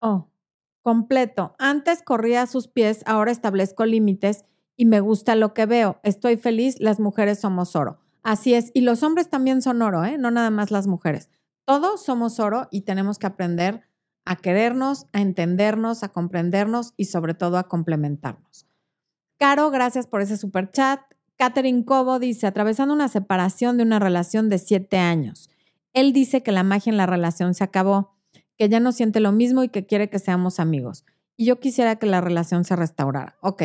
Oh, 0.00 0.30
completo. 0.82 1.54
Antes 1.58 2.02
corría 2.02 2.42
a 2.42 2.46
sus 2.46 2.68
pies, 2.68 3.02
ahora 3.06 3.32
establezco 3.32 3.84
límites 3.86 4.44
y 4.76 4.86
me 4.86 5.00
gusta 5.00 5.34
lo 5.34 5.54
que 5.54 5.66
veo. 5.66 6.00
Estoy 6.02 6.36
feliz, 6.36 6.76
las 6.78 7.00
mujeres 7.00 7.40
somos 7.40 7.74
oro. 7.74 7.98
Así 8.22 8.54
es, 8.54 8.70
y 8.74 8.80
los 8.80 9.02
hombres 9.02 9.30
también 9.30 9.62
son 9.62 9.82
oro, 9.82 10.04
¿eh? 10.04 10.18
no 10.18 10.30
nada 10.30 10.50
más 10.50 10.70
las 10.70 10.86
mujeres. 10.86 11.30
Todos 11.64 12.04
somos 12.04 12.40
oro 12.40 12.68
y 12.70 12.82
tenemos 12.82 13.18
que 13.18 13.26
aprender 13.26 13.82
a 14.24 14.36
querernos, 14.36 15.06
a 15.12 15.20
entendernos, 15.20 16.02
a 16.02 16.08
comprendernos 16.08 16.92
y 16.96 17.06
sobre 17.06 17.34
todo 17.34 17.58
a 17.58 17.68
complementarnos. 17.68 18.66
Caro, 19.38 19.70
gracias 19.70 20.06
por 20.06 20.20
ese 20.22 20.36
super 20.36 20.70
chat. 20.70 21.00
Catherine 21.36 21.84
Cobo 21.84 22.18
dice, 22.18 22.46
atravesando 22.46 22.94
una 22.94 23.08
separación 23.08 23.76
de 23.76 23.84
una 23.84 23.98
relación 23.98 24.48
de 24.48 24.58
siete 24.58 24.98
años. 24.98 25.50
Él 25.92 26.12
dice 26.12 26.42
que 26.42 26.52
la 26.52 26.62
magia 26.62 26.90
en 26.90 26.96
la 26.96 27.06
relación 27.06 27.54
se 27.54 27.64
acabó 27.64 28.15
que 28.56 28.68
ya 28.68 28.80
no 28.80 28.92
siente 28.92 29.20
lo 29.20 29.32
mismo 29.32 29.62
y 29.62 29.68
que 29.68 29.86
quiere 29.86 30.08
que 30.08 30.18
seamos 30.18 30.60
amigos. 30.60 31.04
Y 31.36 31.46
yo 31.46 31.60
quisiera 31.60 31.96
que 31.96 32.06
la 32.06 32.20
relación 32.20 32.64
se 32.64 32.76
restaurara. 32.76 33.36
Ok, 33.40 33.62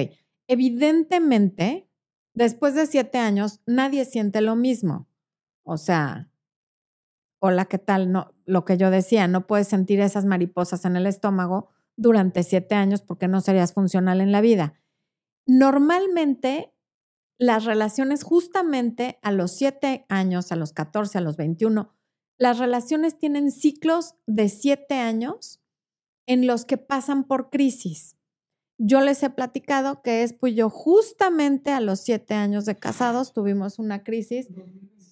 evidentemente, 0.48 1.90
después 2.34 2.76
de 2.76 2.86
siete 2.86 3.18
años, 3.18 3.62
nadie 3.66 4.06
siente 4.06 4.42
lo 4.42 4.56
mismo. 4.56 5.08
O 5.64 5.78
sea, 5.78 6.30
hola, 7.40 7.66
¿qué 7.66 7.78
tal? 7.78 8.12
No, 8.12 8.34
lo 8.46 8.66
que 8.66 8.78
yo 8.78 8.92
decía, 8.92 9.28
no 9.28 9.48
puedes 9.48 9.68
sentir 9.68 10.00
esas 10.00 10.26
mariposas 10.26 10.86
en 10.86 10.96
el 10.96 11.08
estómago 11.08 11.70
durante 11.96 12.44
siete 12.44 12.76
años 12.76 13.02
porque 13.02 13.28
no 13.28 13.42
serías 13.42 13.74
funcional 13.74 14.22
en 14.22 14.32
la 14.32 14.42
vida. 14.42 14.74
Normalmente, 15.46 16.74
las 17.38 17.66
relaciones 17.66 18.24
justamente 18.24 19.18
a 19.24 19.32
los 19.32 19.52
siete 19.52 20.06
años, 20.10 20.52
a 20.52 20.56
los 20.56 20.74
14, 20.74 21.18
a 21.18 21.22
los 21.22 21.38
21, 21.38 21.92
las 22.42 22.58
relaciones 22.58 23.20
tienen 23.20 23.52
ciclos 23.52 24.16
de 24.26 24.50
siete 24.50 24.96
años 24.96 25.62
en 26.26 26.48
los 26.48 26.66
que 26.66 26.78
pasan 26.78 27.24
por 27.24 27.52
crisis. 27.52 28.16
Yo 28.80 29.00
les 29.02 29.22
he 29.22 29.30
platicado 29.30 30.02
que 30.02 30.24
es, 30.24 30.34
pues 30.34 30.56
yo 30.56 30.72
justamente 30.72 31.70
a 31.70 31.80
los 31.80 32.00
siete 32.00 32.34
años 32.34 32.66
de 32.66 32.76
casados 32.76 33.32
tuvimos 33.32 33.78
una 33.78 34.04
crisis 34.04 34.48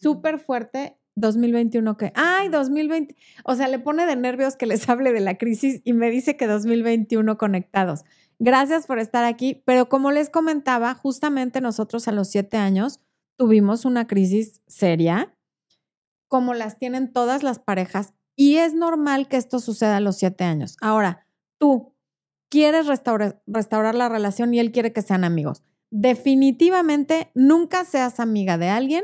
súper 0.01 0.39
fuerte. 0.39 0.97
2021 1.17 1.97
que, 1.97 2.13
ay, 2.15 2.47
2020, 2.47 3.15
o 3.43 3.53
sea, 3.53 3.67
le 3.67 3.77
pone 3.77 4.05
de 4.05 4.15
nervios 4.15 4.55
que 4.55 4.65
les 4.65 4.87
hable 4.89 5.11
de 5.11 5.19
la 5.19 5.37
crisis 5.37 5.81
y 5.83 5.93
me 5.93 6.09
dice 6.09 6.35
que 6.35 6.47
2021 6.47 7.37
conectados. 7.37 8.05
Gracias 8.39 8.87
por 8.87 8.97
estar 8.97 9.25
aquí, 9.25 9.61
pero 9.65 9.87
como 9.87 10.11
les 10.11 10.29
comentaba, 10.29 10.95
justamente 10.95 11.61
nosotros 11.61 12.07
a 12.07 12.11
los 12.11 12.29
siete 12.29 12.57
años 12.57 13.01
tuvimos 13.37 13.85
una 13.85 14.07
crisis 14.07 14.61
seria 14.65 15.35
como 16.29 16.53
las 16.53 16.77
tienen 16.77 17.11
todas 17.11 17.43
las 17.43 17.59
parejas 17.59 18.13
y 18.37 18.55
es 18.55 18.73
normal 18.73 19.27
que 19.27 19.35
esto 19.35 19.59
suceda 19.59 19.97
a 19.97 19.99
los 19.99 20.17
siete 20.17 20.45
años. 20.45 20.77
Ahora, 20.79 21.27
tú 21.57 21.93
quieres 22.47 22.87
restaurar, 22.87 23.41
restaurar 23.45 23.95
la 23.95 24.07
relación 24.07 24.53
y 24.53 24.59
él 24.59 24.71
quiere 24.71 24.93
que 24.93 25.01
sean 25.01 25.25
amigos. 25.25 25.63
Definitivamente 25.91 27.31
nunca 27.33 27.83
seas 27.83 28.21
amiga 28.21 28.57
de 28.57 28.69
alguien 28.69 29.03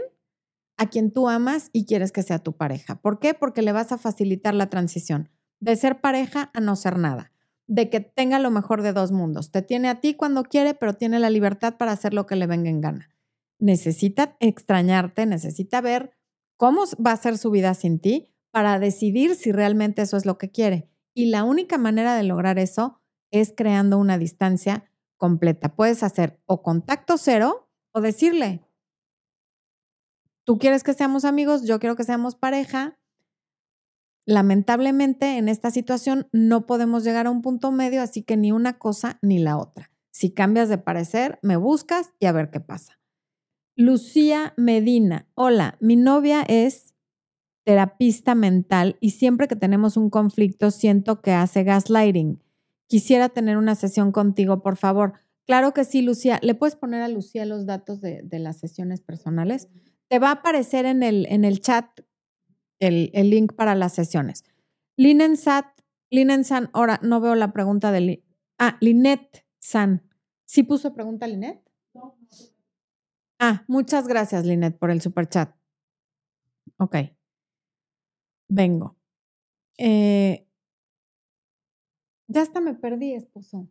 a 0.77 0.87
quien 0.87 1.11
tú 1.11 1.27
amas 1.27 1.69
y 1.73 1.85
quieres 1.85 2.13
que 2.13 2.23
sea 2.23 2.39
tu 2.39 2.53
pareja. 2.53 2.95
¿Por 2.95 3.19
qué? 3.19 3.33
Porque 3.33 3.61
le 3.61 3.73
vas 3.73 3.91
a 3.91 3.97
facilitar 3.97 4.53
la 4.53 4.69
transición 4.69 5.29
de 5.59 5.75
ser 5.75 5.99
pareja 5.99 6.51
a 6.53 6.59
no 6.59 6.75
ser 6.75 6.97
nada, 6.97 7.31
de 7.67 7.89
que 7.89 7.99
tenga 7.99 8.39
lo 8.39 8.51
mejor 8.51 8.81
de 8.81 8.93
dos 8.93 9.11
mundos. 9.11 9.51
Te 9.51 9.61
tiene 9.61 9.89
a 9.89 9.99
ti 9.99 10.13
cuando 10.13 10.43
quiere, 10.43 10.73
pero 10.73 10.93
tiene 10.93 11.19
la 11.19 11.29
libertad 11.29 11.75
para 11.77 11.91
hacer 11.91 12.13
lo 12.13 12.25
que 12.25 12.35
le 12.35 12.47
venga 12.47 12.69
en 12.69 12.81
gana. 12.81 13.09
Necesita 13.57 14.35
extrañarte, 14.39 15.25
necesita 15.25 15.81
ver 15.81 16.11
cómo 16.57 16.83
va 17.05 17.11
a 17.11 17.17
ser 17.17 17.37
su 17.37 17.51
vida 17.51 17.73
sin 17.73 17.99
ti 17.99 18.31
para 18.51 18.79
decidir 18.79 19.35
si 19.35 19.51
realmente 19.51 20.01
eso 20.01 20.17
es 20.17 20.25
lo 20.25 20.37
que 20.37 20.51
quiere. 20.51 20.89
Y 21.13 21.27
la 21.27 21.43
única 21.43 21.77
manera 21.77 22.15
de 22.15 22.23
lograr 22.23 22.59
eso 22.59 23.01
es 23.31 23.53
creando 23.55 23.97
una 23.97 24.17
distancia 24.17 24.89
completa. 25.17 25.75
Puedes 25.75 26.03
hacer 26.03 26.41
o 26.45 26.61
contacto 26.61 27.17
cero 27.17 27.69
o 27.91 28.01
decirle, 28.01 28.65
tú 30.43 30.57
quieres 30.57 30.83
que 30.83 30.93
seamos 30.93 31.25
amigos, 31.25 31.65
yo 31.65 31.79
quiero 31.79 31.95
que 31.95 32.03
seamos 32.03 32.35
pareja. 32.35 32.97
Lamentablemente 34.25 35.37
en 35.37 35.49
esta 35.49 35.71
situación 35.71 36.27
no 36.31 36.65
podemos 36.65 37.03
llegar 37.03 37.27
a 37.27 37.31
un 37.31 37.41
punto 37.41 37.71
medio, 37.71 38.01
así 38.01 38.23
que 38.23 38.37
ni 38.37 38.51
una 38.51 38.77
cosa 38.77 39.19
ni 39.21 39.39
la 39.39 39.57
otra. 39.57 39.91
Si 40.11 40.33
cambias 40.33 40.69
de 40.69 40.77
parecer, 40.77 41.39
me 41.41 41.57
buscas 41.57 42.13
y 42.19 42.25
a 42.25 42.31
ver 42.31 42.49
qué 42.49 42.59
pasa. 42.59 42.99
Lucía 43.77 44.53
Medina, 44.55 45.27
hola, 45.35 45.75
mi 45.81 45.97
novia 45.97 46.43
es 46.47 46.95
terapista 47.65 48.33
mental 48.33 48.95
y 49.01 49.09
siempre 49.09 49.49
que 49.49 49.57
tenemos 49.57 49.97
un 49.97 50.09
conflicto 50.09 50.71
siento 50.71 51.21
que 51.21 51.31
hace 51.31 51.65
gaslighting. 51.65 52.41
Quisiera 52.87 53.27
tener 53.27 53.57
una 53.57 53.75
sesión 53.75 54.13
contigo, 54.13 54.61
por 54.61 54.77
favor. 54.77 55.15
Claro 55.45 55.73
que 55.73 55.83
sí, 55.83 56.01
Lucía. 56.01 56.39
¿Le 56.41 56.55
puedes 56.55 56.77
poner 56.77 57.01
a 57.01 57.09
Lucía 57.09 57.45
los 57.45 57.65
datos 57.65 57.99
de, 57.99 58.25
las 58.31 58.59
sesiones 58.59 59.01
personales? 59.01 59.67
Te 60.07 60.19
va 60.19 60.29
a 60.29 60.33
aparecer 60.33 60.85
en 60.85 61.03
el, 61.03 61.25
en 61.25 61.43
el 61.43 61.59
chat 61.59 61.85
el, 62.79 63.11
link 63.29 63.55
para 63.55 63.75
las 63.75 63.93
sesiones. 63.93 64.45
Linen 64.95 65.35
Sat, 65.35 65.65
Linen 66.09 66.45
San, 66.45 66.69
ahora 66.71 67.01
no 67.03 67.19
veo 67.19 67.35
la 67.35 67.51
pregunta 67.51 67.91
de... 67.91 68.23
ah, 68.57 68.77
Linet 68.79 69.45
San. 69.59 70.01
¿Sí 70.45 70.63
puso 70.63 70.93
pregunta 70.93 71.27
Linet? 71.27 71.64
Ah, 73.39 73.63
muchas 73.67 74.07
gracias, 74.07 74.45
Linet, 74.45 74.77
por 74.77 74.91
el 74.91 75.01
super 75.01 75.27
chat. 75.29 75.55
Ok. 76.77 76.95
Vengo. 78.49 78.95
Eh, 79.77 80.47
ya 82.27 82.41
hasta 82.41 82.61
me 82.61 82.73
perdí, 82.75 83.13
esposo. 83.13 83.67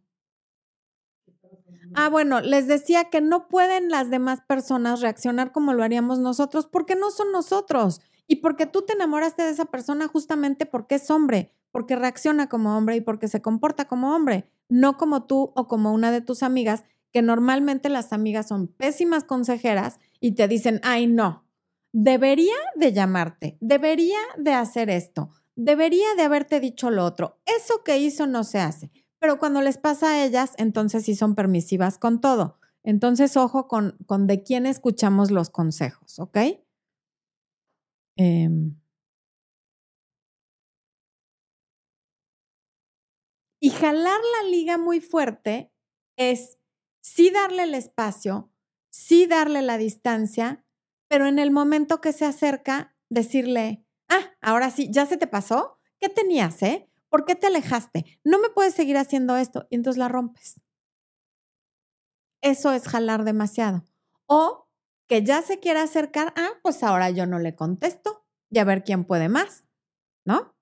Ah, 1.94 2.08
bueno, 2.08 2.40
les 2.40 2.66
decía 2.66 3.04
que 3.04 3.20
no 3.20 3.48
pueden 3.48 3.88
las 3.88 4.10
demás 4.10 4.40
personas 4.46 5.00
reaccionar 5.00 5.52
como 5.52 5.72
lo 5.72 5.82
haríamos 5.84 6.18
nosotros 6.18 6.66
porque 6.66 6.96
no 6.96 7.10
son 7.10 7.30
nosotros 7.32 8.00
y 8.26 8.36
porque 8.36 8.66
tú 8.66 8.82
te 8.82 8.94
enamoraste 8.94 9.42
de 9.42 9.50
esa 9.50 9.66
persona 9.66 10.08
justamente 10.08 10.66
porque 10.66 10.96
es 10.96 11.10
hombre, 11.10 11.52
porque 11.70 11.96
reacciona 11.96 12.48
como 12.48 12.76
hombre 12.76 12.96
y 12.96 13.00
porque 13.00 13.28
se 13.28 13.42
comporta 13.42 13.86
como 13.86 14.14
hombre, 14.14 14.48
no 14.68 14.96
como 14.96 15.24
tú 15.24 15.52
o 15.54 15.68
como 15.68 15.92
una 15.92 16.10
de 16.10 16.20
tus 16.20 16.42
amigas, 16.42 16.84
que 17.14 17.22
normalmente 17.22 17.88
las 17.88 18.12
amigas 18.12 18.48
son 18.48 18.66
pésimas 18.66 19.22
consejeras 19.22 20.00
y 20.20 20.32
te 20.32 20.48
dicen, 20.48 20.80
ay, 20.82 21.06
no, 21.06 21.46
debería 21.92 22.56
de 22.74 22.92
llamarte, 22.92 23.56
debería 23.60 24.18
de 24.36 24.52
hacer 24.52 24.90
esto, 24.90 25.30
debería 25.54 26.14
de 26.16 26.22
haberte 26.24 26.58
dicho 26.58 26.90
lo 26.90 27.04
otro. 27.04 27.38
Eso 27.46 27.84
que 27.84 27.98
hizo 27.98 28.26
no 28.26 28.42
se 28.42 28.58
hace. 28.58 28.90
Pero 29.20 29.38
cuando 29.38 29.62
les 29.62 29.78
pasa 29.78 30.10
a 30.10 30.24
ellas, 30.24 30.54
entonces 30.58 31.04
sí 31.04 31.14
son 31.14 31.36
permisivas 31.36 31.98
con 31.98 32.20
todo. 32.20 32.58
Entonces, 32.82 33.36
ojo 33.36 33.68
con, 33.68 33.96
con 34.06 34.26
de 34.26 34.42
quién 34.42 34.66
escuchamos 34.66 35.30
los 35.30 35.50
consejos, 35.50 36.18
¿ok? 36.18 36.38
Em. 38.16 38.74
y 43.64 43.70
jalar 43.70 44.20
la 44.20 44.50
liga 44.50 44.76
muy 44.76 45.00
fuerte 45.00 45.72
es 46.18 46.58
sí 47.04 47.30
darle 47.30 47.64
el 47.64 47.74
espacio, 47.74 48.50
sí 48.90 49.26
darle 49.26 49.60
la 49.60 49.76
distancia, 49.76 50.64
pero 51.06 51.26
en 51.26 51.38
el 51.38 51.50
momento 51.50 52.00
que 52.00 52.12
se 52.12 52.24
acerca, 52.24 52.96
decirle, 53.10 53.84
ah, 54.08 54.32
ahora 54.40 54.70
sí, 54.70 54.90
ya 54.90 55.04
se 55.04 55.18
te 55.18 55.26
pasó, 55.26 55.78
¿qué 56.00 56.08
tenías, 56.08 56.62
eh? 56.62 56.90
¿Por 57.10 57.26
qué 57.26 57.34
te 57.34 57.46
alejaste? 57.46 58.18
No 58.24 58.40
me 58.40 58.48
puedes 58.48 58.74
seguir 58.74 58.96
haciendo 58.96 59.36
esto. 59.36 59.68
Y 59.70 59.76
entonces 59.76 59.98
la 59.98 60.08
rompes. 60.08 60.60
Eso 62.42 62.72
es 62.72 62.88
jalar 62.88 63.24
demasiado. 63.24 63.84
O 64.26 64.66
que 65.06 65.22
ya 65.22 65.42
se 65.42 65.60
quiera 65.60 65.82
acercar, 65.82 66.32
ah, 66.36 66.58
pues 66.62 66.82
ahora 66.82 67.10
yo 67.10 67.26
no 67.26 67.38
le 67.38 67.54
contesto 67.54 68.26
y 68.50 68.58
a 68.58 68.64
ver 68.64 68.82
quién 68.82 69.04
puede 69.04 69.28
más, 69.28 69.66
¿no? 70.24 70.56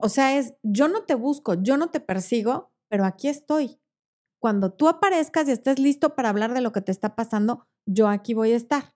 O 0.00 0.08
sea, 0.08 0.38
es, 0.38 0.54
yo 0.62 0.86
no 0.86 1.04
te 1.04 1.16
busco, 1.16 1.54
yo 1.60 1.76
no 1.76 1.90
te 1.90 1.98
persigo, 1.98 2.72
pero 2.88 3.04
aquí 3.04 3.28
estoy. 3.28 3.80
Cuando 4.40 4.72
tú 4.72 4.88
aparezcas 4.88 5.48
y 5.48 5.52
estés 5.52 5.78
listo 5.78 6.14
para 6.14 6.28
hablar 6.28 6.54
de 6.54 6.60
lo 6.60 6.72
que 6.72 6.80
te 6.80 6.92
está 6.92 7.16
pasando, 7.16 7.66
yo 7.86 8.08
aquí 8.08 8.34
voy 8.34 8.52
a 8.52 8.56
estar. 8.56 8.94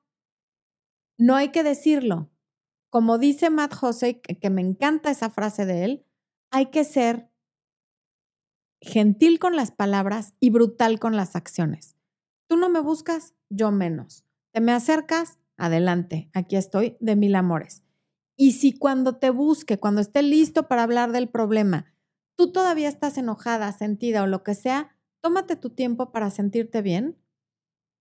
No 1.19 1.35
hay 1.35 1.51
que 1.51 1.63
decirlo. 1.63 2.31
Como 2.91 3.19
dice 3.19 3.51
Matt 3.51 3.75
Jose, 3.75 4.21
que 4.21 4.51
me 4.51 4.61
encanta 4.61 5.11
esa 5.11 5.31
frase 5.31 5.67
de 5.67 5.85
él, 5.85 6.07
hay 6.51 6.67
que 6.67 6.85
ser 6.85 7.31
gentil 8.83 9.39
con 9.39 9.57
las 9.57 9.71
palabras 9.71 10.35
y 10.41 10.51
brutal 10.51 10.99
con 10.99 11.17
las 11.17 11.37
acciones. 11.37 11.97
Tú 12.49 12.57
no 12.57 12.69
me 12.69 12.81
buscas, 12.81 13.35
yo 13.49 13.71
menos. 13.71 14.25
Te 14.53 14.61
me 14.61 14.73
acercas, 14.73 15.39
adelante, 15.57 16.29
aquí 16.35 16.57
estoy 16.57 16.97
de 17.01 17.17
mil 17.17 17.35
amores. 17.35 17.85
Y 18.37 18.53
si 18.53 18.77
cuando 18.77 19.17
te 19.17 19.31
busque, 19.31 19.79
cuando 19.79 20.01
esté 20.01 20.23
listo 20.23 20.69
para 20.69 20.83
hablar 20.83 21.13
del 21.13 21.29
problema, 21.29 21.95
tú 22.37 22.53
todavía 22.53 22.89
estás 22.89 23.17
enojada, 23.17 23.73
sentida 23.73 24.25
o 24.25 24.27
lo 24.27 24.43
que 24.43 24.55
sea, 24.55 24.97
tómate 25.23 25.57
tu 25.57 25.71
tiempo 25.71 26.13
para 26.13 26.31
sentirte 26.31 26.83
bien 26.83 27.17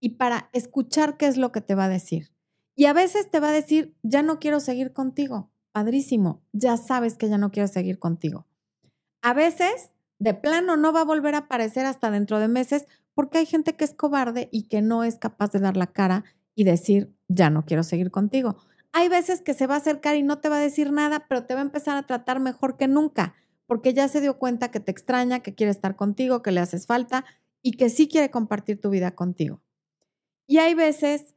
y 0.02 0.16
para 0.16 0.50
escuchar 0.52 1.16
qué 1.16 1.28
es 1.28 1.38
lo 1.38 1.52
que 1.52 1.62
te 1.62 1.76
va 1.76 1.86
a 1.86 1.90
decir. 1.90 2.34
Y 2.76 2.86
a 2.86 2.94
veces 2.94 3.30
te 3.30 3.40
va 3.40 3.50
a 3.50 3.54
decir, 3.54 3.96
ya 4.04 4.24
no 4.24 4.40
quiero 4.40 4.60
seguir 4.60 4.92
contigo 4.92 5.52
padrísimo, 5.72 6.44
ya 6.52 6.78
sabes 6.78 7.16
que 7.18 7.30
ya 7.30 7.38
no 7.38 7.52
quiero 7.52 7.68
seguir 7.68 8.00
contigo. 8.00 8.46
A 9.22 9.34
veces, 9.34 9.92
de 10.20 10.34
plano, 10.34 10.78
no 10.78 10.94
va 10.94 11.02
a 11.02 11.06
volver 11.06 11.36
a 11.36 11.40
aparecer 11.40 11.86
hasta 11.86 12.12
dentro 12.12 12.40
de 12.40 12.48
meses 12.48 12.88
porque 13.14 13.40
hay 13.40 13.46
gente 13.46 13.76
que 13.76 13.86
es 13.86 13.94
cobarde 13.94 14.50
y 14.52 14.64
que 14.64 14.82
no 14.82 15.04
es 15.04 15.18
capaz 15.18 15.52
de 15.52 15.60
dar 15.60 15.78
la 15.78 15.88
cara 15.88 16.24
y 16.56 16.64
decir, 16.64 17.14
ya 17.28 17.50
no 17.50 17.66
quiero 17.66 17.84
seguir 17.84 18.12
contigo. 18.12 18.58
Hay 18.94 19.08
veces 19.08 19.42
que 19.42 19.54
se 19.54 19.68
va 19.68 19.76
a 19.76 19.78
acercar 19.78 20.16
y 20.16 20.24
no 20.24 20.40
te 20.40 20.50
va 20.50 20.58
a 20.58 20.62
decir 20.62 20.92
nada, 20.92 21.26
pero 21.28 21.46
te 21.46 21.54
va 21.54 21.62
a 21.62 21.64
empezar 21.64 21.98
a 21.98 22.04
tratar 22.04 22.40
mejor 22.40 22.78
que 22.78 22.88
nunca, 22.88 23.36
porque 23.72 23.94
ya 23.94 24.10
se 24.10 24.20
dio 24.20 24.38
cuenta 24.38 24.70
que 24.70 24.82
te 24.82 24.92
extraña, 24.92 25.40
que 25.40 25.56
quiere 25.56 25.72
estar 25.72 25.96
contigo, 25.96 26.42
que 26.42 26.52
le 26.52 26.60
haces 26.60 26.86
falta 26.88 27.24
y 27.62 27.78
que 27.78 27.90
sí 27.90 28.10
quiere 28.10 28.30
compartir 28.30 28.82
tu 28.82 28.90
vida 28.90 29.16
contigo. 29.16 29.62
Y 30.46 30.58
hay 30.58 30.74
veces 30.74 31.36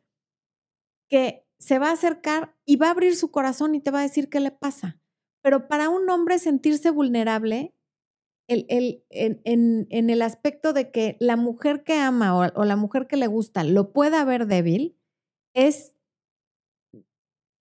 que 1.08 1.46
se 1.58 1.78
va 1.78 1.90
a 1.90 1.92
acercar 1.92 2.56
y 2.64 2.74
va 2.74 2.88
a 2.88 2.90
abrir 2.90 3.14
su 3.14 3.30
corazón 3.30 3.76
y 3.76 3.80
te 3.80 3.92
va 3.92 4.00
a 4.00 4.02
decir 4.02 4.30
qué 4.30 4.40
le 4.40 4.50
pasa. 4.50 4.98
Pero 5.42 5.68
para 5.68 5.88
un 5.90 6.10
hombre 6.10 6.40
sentirse 6.40 6.90
vulnerable, 6.90 7.72
en, 8.48 9.86
el 9.90 10.20
aspecto 10.20 10.72
de 10.72 10.90
que 10.90 11.16
la 11.20 11.36
mujer 11.36 11.84
que 11.84 12.00
ama 12.00 12.36
o, 12.36 12.52
o, 12.60 12.64
la 12.64 12.74
mujer 12.74 13.06
que 13.06 13.16
le 13.16 13.28
gusta 13.28 13.62
lo 13.62 13.92
pueda 13.92 14.24
ver 14.24 14.48
débil, 14.48 14.98
es, 15.54 15.94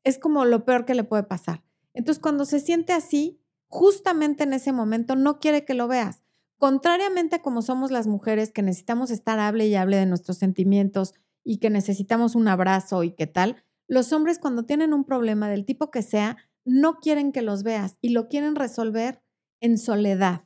es 0.04 0.18
como 0.18 0.46
lo 0.46 0.66
peor 0.66 0.86
que 0.86 0.96
le 0.96 1.04
puede 1.04 1.22
pasar. 1.22 1.64
Entonces, 1.94 2.20
cuando 2.20 2.46
se 2.46 2.60
siente 2.60 2.92
así, 2.92 3.43
justamente 3.74 4.44
en 4.44 4.54
ese 4.54 4.72
momento 4.72 5.16
no 5.16 5.40
quiere 5.40 5.66
que 5.66 5.74
lo 5.74 5.88
veas. 5.88 6.22
Contrariamente 6.60 7.38
a 7.38 7.42
como 7.42 7.64
somos 7.64 7.90
las 7.90 8.06
mujeres 8.06 8.52
que 8.52 8.62
necesitamos 8.62 9.10
estar 9.10 9.40
hable 9.40 9.66
y 9.66 9.74
hable 9.74 9.98
de 9.98 10.06
nuestros 10.06 10.38
sentimientos 10.38 11.16
y 11.44 11.58
que 11.58 11.72
necesitamos 11.72 12.36
un 12.36 12.48
abrazo 12.48 13.04
y 13.04 13.14
qué 13.16 13.26
tal, 13.26 13.64
los 13.88 14.14
hombres 14.14 14.38
cuando 14.38 14.64
tienen 14.64 14.94
un 14.94 15.06
problema 15.06 15.50
del 15.50 15.66
tipo 15.66 15.90
que 15.90 16.04
sea, 16.04 16.38
no 16.64 17.00
quieren 17.00 17.32
que 17.32 17.42
los 17.42 17.64
veas 17.64 17.98
y 18.00 18.10
lo 18.10 18.28
quieren 18.28 18.56
resolver 18.56 19.24
en 19.60 19.80
soledad. 19.80 20.44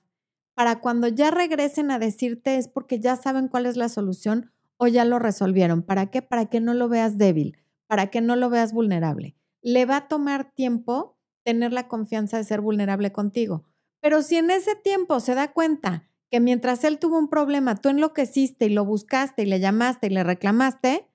Para 0.55 0.79
cuando 0.79 1.09
ya 1.09 1.29
regresen 1.29 1.91
a 1.91 1.99
decirte 1.99 2.55
es 2.55 2.69
porque 2.69 3.01
ya 3.01 3.17
saben 3.17 3.49
cuál 3.49 3.65
es 3.65 3.75
la 3.75 3.89
solución 3.89 4.53
o 4.77 4.87
ya 4.87 5.03
lo 5.03 5.19
resolvieron. 5.19 5.83
¿Para 5.83 6.05
qué? 6.11 6.21
Para 6.21 6.45
que 6.45 6.61
no 6.61 6.73
lo 6.73 6.87
veas 6.87 7.17
débil, 7.17 7.57
para 7.87 8.07
que 8.07 8.21
no 8.21 8.37
lo 8.37 8.49
veas 8.49 8.71
vulnerable. 8.71 9.35
Le 9.61 9.85
va 9.85 9.97
a 9.97 10.07
tomar 10.07 10.53
tiempo 10.53 11.16
tener 11.47 11.71
la 11.71 11.87
confianza 11.87 12.35
de 12.35 12.43
ser 12.43 12.59
vulnerable 12.59 13.13
contigo. 13.13 13.63
Pero 14.01 14.21
si 14.21 14.35
en 14.35 14.49
ese 14.51 14.75
tiempo 14.75 15.21
se 15.21 15.33
da 15.33 15.53
cuenta 15.53 16.11
que 16.29 16.41
mientras 16.41 16.83
él 16.83 16.99
tuvo 16.99 17.17
un 17.17 17.29
problema, 17.29 17.77
tú 17.77 17.87
enloqueciste 17.87 18.65
y 18.65 18.69
lo 18.69 18.83
buscaste 18.83 19.43
y 19.43 19.45
le 19.45 19.61
llamaste 19.61 20.07
y 20.07 20.09
le 20.09 20.25
reclamaste, 20.25 21.07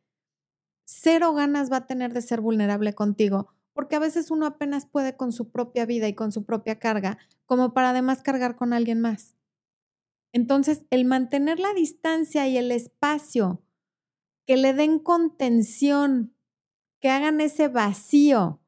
cero 0.86 1.34
ganas 1.34 1.70
va 1.70 1.76
a 1.76 1.86
tener 1.86 2.14
de 2.14 2.22
ser 2.22 2.40
vulnerable 2.40 2.94
contigo, 2.94 3.48
porque 3.74 3.96
a 3.96 3.98
veces 3.98 4.30
uno 4.30 4.46
apenas 4.46 4.86
puede 4.86 5.18
con 5.18 5.32
su 5.32 5.50
propia 5.50 5.84
vida 5.84 6.08
y 6.08 6.14
con 6.14 6.32
su 6.32 6.46
propia 6.46 6.78
carga, 6.78 7.18
como 7.44 7.74
para 7.74 7.90
además 7.90 8.22
cargar 8.22 8.56
con 8.56 8.72
alguien 8.72 9.02
más. 9.02 9.36
Entonces, 10.32 10.86
el 10.88 11.04
mantener 11.04 11.60
la 11.60 11.74
distancia 11.74 12.48
y 12.48 12.56
el 12.56 12.72
espacio, 12.72 13.62
que 14.46 14.56
le 14.56 14.72
den 14.72 14.98
contención, 14.98 16.34
que 17.02 17.10
hagan 17.10 17.42
ese 17.42 17.68
vacío 17.68 18.61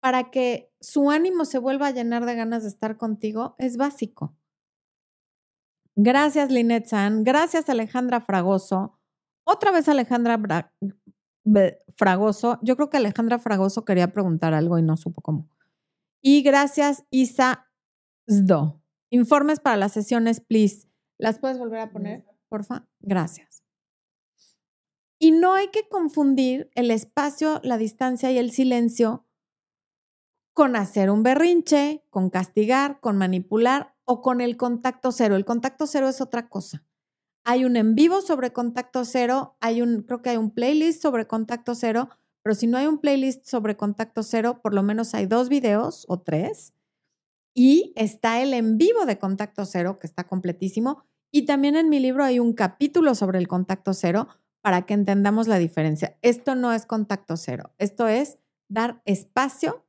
para 0.00 0.30
que 0.30 0.72
su 0.80 1.10
ánimo 1.10 1.44
se 1.44 1.58
vuelva 1.58 1.88
a 1.88 1.90
llenar 1.92 2.26
de 2.26 2.34
ganas 2.34 2.62
de 2.62 2.70
estar 2.70 2.96
contigo, 2.96 3.54
es 3.58 3.76
básico. 3.76 4.36
Gracias, 5.94 6.50
Linet 6.50 6.86
San. 6.86 7.24
Gracias, 7.24 7.68
Alejandra 7.68 8.20
Fragoso. 8.20 8.98
Otra 9.44 9.70
vez 9.70 9.88
Alejandra 9.88 10.72
Fragoso. 11.96 12.58
Yo 12.62 12.76
creo 12.76 12.88
que 12.88 12.96
Alejandra 12.96 13.38
Fragoso 13.38 13.84
quería 13.84 14.12
preguntar 14.12 14.54
algo 14.54 14.78
y 14.78 14.82
no 14.82 14.96
supo 14.96 15.20
cómo. 15.20 15.48
Y 16.22 16.42
gracias, 16.42 17.04
Isa 17.10 17.70
Zdo. 18.30 18.82
Informes 19.10 19.60
para 19.60 19.76
las 19.76 19.92
sesiones, 19.92 20.40
please. 20.40 20.88
¿Las 21.18 21.38
puedes 21.38 21.58
volver 21.58 21.80
a 21.80 21.90
poner, 21.90 22.24
porfa? 22.48 22.88
Gracias. 23.00 23.62
Y 25.18 25.32
no 25.32 25.52
hay 25.52 25.68
que 25.68 25.86
confundir 25.88 26.70
el 26.74 26.90
espacio, 26.90 27.60
la 27.62 27.76
distancia 27.76 28.30
y 28.30 28.38
el 28.38 28.52
silencio 28.52 29.26
con 30.60 30.76
hacer 30.76 31.08
un 31.08 31.22
berrinche, 31.22 32.04
con 32.10 32.28
castigar, 32.28 33.00
con 33.00 33.16
manipular 33.16 33.94
o 34.04 34.20
con 34.20 34.42
el 34.42 34.58
contacto 34.58 35.10
cero. 35.10 35.36
El 35.36 35.46
contacto 35.46 35.86
cero 35.86 36.06
es 36.06 36.20
otra 36.20 36.50
cosa. 36.50 36.84
Hay 37.46 37.64
un 37.64 37.78
en 37.78 37.94
vivo 37.94 38.20
sobre 38.20 38.52
contacto 38.52 39.06
cero, 39.06 39.56
hay 39.60 39.80
un, 39.80 40.02
creo 40.02 40.20
que 40.20 40.28
hay 40.28 40.36
un 40.36 40.50
playlist 40.50 41.00
sobre 41.00 41.26
contacto 41.26 41.74
cero, 41.74 42.10
pero 42.42 42.54
si 42.54 42.66
no 42.66 42.76
hay 42.76 42.88
un 42.88 42.98
playlist 42.98 43.46
sobre 43.46 43.78
contacto 43.78 44.22
cero, 44.22 44.60
por 44.62 44.74
lo 44.74 44.82
menos 44.82 45.14
hay 45.14 45.24
dos 45.24 45.48
videos 45.48 46.04
o 46.08 46.20
tres. 46.20 46.74
Y 47.54 47.94
está 47.96 48.42
el 48.42 48.52
en 48.52 48.76
vivo 48.76 49.06
de 49.06 49.18
contacto 49.18 49.64
cero, 49.64 49.98
que 49.98 50.06
está 50.06 50.24
completísimo. 50.24 51.04
Y 51.32 51.46
también 51.46 51.74
en 51.74 51.88
mi 51.88 52.00
libro 52.00 52.22
hay 52.22 52.38
un 52.38 52.52
capítulo 52.52 53.14
sobre 53.14 53.38
el 53.38 53.48
contacto 53.48 53.94
cero 53.94 54.28
para 54.60 54.82
que 54.82 54.92
entendamos 54.92 55.48
la 55.48 55.56
diferencia. 55.56 56.18
Esto 56.20 56.54
no 56.54 56.74
es 56.74 56.84
contacto 56.84 57.38
cero, 57.38 57.72
esto 57.78 58.08
es 58.08 58.36
dar 58.68 59.00
espacio 59.06 59.86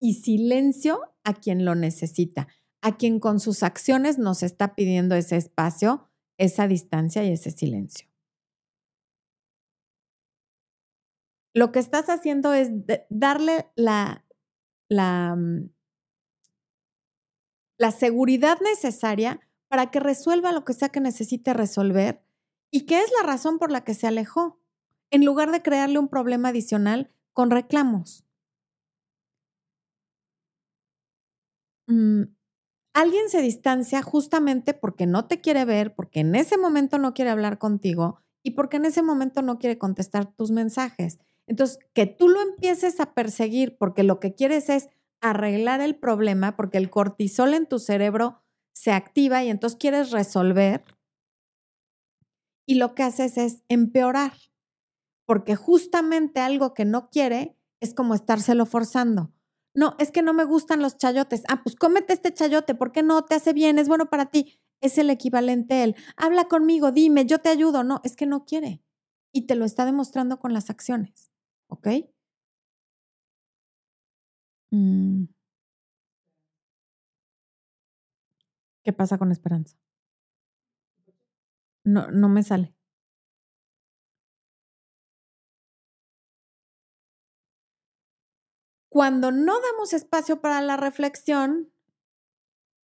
y 0.00 0.14
silencio 0.14 1.00
a 1.22 1.34
quien 1.34 1.64
lo 1.64 1.74
necesita, 1.74 2.48
a 2.80 2.96
quien 2.96 3.20
con 3.20 3.38
sus 3.38 3.62
acciones 3.62 4.18
nos 4.18 4.42
está 4.42 4.74
pidiendo 4.74 5.14
ese 5.14 5.36
espacio 5.36 6.10
esa 6.40 6.66
distancia 6.66 7.22
y 7.22 7.32
ese 7.32 7.50
silencio. 7.50 8.08
Lo 11.52 11.70
que 11.70 11.80
estás 11.80 12.08
haciendo 12.08 12.54
es 12.54 12.70
darle 13.10 13.70
la, 13.76 14.24
la, 14.88 15.36
mm, 15.36 15.70
la 17.76 17.90
seguridad 17.90 18.58
necesaria 18.62 19.40
para 19.68 19.90
que 19.90 20.00
resuelva 20.00 20.52
lo 20.52 20.64
que 20.64 20.72
sea 20.72 20.88
que 20.88 21.00
necesite 21.00 21.52
resolver 21.52 22.24
y 22.70 22.86
que 22.86 23.02
es 23.02 23.12
la 23.20 23.26
razón 23.26 23.58
por 23.58 23.70
la 23.70 23.84
que 23.84 23.92
se 23.92 24.06
alejó, 24.06 24.58
en 25.10 25.26
lugar 25.26 25.50
de 25.50 25.60
crearle 25.60 25.98
un 25.98 26.08
problema 26.08 26.48
adicional 26.48 27.12
con 27.34 27.50
reclamos. 27.50 28.24
Mm, 31.90 32.22
alguien 32.94 33.28
se 33.30 33.42
distancia 33.42 34.02
justamente 34.02 34.74
porque 34.74 35.06
no 35.06 35.26
te 35.26 35.40
quiere 35.40 35.64
ver, 35.64 35.94
porque 35.94 36.20
en 36.20 36.34
ese 36.36 36.58
momento 36.58 36.98
no 36.98 37.14
quiere 37.14 37.30
hablar 37.30 37.58
contigo 37.58 38.20
y 38.44 38.52
porque 38.52 38.78
en 38.78 38.86
ese 38.86 39.02
momento 39.02 39.42
no 39.42 39.58
quiere 39.58 39.78
contestar 39.78 40.26
tus 40.34 40.52
mensajes. 40.52 41.18
Entonces, 41.48 41.78
que 41.94 42.06
tú 42.06 42.28
lo 42.28 42.40
empieces 42.42 43.00
a 43.00 43.14
perseguir 43.14 43.76
porque 43.78 44.04
lo 44.04 44.20
que 44.20 44.34
quieres 44.34 44.70
es 44.70 44.88
arreglar 45.20 45.80
el 45.80 45.96
problema, 45.96 46.56
porque 46.56 46.78
el 46.78 46.90
cortisol 46.90 47.54
en 47.54 47.66
tu 47.66 47.80
cerebro 47.80 48.42
se 48.72 48.92
activa 48.92 49.44
y 49.44 49.50
entonces 49.50 49.78
quieres 49.78 50.12
resolver. 50.12 50.84
Y 52.66 52.76
lo 52.76 52.94
que 52.94 53.02
haces 53.02 53.36
es 53.36 53.62
empeorar, 53.68 54.32
porque 55.26 55.56
justamente 55.56 56.40
algo 56.40 56.74
que 56.74 56.84
no 56.84 57.10
quiere 57.10 57.56
es 57.80 57.94
como 57.94 58.14
estárselo 58.14 58.66
forzando. 58.66 59.32
No, 59.74 59.94
es 59.98 60.10
que 60.10 60.22
no 60.22 60.32
me 60.32 60.44
gustan 60.44 60.82
los 60.82 60.96
chayotes. 60.96 61.42
Ah, 61.48 61.62
pues 61.62 61.76
cómete 61.76 62.12
este 62.12 62.34
chayote, 62.34 62.74
¿por 62.74 62.92
qué 62.92 63.02
no? 63.02 63.24
Te 63.24 63.36
hace 63.36 63.52
bien, 63.52 63.78
es 63.78 63.88
bueno 63.88 64.10
para 64.10 64.26
ti. 64.26 64.58
Es 64.80 64.98
el 64.98 65.10
equivalente 65.10 65.82
él. 65.84 65.94
Habla 66.16 66.46
conmigo, 66.46 66.90
dime, 66.92 67.26
yo 67.26 67.38
te 67.38 67.50
ayudo. 67.50 67.84
No, 67.84 68.00
es 68.04 68.16
que 68.16 68.26
no 68.26 68.44
quiere. 68.44 68.82
Y 69.32 69.42
te 69.46 69.54
lo 69.54 69.64
está 69.64 69.84
demostrando 69.84 70.38
con 70.40 70.52
las 70.54 70.70
acciones. 70.70 71.30
¿Ok? 71.68 71.88
Mm. 74.72 75.26
¿Qué 78.82 78.92
pasa 78.92 79.18
con 79.18 79.30
esperanza? 79.32 79.76
No, 81.84 82.10
no 82.10 82.28
me 82.28 82.42
sale. 82.42 82.74
Cuando 88.90 89.30
no 89.30 89.54
damos 89.60 89.92
espacio 89.92 90.40
para 90.40 90.60
la 90.60 90.76
reflexión, 90.76 91.70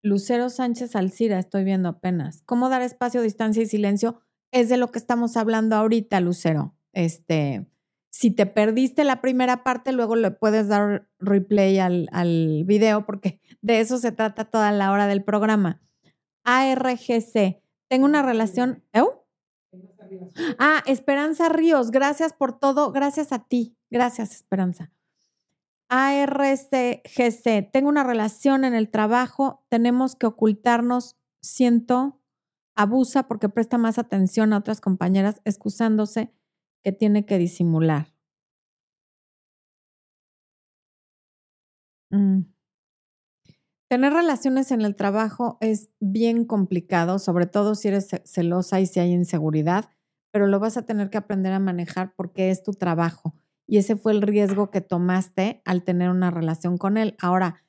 Lucero 0.02 0.50
Sánchez 0.50 0.94
Alcira, 0.94 1.40
estoy 1.40 1.64
viendo 1.64 1.88
apenas. 1.88 2.42
¿Cómo 2.46 2.68
dar 2.68 2.80
espacio, 2.80 3.22
distancia 3.22 3.64
y 3.64 3.66
silencio? 3.66 4.20
Es 4.52 4.68
de 4.68 4.76
lo 4.76 4.92
que 4.92 5.00
estamos 5.00 5.36
hablando 5.36 5.74
ahorita, 5.74 6.20
Lucero. 6.20 6.76
Este, 6.92 7.66
si 8.11 8.30
te 8.30 8.46
perdiste 8.46 9.02
la 9.02 9.20
primera 9.20 9.64
parte, 9.64 9.90
luego 9.90 10.14
le 10.14 10.30
puedes 10.30 10.68
dar 10.68 11.09
replay 11.18 11.80
al, 11.80 12.09
al 12.12 12.62
video 12.64 13.04
porque 13.04 13.40
de 13.61 13.80
eso 13.80 13.98
se 13.98 14.12
trata 14.12 14.44
toda 14.44 14.70
la 14.70 14.92
hora 14.92 15.09
del 15.09 15.24
programa. 15.24 15.82
ARGC, 16.44 17.61
tengo 17.88 18.04
una 18.04 18.22
relación. 18.22 18.84
¿Eh? 18.92 19.02
Ah, 20.61 20.84
Esperanza 20.86 21.48
Ríos, 21.48 21.90
gracias 21.90 22.32
por 22.32 22.57
todo, 22.61 22.92
gracias 22.92 23.32
a 23.32 23.40
ti, 23.40 23.76
gracias 23.90 24.30
Esperanza. 24.36 24.92
ARCGC, 25.89 27.70
tengo 27.72 27.89
una 27.89 28.03
relación 28.03 28.64
en 28.64 28.74
el 28.74 28.91
trabajo, 28.91 29.64
tenemos 29.68 30.16
que 30.16 30.26
ocultarnos, 30.26 31.16
siento, 31.43 32.20
abusa 32.74 33.28
porque 33.28 33.49
presta 33.49 33.78
más 33.78 33.99
atención 33.99 34.53
a 34.53 34.59
otras 34.59 34.80
compañeras, 34.80 35.41
excusándose 35.45 36.32
que 36.82 36.93
tiene 36.93 37.24
que 37.24 37.39
disimular. 37.39 38.14
Mm. 42.11 42.43
Tener 43.89 44.12
relaciones 44.12 44.72
en 44.72 44.80
el 44.80 44.97
trabajo 44.97 45.59
es 45.61 45.91
bien 46.01 46.45
complicado, 46.45 47.20
sobre 47.20 47.47
todo 47.47 47.76
si 47.76 47.89
eres 47.89 48.09
celosa 48.24 48.80
y 48.80 48.87
si 48.87 48.99
hay 48.99 49.12
inseguridad, 49.12 49.89
pero 50.32 50.49
lo 50.49 50.59
vas 50.59 50.76
a 50.76 50.84
tener 50.84 51.09
que 51.09 51.18
aprender 51.18 51.53
a 51.53 51.61
manejar 51.61 52.12
porque 52.16 52.51
es 52.51 52.64
tu 52.64 52.72
trabajo 52.72 53.34
y 53.66 53.78
ese 53.78 53.96
fue 53.96 54.12
el 54.12 54.22
riesgo 54.22 54.70
que 54.70 54.80
tomaste 54.80 55.62
al 55.64 55.82
tener 55.82 56.10
una 56.10 56.30
relación 56.30 56.78
con 56.78 56.96
él. 56.96 57.16
Ahora, 57.20 57.64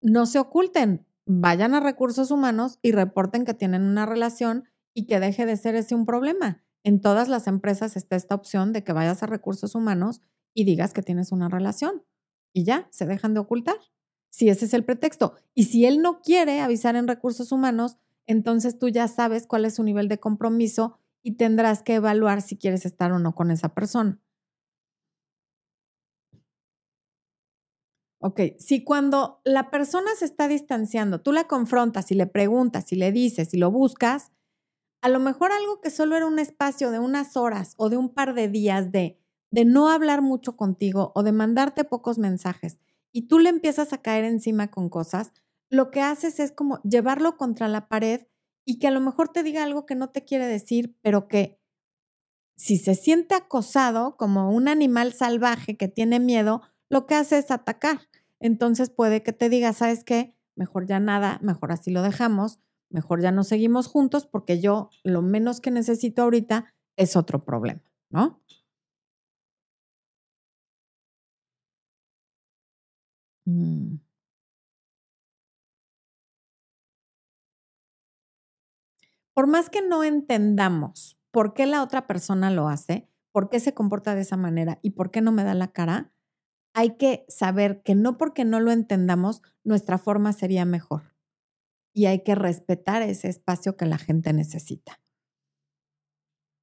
no 0.00 0.26
se 0.26 0.38
oculten, 0.38 1.06
vayan 1.26 1.74
a 1.74 1.80
recursos 1.80 2.30
humanos 2.30 2.78
y 2.82 2.92
reporten 2.92 3.44
que 3.44 3.54
tienen 3.54 3.82
una 3.82 4.06
relación 4.06 4.64
y 4.94 5.06
que 5.06 5.20
deje 5.20 5.46
de 5.46 5.56
ser 5.56 5.74
ese 5.74 5.94
un 5.94 6.06
problema. 6.06 6.62
En 6.82 7.00
todas 7.00 7.28
las 7.28 7.46
empresas 7.46 7.96
está 7.96 8.16
esta 8.16 8.34
opción 8.34 8.72
de 8.72 8.82
que 8.82 8.92
vayas 8.92 9.22
a 9.22 9.26
recursos 9.26 9.74
humanos 9.74 10.22
y 10.54 10.64
digas 10.64 10.92
que 10.94 11.02
tienes 11.02 11.32
una 11.32 11.48
relación 11.48 12.02
y 12.52 12.64
ya, 12.64 12.88
se 12.90 13.06
dejan 13.06 13.34
de 13.34 13.40
ocultar. 13.40 13.76
Si 14.30 14.48
ese 14.48 14.64
es 14.64 14.74
el 14.74 14.84
pretexto. 14.84 15.34
Y 15.54 15.64
si 15.64 15.84
él 15.86 16.00
no 16.02 16.20
quiere 16.20 16.60
avisar 16.60 16.96
en 16.96 17.08
recursos 17.08 17.52
humanos, 17.52 17.96
entonces 18.26 18.78
tú 18.78 18.88
ya 18.88 19.08
sabes 19.08 19.46
cuál 19.46 19.64
es 19.64 19.74
su 19.74 19.82
nivel 19.82 20.08
de 20.08 20.18
compromiso 20.18 20.98
y 21.22 21.36
tendrás 21.36 21.82
que 21.82 21.94
evaluar 21.94 22.42
si 22.42 22.56
quieres 22.56 22.86
estar 22.86 23.12
o 23.12 23.18
no 23.18 23.34
con 23.34 23.50
esa 23.50 23.74
persona. 23.74 24.20
Ok, 28.22 28.40
si 28.58 28.84
cuando 28.84 29.40
la 29.44 29.70
persona 29.70 30.10
se 30.14 30.26
está 30.26 30.46
distanciando, 30.46 31.22
tú 31.22 31.32
la 31.32 31.44
confrontas 31.44 32.10
y 32.12 32.14
le 32.14 32.26
preguntas 32.26 32.92
y 32.92 32.96
le 32.96 33.12
dices 33.12 33.54
y 33.54 33.56
lo 33.56 33.70
buscas, 33.70 34.30
a 35.02 35.08
lo 35.08 35.20
mejor 35.20 35.52
algo 35.52 35.80
que 35.80 35.90
solo 35.90 36.16
era 36.16 36.26
un 36.26 36.38
espacio 36.38 36.90
de 36.90 36.98
unas 36.98 37.36
horas 37.36 37.74
o 37.78 37.88
de 37.88 37.96
un 37.96 38.10
par 38.10 38.34
de 38.34 38.48
días 38.48 38.92
de, 38.92 39.18
de 39.50 39.64
no 39.64 39.88
hablar 39.88 40.22
mucho 40.22 40.56
contigo 40.56 41.12
o 41.14 41.22
de 41.22 41.32
mandarte 41.32 41.84
pocos 41.84 42.18
mensajes 42.18 42.78
y 43.12 43.22
tú 43.22 43.38
le 43.38 43.48
empiezas 43.48 43.92
a 43.92 44.02
caer 44.02 44.24
encima 44.24 44.70
con 44.70 44.90
cosas, 44.90 45.32
lo 45.70 45.90
que 45.90 46.02
haces 46.02 46.40
es 46.40 46.52
como 46.52 46.80
llevarlo 46.82 47.38
contra 47.38 47.68
la 47.68 47.88
pared 47.88 48.26
y 48.66 48.78
que 48.78 48.88
a 48.88 48.90
lo 48.90 49.00
mejor 49.00 49.30
te 49.30 49.42
diga 49.42 49.64
algo 49.64 49.86
que 49.86 49.94
no 49.94 50.10
te 50.10 50.24
quiere 50.24 50.46
decir, 50.46 50.96
pero 51.02 51.26
que 51.26 51.58
si 52.56 52.76
se 52.76 52.94
siente 52.94 53.34
acosado 53.34 54.16
como 54.18 54.50
un 54.50 54.68
animal 54.68 55.14
salvaje 55.14 55.78
que 55.78 55.88
tiene 55.88 56.20
miedo, 56.20 56.62
lo 56.90 57.06
que 57.06 57.14
hace 57.14 57.38
es 57.38 57.50
atacar. 57.50 58.09
Entonces 58.40 58.90
puede 58.90 59.22
que 59.22 59.32
te 59.32 59.48
diga, 59.48 59.72
¿sabes 59.72 60.04
qué? 60.04 60.34
Mejor 60.56 60.86
ya 60.86 60.98
nada, 61.00 61.38
mejor 61.42 61.72
así 61.72 61.90
lo 61.90 62.02
dejamos, 62.02 62.58
mejor 62.90 63.22
ya 63.22 63.32
no 63.32 63.44
seguimos 63.44 63.86
juntos 63.86 64.26
porque 64.26 64.60
yo 64.60 64.90
lo 65.04 65.22
menos 65.22 65.60
que 65.60 65.70
necesito 65.70 66.22
ahorita 66.22 66.66
es 66.96 67.16
otro 67.16 67.44
problema, 67.44 67.82
¿no? 68.10 68.40
Mm. 73.46 74.00
Por 79.34 79.46
más 79.46 79.70
que 79.70 79.82
no 79.82 80.04
entendamos 80.04 81.18
por 81.30 81.54
qué 81.54 81.66
la 81.66 81.82
otra 81.82 82.06
persona 82.06 82.50
lo 82.50 82.68
hace, 82.68 83.08
por 83.32 83.48
qué 83.48 83.60
se 83.60 83.74
comporta 83.74 84.14
de 84.14 84.22
esa 84.22 84.36
manera 84.36 84.78
y 84.82 84.90
por 84.90 85.10
qué 85.10 85.20
no 85.20 85.32
me 85.32 85.44
da 85.44 85.54
la 85.54 85.68
cara, 85.68 86.12
hay 86.74 86.96
que 86.96 87.24
saber 87.28 87.82
que 87.82 87.94
no 87.94 88.16
porque 88.16 88.44
no 88.44 88.60
lo 88.60 88.70
entendamos, 88.70 89.42
nuestra 89.64 89.98
forma 89.98 90.32
sería 90.32 90.64
mejor. 90.64 91.16
Y 91.92 92.06
hay 92.06 92.22
que 92.22 92.34
respetar 92.34 93.02
ese 93.02 93.28
espacio 93.28 93.76
que 93.76 93.86
la 93.86 93.98
gente 93.98 94.32
necesita. 94.32 95.00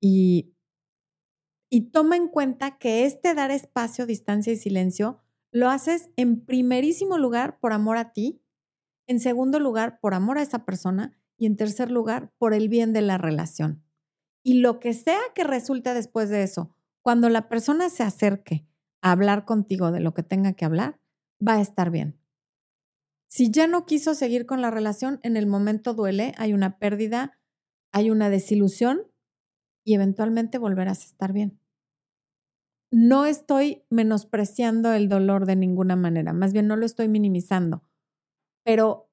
Y, 0.01 0.55
y 1.70 1.89
toma 1.91 2.16
en 2.16 2.30
cuenta 2.30 2.78
que 2.78 3.05
este 3.05 3.34
dar 3.34 3.51
espacio, 3.51 4.05
distancia 4.05 4.53
y 4.53 4.58
silencio 4.58 5.20
lo 5.51 5.70
haces 5.70 6.10
en 6.16 6.45
primerísimo 6.45 7.18
lugar 7.18 7.60
por 7.60 7.74
amor 7.74 7.97
a 7.97 8.14
ti, 8.14 8.41
en 9.08 9.20
segundo 9.20 9.60
lugar 9.60 9.99
por 9.99 10.14
amor 10.14 10.38
a 10.38 10.43
esa 10.43 10.66
persona 10.66 11.18
y 11.38 11.45
en 11.45 11.55
tercer 11.55 11.91
lugar 11.91 12.34
por 12.38 12.53
el 12.53 12.70
bien 12.70 12.93
de 12.93 13.01
la 13.01 13.18
relación. 13.18 13.84
Y 14.43 14.60
lo 14.60 14.80
que 14.80 14.93
sea 14.93 15.20
que 15.36 15.43
resulte 15.43 15.93
después 15.93 16.30
de 16.30 16.43
eso, 16.43 16.74
cuando 17.01 17.30
la 17.30 17.49
persona 17.49 17.89
se 17.89 18.03
acerque 18.03 18.68
hablar 19.02 19.45
contigo 19.45 19.91
de 19.91 20.00
lo 20.00 20.14
que 20.14 20.24
tenga 20.24 20.54
que 20.54 20.66
hablar, 20.66 21.00
va 21.45 21.56
a 21.56 21.62
estar 21.62 21.91
bien. 21.91 22.20
Si 23.30 23.52
ya 23.52 23.68
no 23.68 23.86
quiso 23.86 24.16
seguir 24.16 24.45
con 24.45 24.62
la 24.62 24.72
relación, 24.72 25.20
en 25.24 25.38
el 25.38 25.48
momento 25.48 25.93
duele, 25.93 26.34
hay 26.38 26.54
una 26.54 26.80
pérdida, 26.80 27.39
hay 27.91 28.10
una 28.10 28.30
desilusión 28.30 29.02
y 29.86 29.95
eventualmente 29.95 30.58
volverás 30.58 31.02
a 31.04 31.06
estar 31.06 31.34
bien. 31.34 31.60
No 32.91 33.26
estoy 33.26 33.84
menospreciando 33.89 34.93
el 34.93 35.10
dolor 35.10 35.45
de 35.45 35.58
ninguna 35.58 35.95
manera, 35.98 36.32
más 36.32 36.54
bien 36.54 36.68
no 36.68 36.78
lo 36.78 36.86
estoy 36.86 37.10
minimizando, 37.10 37.84
pero 38.64 39.10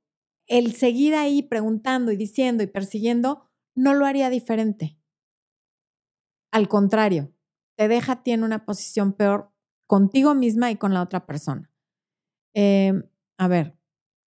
el 0.47 0.75
seguir 0.75 1.15
ahí 1.15 1.43
preguntando 1.43 2.13
y 2.13 2.17
diciendo 2.17 2.63
y 2.63 2.69
persiguiendo 2.69 3.51
no 3.75 3.95
lo 3.95 4.07
haría 4.07 4.31
diferente. 4.31 4.99
Al 6.53 6.69
contrario, 6.69 7.33
te 7.77 7.89
deja 7.89 8.13
a 8.13 8.23
ti 8.23 8.31
en 8.31 8.45
una 8.45 8.65
posición 8.65 9.13
peor 9.13 9.54
contigo 9.87 10.35
misma 10.35 10.71
y 10.71 10.77
con 10.77 10.95
la 10.95 11.03
otra 11.03 11.27
persona. 11.27 11.71
Em, 12.55 13.05
a 13.39 13.49
ver, 13.49 13.77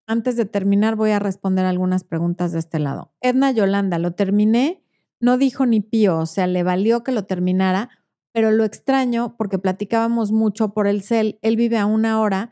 antes 0.06 0.36
de 0.36 0.46
terminar 0.46 0.96
voy 0.96 1.12
a 1.12 1.20
responder 1.20 1.66
algunas 1.66 2.04
preguntas 2.04 2.52
de 2.52 2.60
este 2.60 2.80
lado. 2.80 3.14
Edna 3.22 3.52
Yolanda, 3.52 4.00
lo 4.00 4.12
terminé, 4.14 4.84
no 5.20 5.38
dijo 5.38 5.66
ni 5.66 5.82
pío, 5.82 6.20
o 6.20 6.26
sea, 6.26 6.48
le 6.48 6.64
valió 6.64 7.04
que 7.04 7.12
lo 7.12 7.26
terminara, 7.26 7.90
pero 8.32 8.52
lo 8.52 8.64
extraño 8.64 9.36
porque 9.38 9.60
platicábamos 9.60 10.32
mucho 10.32 10.74
por 10.74 10.88
el 10.88 11.02
cel. 11.02 11.40
Él 11.42 11.56
vive 11.56 11.78
a 11.78 11.86
una 11.86 12.22
hora 12.22 12.52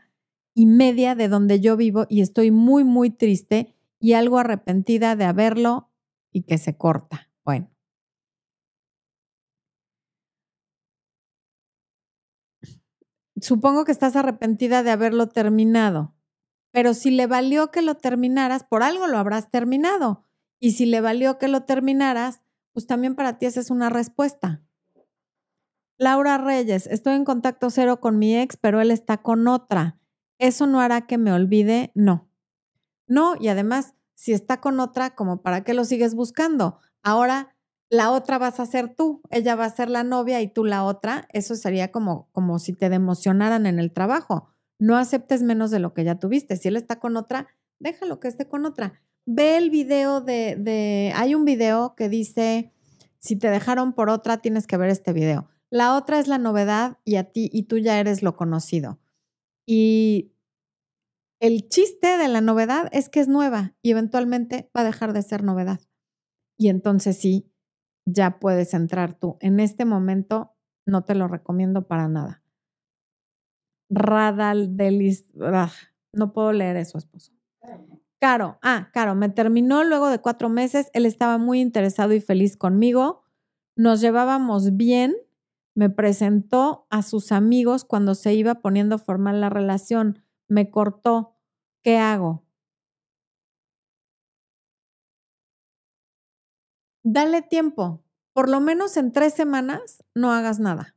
y 0.54 0.66
media 0.66 1.14
de 1.14 1.28
donde 1.28 1.60
yo 1.60 1.76
vivo 1.76 2.06
y 2.08 2.22
estoy 2.22 2.50
muy, 2.50 2.82
muy 2.82 3.10
triste 3.10 3.74
y 4.00 4.14
algo 4.14 4.38
arrepentida 4.38 5.14
de 5.14 5.24
haberlo 5.24 5.90
y 6.32 6.42
que 6.42 6.58
se 6.58 6.76
corta. 6.76 7.30
Bueno. 7.44 7.75
Supongo 13.40 13.84
que 13.84 13.92
estás 13.92 14.16
arrepentida 14.16 14.82
de 14.82 14.90
haberlo 14.90 15.28
terminado, 15.28 16.14
pero 16.70 16.94
si 16.94 17.10
le 17.10 17.26
valió 17.26 17.70
que 17.70 17.82
lo 17.82 17.96
terminaras, 17.96 18.64
por 18.64 18.82
algo 18.82 19.06
lo 19.06 19.18
habrás 19.18 19.50
terminado. 19.50 20.24
Y 20.58 20.72
si 20.72 20.86
le 20.86 21.00
valió 21.00 21.38
que 21.38 21.48
lo 21.48 21.64
terminaras, 21.64 22.42
pues 22.72 22.86
también 22.86 23.14
para 23.14 23.38
ti 23.38 23.46
esa 23.46 23.60
es 23.60 23.70
una 23.70 23.90
respuesta. 23.90 24.62
Laura 25.98 26.36
Reyes, 26.36 26.86
estoy 26.86 27.14
en 27.14 27.24
contacto 27.24 27.70
cero 27.70 28.00
con 28.00 28.18
mi 28.18 28.36
ex, 28.36 28.56
pero 28.56 28.80
él 28.80 28.90
está 28.90 29.18
con 29.18 29.48
otra. 29.48 29.98
¿Eso 30.38 30.66
no 30.66 30.80
hará 30.80 31.06
que 31.06 31.16
me 31.16 31.32
olvide? 31.32 31.92
No. 31.94 32.28
No, 33.06 33.34
y 33.40 33.48
además, 33.48 33.94
si 34.14 34.32
está 34.32 34.60
con 34.60 34.80
otra, 34.80 35.14
como 35.14 35.40
para 35.40 35.64
qué 35.64 35.72
lo 35.72 35.84
sigues 35.84 36.14
buscando? 36.14 36.78
Ahora 37.02 37.55
la 37.88 38.10
otra 38.10 38.38
vas 38.38 38.58
a 38.58 38.66
ser 38.66 38.94
tú, 38.94 39.22
ella 39.30 39.54
va 39.54 39.64
a 39.64 39.70
ser 39.70 39.90
la 39.90 40.02
novia 40.02 40.40
y 40.40 40.48
tú 40.48 40.64
la 40.64 40.84
otra. 40.84 41.28
Eso 41.32 41.54
sería 41.54 41.92
como, 41.92 42.28
como 42.32 42.58
si 42.58 42.72
te 42.72 42.88
democionaran 42.88 43.66
en 43.66 43.78
el 43.78 43.92
trabajo. 43.92 44.48
No 44.78 44.96
aceptes 44.96 45.42
menos 45.42 45.70
de 45.70 45.78
lo 45.78 45.94
que 45.94 46.04
ya 46.04 46.16
tuviste. 46.16 46.56
Si 46.56 46.68
él 46.68 46.76
está 46.76 46.98
con 46.98 47.16
otra, 47.16 47.48
déjalo 47.78 48.18
que 48.18 48.28
esté 48.28 48.48
con 48.48 48.66
otra. 48.66 49.00
Ve 49.24 49.56
el 49.56 49.70
video 49.70 50.20
de, 50.20 50.56
de, 50.56 51.12
hay 51.14 51.34
un 51.34 51.44
video 51.44 51.94
que 51.96 52.08
dice, 52.08 52.72
si 53.18 53.36
te 53.36 53.50
dejaron 53.50 53.92
por 53.92 54.10
otra, 54.10 54.38
tienes 54.38 54.66
que 54.66 54.76
ver 54.76 54.90
este 54.90 55.12
video. 55.12 55.48
La 55.70 55.96
otra 55.96 56.18
es 56.18 56.28
la 56.28 56.38
novedad 56.38 56.98
y 57.04 57.16
a 57.16 57.24
ti, 57.24 57.50
y 57.52 57.64
tú 57.64 57.78
ya 57.78 57.98
eres 57.98 58.22
lo 58.22 58.36
conocido. 58.36 59.00
Y 59.64 60.32
el 61.40 61.68
chiste 61.68 62.16
de 62.16 62.28
la 62.28 62.40
novedad 62.40 62.88
es 62.92 63.08
que 63.08 63.20
es 63.20 63.28
nueva 63.28 63.74
y 63.82 63.90
eventualmente 63.90 64.70
va 64.76 64.82
a 64.82 64.84
dejar 64.84 65.12
de 65.12 65.22
ser 65.22 65.42
novedad. 65.42 65.80
Y 66.56 66.68
entonces 66.68 67.18
sí, 67.18 67.50
ya 68.06 68.38
puedes 68.38 68.72
entrar 68.72 69.18
tú. 69.18 69.36
En 69.40 69.60
este 69.60 69.84
momento 69.84 70.54
no 70.86 71.04
te 71.04 71.14
lo 71.14 71.28
recomiendo 71.28 71.86
para 71.86 72.08
nada. 72.08 72.42
Radal 73.90 74.76
Delis, 74.76 75.30
no 76.12 76.32
puedo 76.32 76.52
leer 76.52 76.76
eso, 76.76 76.98
esposo. 76.98 77.32
Caro, 78.18 78.58
ah, 78.62 78.88
Caro, 78.92 79.14
me 79.14 79.28
terminó 79.28 79.84
luego 79.84 80.08
de 80.08 80.20
cuatro 80.20 80.48
meses. 80.48 80.90
Él 80.94 81.04
estaba 81.04 81.36
muy 81.38 81.60
interesado 81.60 82.14
y 82.14 82.20
feliz 82.20 82.56
conmigo. 82.56 83.22
Nos 83.76 84.00
llevábamos 84.00 84.76
bien. 84.76 85.14
Me 85.74 85.90
presentó 85.90 86.86
a 86.88 87.02
sus 87.02 87.32
amigos 87.32 87.84
cuando 87.84 88.14
se 88.14 88.32
iba 88.32 88.56
poniendo 88.56 88.98
formal 88.98 89.40
la 89.42 89.50
relación. 89.50 90.22
Me 90.48 90.70
cortó. 90.70 91.36
¿Qué 91.82 91.98
hago? 91.98 92.45
Dale 97.06 97.42
tiempo. 97.42 98.02
Por 98.32 98.48
lo 98.48 98.60
menos 98.60 98.96
en 98.96 99.12
tres 99.12 99.34
semanas 99.34 100.02
no 100.14 100.32
hagas 100.32 100.58
nada. 100.58 100.94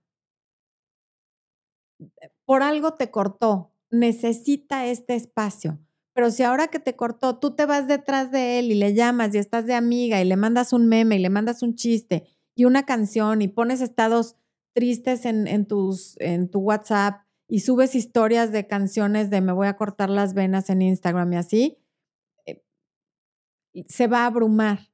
Por 2.46 2.64
algo 2.64 2.96
te 2.96 3.12
cortó. 3.12 3.72
Necesita 3.92 4.86
este 4.86 5.16
espacio 5.16 5.80
pero 6.20 6.32
si 6.32 6.44
ahora 6.44 6.68
que 6.68 6.80
te 6.80 6.98
cortó, 6.98 7.38
tú 7.40 7.56
te 7.56 7.66
vas 7.66 7.88
detrás 7.88 8.30
de 8.30 8.60
él 8.60 8.74
y 8.74 8.76
le 8.76 8.94
llamas 8.94 9.34
y 9.34 9.38
estás 9.38 9.66
de 9.66 9.74
amiga 9.74 10.22
y 10.22 10.26
le 10.26 10.36
mandas 10.36 10.74
un 10.74 10.86
meme 10.86 11.16
y 11.16 11.20
le 11.20 11.30
mandas 11.30 11.64
un 11.64 11.76
chiste 11.76 12.28
y 12.56 12.66
una 12.66 12.86
canción 12.86 13.42
y 13.42 13.48
pones 13.48 13.80
estados 13.80 14.36
tristes 14.74 15.24
en, 15.24 15.66
tus, 15.66 16.18
en 16.20 16.52
tu 16.52 16.60
WhatsApp 16.60 17.22
y 17.48 17.62
subes 17.62 17.96
historias 17.96 18.52
de 18.52 18.68
canciones 18.68 19.30
de 19.30 19.40
me 19.40 19.54
voy 19.54 19.68
a 19.68 19.78
cortar 19.78 20.10
las 20.10 20.34
venas 20.34 20.70
en 20.70 20.82
Instagram 20.82 21.32
y 21.32 21.36
así, 21.38 21.78
eh, 22.46 22.62
se 23.88 24.08
va 24.08 24.24
a 24.24 24.26
abrumar. 24.26 24.89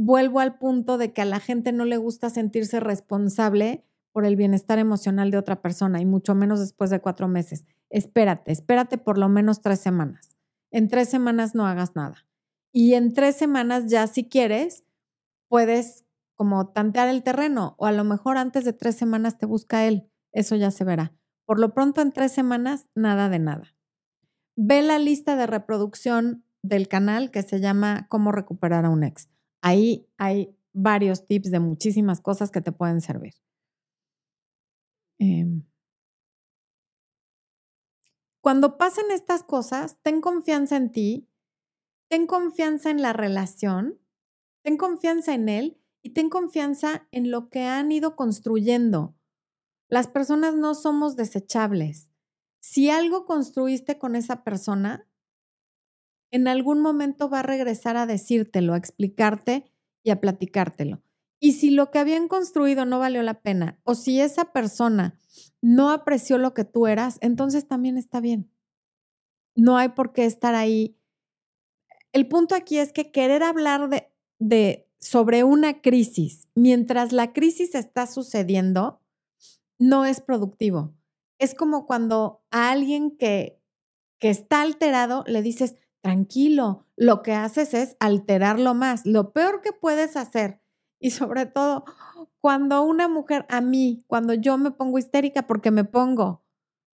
Vuelvo 0.00 0.40
al 0.40 0.58
punto 0.58 0.96
de 0.96 1.12
que 1.12 1.22
a 1.22 1.24
la 1.24 1.40
gente 1.40 1.72
no 1.72 1.84
le 1.84 1.96
gusta 1.96 2.30
sentirse 2.30 2.78
responsable 2.78 3.84
por 4.12 4.24
el 4.24 4.36
bienestar 4.36 4.78
emocional 4.78 5.30
de 5.30 5.38
otra 5.38 5.60
persona 5.60 6.00
y 6.00 6.06
mucho 6.06 6.34
menos 6.34 6.60
después 6.60 6.90
de 6.90 7.00
cuatro 7.00 7.26
meses. 7.28 7.64
Espérate, 7.90 8.52
espérate 8.52 8.98
por 8.98 9.18
lo 9.18 9.28
menos 9.28 9.60
tres 9.60 9.80
semanas 9.80 10.38
en 10.70 10.88
tres 10.88 11.08
semanas 11.08 11.54
no 11.54 11.66
hagas 11.66 11.96
nada. 11.96 12.26
Y 12.72 12.94
en 12.94 13.12
tres 13.12 13.36
semanas 13.36 13.86
ya 13.88 14.06
si 14.06 14.28
quieres, 14.28 14.84
puedes 15.48 16.04
como 16.34 16.68
tantear 16.68 17.08
el 17.08 17.22
terreno 17.22 17.74
o 17.78 17.86
a 17.86 17.92
lo 17.92 18.04
mejor 18.04 18.36
antes 18.36 18.64
de 18.64 18.72
tres 18.72 18.96
semanas 18.96 19.38
te 19.38 19.46
busca 19.46 19.86
él. 19.86 20.08
Eso 20.32 20.56
ya 20.56 20.70
se 20.70 20.84
verá. 20.84 21.12
Por 21.46 21.58
lo 21.58 21.72
pronto 21.72 22.00
en 22.02 22.12
tres 22.12 22.32
semanas, 22.32 22.88
nada 22.94 23.28
de 23.28 23.38
nada. 23.38 23.74
Ve 24.54 24.82
la 24.82 24.98
lista 24.98 25.36
de 25.36 25.46
reproducción 25.46 26.44
del 26.62 26.88
canal 26.88 27.30
que 27.30 27.42
se 27.42 27.60
llama 27.60 28.06
Cómo 28.08 28.32
recuperar 28.32 28.84
a 28.84 28.90
un 28.90 29.04
ex. 29.04 29.28
Ahí 29.60 30.08
hay 30.16 30.56
varios 30.72 31.26
tips 31.26 31.50
de 31.50 31.60
muchísimas 31.60 32.20
cosas 32.20 32.50
que 32.50 32.60
te 32.60 32.72
pueden 32.72 33.00
servir. 33.00 33.34
Eh, 35.18 35.62
cuando 38.40 38.78
pasen 38.78 39.10
estas 39.10 39.42
cosas, 39.42 39.98
ten 40.02 40.20
confianza 40.20 40.76
en 40.76 40.92
ti, 40.92 41.28
ten 42.08 42.26
confianza 42.26 42.90
en 42.90 43.02
la 43.02 43.12
relación, 43.12 43.98
ten 44.62 44.76
confianza 44.76 45.34
en 45.34 45.48
él 45.48 45.80
y 46.02 46.10
ten 46.10 46.30
confianza 46.30 47.08
en 47.10 47.30
lo 47.30 47.50
que 47.50 47.64
han 47.64 47.92
ido 47.92 48.16
construyendo. 48.16 49.14
Las 49.88 50.06
personas 50.06 50.54
no 50.54 50.74
somos 50.74 51.16
desechables. 51.16 52.10
Si 52.60 52.90
algo 52.90 53.26
construiste 53.26 53.98
con 53.98 54.16
esa 54.16 54.44
persona, 54.44 55.08
en 56.30 56.48
algún 56.48 56.80
momento 56.80 57.28
va 57.28 57.40
a 57.40 57.44
regresar 57.44 57.96
a 57.96 58.06
decírtelo, 58.06 58.74
a 58.74 58.78
explicarte 58.78 59.64
y 60.02 60.10
a 60.10 60.20
platicártelo. 60.20 61.02
Y 61.40 61.52
si 61.52 61.70
lo 61.70 61.90
que 61.90 61.98
habían 61.98 62.28
construido 62.28 62.84
no 62.84 62.98
valió 62.98 63.22
la 63.22 63.40
pena, 63.40 63.80
o 63.84 63.94
si 63.94 64.20
esa 64.20 64.52
persona 64.52 65.18
no 65.62 65.90
apreció 65.90 66.38
lo 66.38 66.52
que 66.52 66.64
tú 66.64 66.86
eras, 66.86 67.18
entonces 67.20 67.68
también 67.68 67.96
está 67.96 68.20
bien. 68.20 68.50
No 69.54 69.76
hay 69.76 69.90
por 69.90 70.12
qué 70.12 70.24
estar 70.24 70.54
ahí. 70.54 70.96
El 72.12 72.26
punto 72.26 72.54
aquí 72.54 72.78
es 72.78 72.92
que 72.92 73.12
querer 73.12 73.42
hablar 73.42 73.88
de, 73.88 74.10
de 74.38 74.88
sobre 74.98 75.44
una 75.44 75.80
crisis 75.80 76.48
mientras 76.54 77.12
la 77.12 77.32
crisis 77.32 77.74
está 77.74 78.06
sucediendo 78.06 79.00
no 79.78 80.04
es 80.04 80.20
productivo. 80.20 80.94
Es 81.38 81.54
como 81.54 81.86
cuando 81.86 82.42
a 82.50 82.70
alguien 82.70 83.16
que, 83.16 83.62
que 84.18 84.30
está 84.30 84.62
alterado 84.62 85.22
le 85.26 85.42
dices, 85.42 85.76
tranquilo, 86.00 86.86
lo 86.96 87.22
que 87.22 87.32
haces 87.32 87.74
es 87.74 87.96
alterarlo 88.00 88.74
más. 88.74 89.04
Lo 89.04 89.32
peor 89.32 89.60
que 89.62 89.72
puedes 89.72 90.16
hacer 90.16 90.60
y 90.98 91.10
sobre 91.10 91.46
todo 91.46 91.84
cuando 92.40 92.82
una 92.82 93.08
mujer, 93.08 93.46
a 93.48 93.60
mí, 93.60 94.04
cuando 94.06 94.34
yo 94.34 94.58
me 94.58 94.70
pongo 94.70 94.98
histérica 94.98 95.46
porque 95.46 95.70
me 95.70 95.84
pongo, 95.84 96.44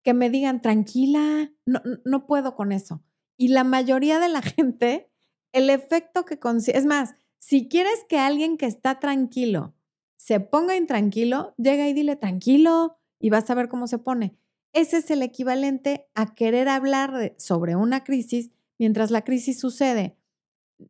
que 0.03 0.15
me 0.15 0.31
digan, 0.31 0.61
tranquila, 0.61 1.53
no, 1.67 1.81
no 2.05 2.27
puedo 2.27 2.55
con 2.55 2.73
eso. 2.73 3.03
Y 3.37 3.49
la 3.49 3.65
mayoría 3.65 4.19
de 4.21 4.29
la 4.29 4.43
gente, 4.43 5.11
el 5.53 5.71
efecto 5.71 6.25
que 6.25 6.39
consigue, 6.39 6.79
es 6.79 6.87
más, 6.87 7.15
si 7.39 7.69
quieres 7.69 8.05
que 8.09 8.19
alguien 8.19 8.57
que 8.57 8.67
está 8.67 9.01
tranquilo 9.01 9.75
se 10.17 10.41
ponga 10.41 10.75
intranquilo, 10.75 11.55
llega 11.59 11.87
y 11.87 11.93
dile 11.93 12.17
tranquilo 12.17 12.97
y 13.21 13.29
vas 13.29 13.51
a 13.51 13.55
ver 13.55 13.69
cómo 13.69 13.87
se 13.87 13.99
pone. 13.99 14.39
Ese 14.73 14.97
es 14.97 15.11
el 15.11 15.21
equivalente 15.21 16.09
a 16.15 16.35
querer 16.35 16.67
hablar 16.69 17.35
sobre 17.37 17.77
una 17.77 18.05
crisis 18.05 18.51
mientras 18.79 19.11
la 19.11 19.23
crisis 19.23 19.59
sucede. 19.61 20.17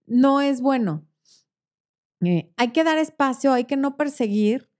No 0.06 0.40
es 0.40 0.60
bueno. 0.60 1.06
Eh, 2.24 2.52
hay 2.56 2.72
que 2.72 2.84
dar 2.84 2.98
espacio, 2.98 3.52
hay 3.52 3.64
que 3.64 3.76
no 3.76 3.96
perseguir 3.96 4.70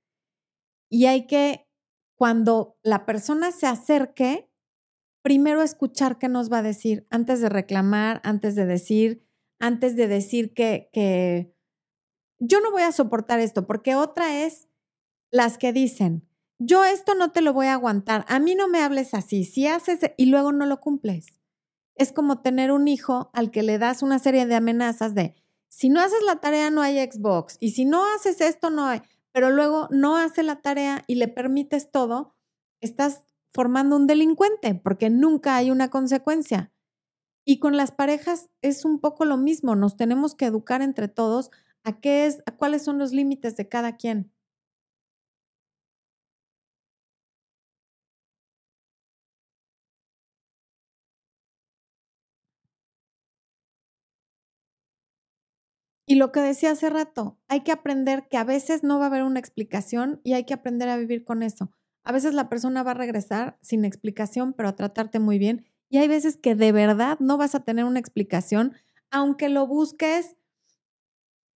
y 0.89 1.07
hay 1.07 1.27
que, 1.27 1.67
cuando 2.17 2.79
la 2.83 3.05
persona 3.05 3.53
se 3.53 3.67
acerque, 3.67 4.51
primero 5.23 5.63
escuchar 5.63 6.19
qué 6.19 6.29
nos 6.29 6.51
va 6.51 6.59
a 6.59 6.63
decir 6.63 7.07
antes 7.11 7.41
de 7.41 7.49
reclamar, 7.49 8.21
antes 8.25 8.55
de 8.55 8.67
decir, 8.67 9.27
antes 9.59 9.97
de 9.97 10.09
decir 10.09 10.55
que, 10.55 10.91
que 10.93 11.55
yo 12.39 12.61
no 12.61 12.71
voy 12.71 12.83
a 12.83 12.93
soportar 12.93 13.41
esto, 13.41 13.67
porque 13.67 13.95
otra 13.95 14.45
es 14.45 14.69
las 15.31 15.59
que 15.59 15.73
dicen, 15.73 16.29
yo 16.59 16.85
esto 16.85 17.15
no 17.15 17.33
te 17.33 17.41
lo 17.41 17.53
voy 17.53 17.67
a 17.67 17.75
aguantar, 17.75 18.25
a 18.29 18.39
mí 18.39 18.55
no 18.55 18.69
me 18.69 18.81
hables 18.81 19.15
así, 19.15 19.45
si 19.45 19.67
haces 19.67 20.01
y 20.17 20.27
luego 20.27 20.53
no 20.53 20.67
lo 20.67 20.81
cumples. 20.81 21.39
Es 21.97 22.13
como 22.13 22.41
tener 22.41 22.73
un 22.73 22.89
hijo 22.89 23.31
al 23.33 23.51
que 23.51 23.63
le 23.63 23.79
das 23.79 24.03
una 24.03 24.19
serie 24.19 24.47
de 24.47 24.55
amenazas 24.55 25.15
de, 25.15 25.35
si 25.69 25.89
no 25.89 26.01
haces 26.01 26.23
la 26.25 26.37
tarea 26.37 26.71
no 26.71 26.83
hay 26.83 26.99
Xbox 26.99 27.57
y 27.59 27.71
si 27.71 27.85
no 27.85 28.05
haces 28.15 28.41
esto 28.41 28.71
no 28.71 28.87
hay, 28.87 29.03
pero 29.33 29.51
luego 29.51 29.89
no 29.91 30.17
hace 30.17 30.45
la 30.45 30.63
tarea 30.63 31.03
y 31.09 31.17
le 31.17 31.27
permites 31.27 31.91
todo, 31.91 32.37
estás 32.81 33.25
formando 33.53 33.97
un 33.97 34.07
delincuente 34.07 34.75
porque 34.77 35.11
nunca 35.11 35.57
hay 35.57 35.71
una 35.71 35.91
consecuencia. 35.91 36.73
Y 37.45 37.59
con 37.59 37.77
las 37.77 37.93
parejas 37.93 38.49
es 38.63 38.85
un 38.85 39.01
poco 39.01 39.25
lo 39.25 39.37
mismo, 39.37 39.75
nos 39.75 39.97
tenemos 39.97 40.35
que 40.35 40.47
educar 40.47 40.81
entre 40.81 41.09
todos 41.09 41.51
a 41.83 42.01
qué 42.01 42.27
es, 42.27 42.43
a 42.47 42.57
cuáles 42.57 42.83
son 42.83 42.99
los 42.99 43.13
límites 43.13 43.57
de 43.57 43.69
cada 43.69 43.97
quien. 43.97 44.34
Y 56.07 56.17
lo 56.17 56.33
que 56.33 56.41
decía 56.41 56.73
hace 56.73 56.91
rato, 56.91 57.39
hay 57.49 57.61
que 57.61 57.73
aprender 57.73 58.29
que 58.29 58.37
a 58.37 58.45
veces 58.45 58.83
no 58.83 58.99
va 58.99 59.07
a 59.07 59.09
haber 59.09 59.23
una 59.23 59.41
explicación 59.41 60.21
y 60.23 60.35
hay 60.35 60.45
que 60.45 60.55
aprender 60.55 60.89
a 60.89 60.97
vivir 60.97 61.25
con 61.25 61.43
eso. 61.43 61.71
A 62.05 62.13
veces 62.13 62.35
la 62.35 62.51
persona 62.51 62.83
va 62.83 62.91
a 62.91 62.95
regresar 62.95 63.59
sin 63.63 63.85
explicación, 63.85 64.53
pero 64.53 64.69
a 64.69 64.77
tratarte 64.77 65.19
muy 65.19 65.39
bien. 65.39 65.65
Y 65.89 65.99
hay 65.99 66.09
veces 66.09 66.37
que 66.37 66.55
de 66.55 66.73
verdad 66.73 67.19
no 67.21 67.39
vas 67.39 67.55
a 67.55 67.65
tener 67.65 67.87
una 67.87 68.01
explicación, 68.01 68.75
aunque 69.11 69.49
lo 69.49 69.67
busques 69.67 70.37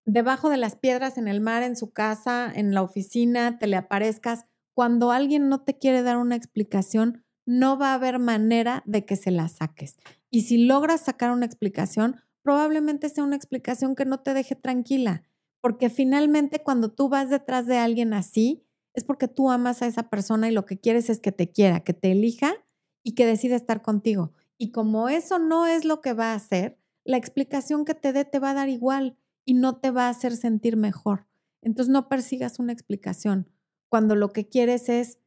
debajo 0.06 0.48
de 0.48 0.56
las 0.56 0.74
piedras 0.74 1.18
en 1.18 1.28
el 1.28 1.42
mar, 1.42 1.62
en 1.62 1.76
su 1.76 1.92
casa, 1.92 2.50
en 2.54 2.72
la 2.72 2.82
oficina, 2.82 3.58
te 3.58 3.66
le 3.66 3.76
aparezcas. 3.76 4.46
Cuando 4.72 5.12
alguien 5.12 5.50
no 5.50 5.60
te 5.60 5.76
quiere 5.76 6.02
dar 6.02 6.16
una 6.16 6.36
explicación, 6.36 7.24
no 7.44 7.78
va 7.78 7.90
a 7.90 7.94
haber 7.94 8.18
manera 8.18 8.82
de 8.86 9.04
que 9.04 9.16
se 9.16 9.30
la 9.30 9.48
saques. 9.48 9.98
Y 10.30 10.42
si 10.42 10.64
logras 10.64 11.02
sacar 11.02 11.30
una 11.30 11.44
explicación, 11.44 12.16
probablemente 12.42 13.08
sea 13.08 13.24
una 13.24 13.36
explicación 13.36 13.94
que 13.94 14.04
no 14.04 14.20
te 14.20 14.34
deje 14.34 14.54
tranquila, 14.54 15.22
porque 15.60 15.90
finalmente 15.90 16.62
cuando 16.62 16.90
tú 16.90 17.08
vas 17.08 17.30
detrás 17.30 17.66
de 17.66 17.78
alguien 17.78 18.14
así, 18.14 18.64
es 18.94 19.04
porque 19.04 19.28
tú 19.28 19.50
amas 19.50 19.82
a 19.82 19.86
esa 19.86 20.10
persona 20.10 20.48
y 20.48 20.52
lo 20.52 20.66
que 20.66 20.78
quieres 20.78 21.10
es 21.10 21.20
que 21.20 21.32
te 21.32 21.50
quiera, 21.50 21.80
que 21.80 21.94
te 21.94 22.12
elija 22.12 22.54
y 23.02 23.14
que 23.14 23.26
decida 23.26 23.56
estar 23.56 23.82
contigo. 23.82 24.32
Y 24.56 24.72
como 24.72 25.08
eso 25.08 25.38
no 25.38 25.66
es 25.66 25.84
lo 25.84 26.00
que 26.00 26.14
va 26.14 26.32
a 26.32 26.34
hacer, 26.34 26.78
la 27.04 27.16
explicación 27.16 27.84
que 27.84 27.94
te 27.94 28.12
dé 28.12 28.24
te 28.24 28.38
va 28.38 28.50
a 28.50 28.54
dar 28.54 28.68
igual 28.68 29.16
y 29.44 29.54
no 29.54 29.76
te 29.76 29.90
va 29.90 30.06
a 30.06 30.10
hacer 30.10 30.36
sentir 30.36 30.76
mejor. 30.76 31.26
Entonces 31.62 31.92
no 31.92 32.08
persigas 32.08 32.58
una 32.58 32.72
explicación 32.72 33.48
cuando 33.88 34.14
lo 34.14 34.32
que 34.32 34.48
quieres 34.48 34.88
es 34.88 35.18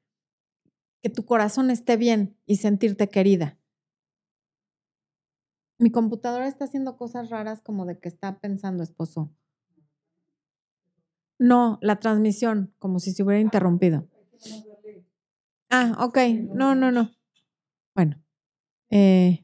que 1.02 1.10
tu 1.10 1.26
corazón 1.26 1.72
esté 1.72 1.98
bien 1.98 2.38
y 2.46 2.58
sentirte 2.58 3.10
querida. 3.10 3.58
Mi 5.82 5.90
computadora 5.90 6.48
está 6.48 6.66
haciendo 6.66 6.96
cosas 6.96 7.32
raras 7.32 7.60
como 7.64 7.88
de 7.88 7.98
que 7.98 8.08
está 8.08 8.38
pensando, 8.38 8.84
esposo. 8.84 9.32
No, 11.40 11.80
la 11.82 12.00
transmisión, 12.00 12.72
como 12.78 13.00
si 13.00 13.14
se 13.14 13.24
hubiera 13.24 13.42
interrumpido. 13.42 14.08
Ah, 15.72 15.98
ok. 16.00 16.20
No, 16.54 16.76
no, 16.76 16.92
no. 16.92 17.10
Bueno. 17.96 18.24
Eh, 18.92 19.44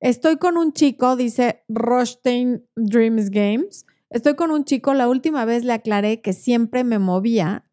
estoy 0.00 0.36
con 0.36 0.58
un 0.58 0.74
chico, 0.74 1.16
dice 1.16 1.64
Rostein 1.68 2.68
Dreams 2.76 3.30
Games. 3.30 3.86
Estoy 4.10 4.36
con 4.36 4.50
un 4.50 4.66
chico, 4.66 4.92
la 4.92 5.08
última 5.08 5.46
vez 5.46 5.64
le 5.64 5.72
aclaré 5.72 6.20
que 6.20 6.34
siempre 6.34 6.84
me 6.84 6.98
movía 6.98 7.64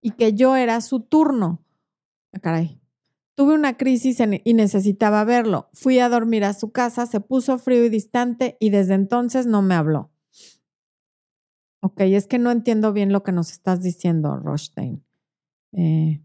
y 0.00 0.12
que 0.12 0.34
yo 0.34 0.54
era 0.54 0.80
su 0.80 1.00
turno. 1.00 1.60
Ah, 2.32 2.38
caray. 2.38 2.80
Tuve 3.34 3.54
una 3.54 3.76
crisis 3.76 4.18
y 4.44 4.54
necesitaba 4.54 5.24
verlo. 5.24 5.68
Fui 5.72 5.98
a 5.98 6.08
dormir 6.08 6.44
a 6.44 6.54
su 6.54 6.70
casa, 6.70 7.06
se 7.06 7.20
puso 7.20 7.58
frío 7.58 7.84
y 7.84 7.88
distante 7.88 8.56
y 8.60 8.70
desde 8.70 8.94
entonces 8.94 9.46
no 9.46 9.60
me 9.60 9.74
habló. 9.74 10.10
Ok, 11.80 12.00
es 12.00 12.26
que 12.26 12.38
no 12.38 12.50
entiendo 12.50 12.92
bien 12.92 13.12
lo 13.12 13.22
que 13.22 13.32
nos 13.32 13.50
estás 13.50 13.82
diciendo, 13.82 14.36
Rostein. 14.36 15.04
Eh, 15.72 16.22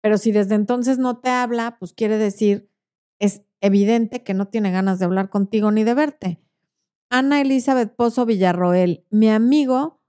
pero 0.00 0.16
si 0.18 0.32
desde 0.32 0.54
entonces 0.54 0.98
no 0.98 1.18
te 1.18 1.30
habla, 1.30 1.76
pues 1.78 1.92
quiere 1.92 2.16
decir, 2.16 2.70
es 3.18 3.42
evidente 3.60 4.22
que 4.22 4.32
no 4.32 4.48
tiene 4.48 4.70
ganas 4.70 4.98
de 4.98 5.04
hablar 5.04 5.28
contigo 5.30 5.70
ni 5.70 5.84
de 5.84 5.94
verte. 5.94 6.40
Ana 7.10 7.40
Elizabeth 7.40 7.94
Pozo 7.94 8.24
Villarroel, 8.24 9.04
mi 9.10 9.28
amigo 9.28 10.00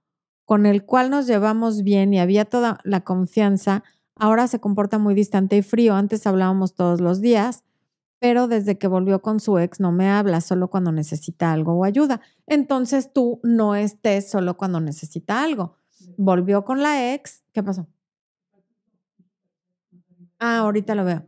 con 0.46 0.66
el 0.66 0.86
cual 0.86 1.10
nos 1.10 1.28
llevamos 1.28 1.84
bien 1.84 2.14
y 2.14 2.20
había 2.20 2.46
toda 2.46 2.80
la 2.84 3.02
confianza, 3.02 3.84
ahora 4.22 4.48
se 4.48 4.60
comporta 4.60 5.00
muy 5.00 5.16
distante 5.16 5.58
y 5.58 5.64
frío. 5.64 5.96
Antes 5.96 6.28
hablábamos 6.28 6.76
todos 6.76 7.02
los 7.02 7.22
días, 7.22 7.64
pero 8.20 8.48
desde 8.48 8.78
que 8.78 8.86
volvió 8.88 9.24
con 9.24 9.40
su 9.40 9.58
ex 9.58 9.80
no 9.80 9.92
me 9.92 10.10
habla, 10.10 10.42
solo 10.42 10.70
cuando 10.70 10.92
necesita 10.92 11.52
algo 11.52 11.74
o 11.74 11.84
ayuda. 11.84 12.22
Entonces 12.46 13.12
tú 13.12 13.40
no 13.42 13.74
estés 13.74 14.30
solo 14.30 14.58
cuando 14.58 14.80
necesita 14.80 15.42
algo. 15.42 15.76
Volvió 16.18 16.64
con 16.64 16.84
la 16.84 17.14
ex, 17.14 17.44
¿qué 17.52 17.64
pasó? 17.64 17.88
Ah, 20.38 20.60
ahorita 20.60 20.94
lo 20.94 21.04
veo. 21.04 21.26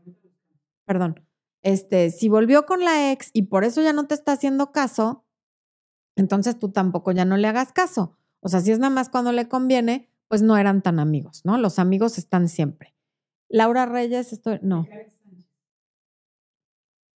Perdón. 0.85 1.19
Este, 1.63 2.11
si 2.11 2.29
volvió 2.29 2.67
con 2.67 2.81
la 2.81 3.11
ex 3.11 3.31
y 3.33 3.43
por 3.43 3.63
eso 3.63 3.81
ya 3.81 3.93
no 3.93 4.05
te 4.05 4.13
está 4.13 4.33
haciendo 4.33 4.71
caso, 4.71 5.25
entonces 6.15 6.59
tú 6.59 6.69
tampoco 6.69 7.11
ya 7.11 7.25
no 7.25 7.37
le 7.37 7.47
hagas 7.47 7.71
caso. 7.71 8.17
O 8.39 8.49
sea, 8.49 8.59
si 8.59 8.71
es 8.71 8.77
nada 8.77 8.93
más 8.93 9.09
cuando 9.09 9.31
le 9.31 9.47
conviene, 9.47 10.12
pues 10.27 10.41
no 10.41 10.57
eran 10.57 10.81
tan 10.81 10.99
amigos, 10.99 11.41
¿no? 11.45 11.57
Los 11.57 11.79
amigos 11.79 12.17
están 12.17 12.49
siempre. 12.49 12.95
Laura 13.49 13.85
Reyes, 13.85 14.33
estoy, 14.33 14.59
no. 14.61 14.87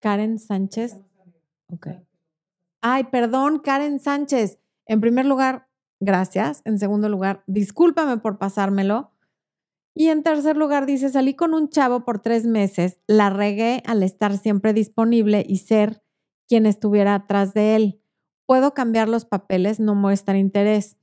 Karen 0.01 0.39
Sánchez. 0.39 0.97
Ok. 1.73 1.89
Ay, 2.83 3.05
perdón, 3.05 3.59
Karen 3.59 3.99
Sánchez. 3.99 4.59
En 4.87 5.01
primer 5.01 5.27
lugar, 5.27 5.69
gracias. 6.01 6.63
En 6.65 6.79
segundo 6.79 7.09
lugar, 7.09 7.43
discúlpame 7.47 8.19
por 8.19 8.39
pasármelo. 8.39 9.13
Y 9.95 10.09
en 10.11 10.23
tercer 10.23 10.57
lugar, 10.57 10.85
dice, 10.85 11.09
salí 11.09 11.35
con 11.35 11.55
un 11.55 11.71
chavo 11.71 12.05
por 12.05 12.21
tres 12.21 12.45
meses, 12.45 13.01
la 13.07 13.31
regué 13.31 13.83
al 13.87 14.03
estar 14.03 14.37
siempre 14.37 14.75
disponible 14.75 15.45
y 15.49 15.57
ser 15.57 16.03
quien 16.47 16.67
estuviera 16.67 17.15
atrás 17.15 17.55
de 17.55 17.77
él. 17.77 18.03
Puedo 18.45 18.75
cambiar 18.75 19.09
los 19.09 19.25
papeles, 19.25 19.81
no 19.81 19.95
muestra 19.95 20.37
interés. 20.37 20.97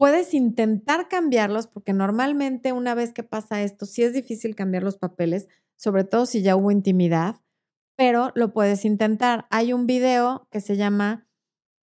Puedes 0.00 0.32
intentar 0.32 1.08
cambiarlos 1.08 1.66
porque 1.66 1.92
normalmente 1.92 2.72
una 2.72 2.94
vez 2.94 3.12
que 3.12 3.22
pasa 3.22 3.60
esto, 3.60 3.84
sí 3.84 4.02
es 4.02 4.14
difícil 4.14 4.54
cambiar 4.54 4.82
los 4.82 4.96
papeles, 4.96 5.46
sobre 5.76 6.04
todo 6.04 6.24
si 6.24 6.40
ya 6.40 6.56
hubo 6.56 6.70
intimidad, 6.70 7.42
pero 7.96 8.32
lo 8.34 8.54
puedes 8.54 8.86
intentar. 8.86 9.46
Hay 9.50 9.74
un 9.74 9.86
video 9.86 10.48
que 10.50 10.62
se 10.62 10.78
llama 10.78 11.28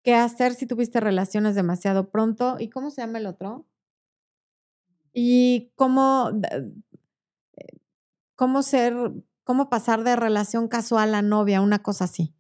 ¿Qué 0.05 0.15
hacer 0.15 0.55
si 0.55 0.65
tuviste 0.65 1.01
relaciones 1.01 1.57
demasiado 1.57 2.09
pronto? 2.13 2.55
¿Y 2.61 2.69
cómo 2.69 2.93
se 2.93 3.01
llama 3.01 3.19
el 3.19 3.27
otro? 3.27 3.67
Y 5.13 5.73
cómo, 5.75 6.31
eh, 7.57 7.79
cómo 8.37 8.63
ser, 8.63 8.95
cómo 9.43 9.69
pasar 9.69 10.05
de 10.05 10.15
relación 10.15 10.69
casual 10.69 11.17
a 11.17 11.23
novia, 11.23 11.61
una 11.61 11.83
cosa 11.83 12.05
así. 12.05 12.33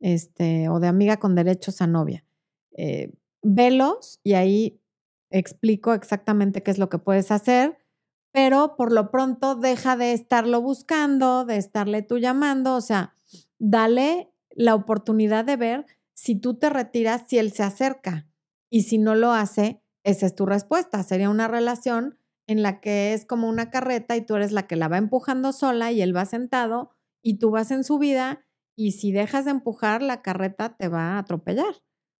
Este, 0.00 0.70
o 0.70 0.80
de 0.80 0.88
amiga 0.88 1.18
con 1.18 1.34
derechos 1.34 1.82
a 1.82 1.86
novia. 1.86 2.24
Eh, 2.78 3.12
velos 3.42 4.18
y 4.22 4.32
ahí 4.32 4.81
explico 5.32 5.94
exactamente 5.94 6.62
qué 6.62 6.70
es 6.70 6.78
lo 6.78 6.88
que 6.88 6.98
puedes 6.98 7.30
hacer, 7.30 7.78
pero 8.32 8.76
por 8.76 8.92
lo 8.92 9.10
pronto 9.10 9.54
deja 9.54 9.96
de 9.96 10.12
estarlo 10.12 10.60
buscando, 10.60 11.44
de 11.44 11.56
estarle 11.56 12.02
tú 12.02 12.18
llamando, 12.18 12.76
o 12.76 12.80
sea, 12.80 13.14
dale 13.58 14.32
la 14.50 14.74
oportunidad 14.74 15.44
de 15.44 15.56
ver 15.56 15.86
si 16.14 16.36
tú 16.36 16.54
te 16.54 16.70
retiras, 16.70 17.24
si 17.26 17.38
él 17.38 17.52
se 17.52 17.62
acerca. 17.62 18.26
Y 18.70 18.82
si 18.82 18.98
no 18.98 19.14
lo 19.14 19.32
hace, 19.32 19.82
esa 20.04 20.26
es 20.26 20.34
tu 20.34 20.46
respuesta. 20.46 21.02
Sería 21.02 21.30
una 21.30 21.48
relación 21.48 22.18
en 22.46 22.62
la 22.62 22.80
que 22.80 23.12
es 23.12 23.24
como 23.24 23.48
una 23.48 23.70
carreta 23.70 24.16
y 24.16 24.22
tú 24.22 24.36
eres 24.36 24.52
la 24.52 24.66
que 24.66 24.76
la 24.76 24.88
va 24.88 24.98
empujando 24.98 25.52
sola 25.52 25.92
y 25.92 26.02
él 26.02 26.16
va 26.16 26.24
sentado 26.24 26.90
y 27.22 27.38
tú 27.38 27.50
vas 27.50 27.70
en 27.70 27.84
su 27.84 27.98
vida 27.98 28.44
y 28.76 28.92
si 28.92 29.12
dejas 29.12 29.44
de 29.44 29.52
empujar, 29.52 30.02
la 30.02 30.22
carreta 30.22 30.76
te 30.76 30.88
va 30.88 31.14
a 31.14 31.18
atropellar 31.18 31.74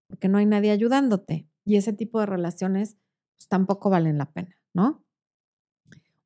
porque 0.07 0.29
no 0.29 0.39
hay 0.39 0.47
nadie 0.47 0.71
ayudándote. 0.71 1.49
Y 1.65 1.77
ese 1.77 1.93
tipo 1.93 2.21
de 2.21 2.27
relaciones 2.27 2.99
pues, 3.37 3.49
tampoco 3.49 3.91
valen 3.91 4.19
la 4.19 4.33
pena, 4.33 4.57
¿no? 4.73 5.05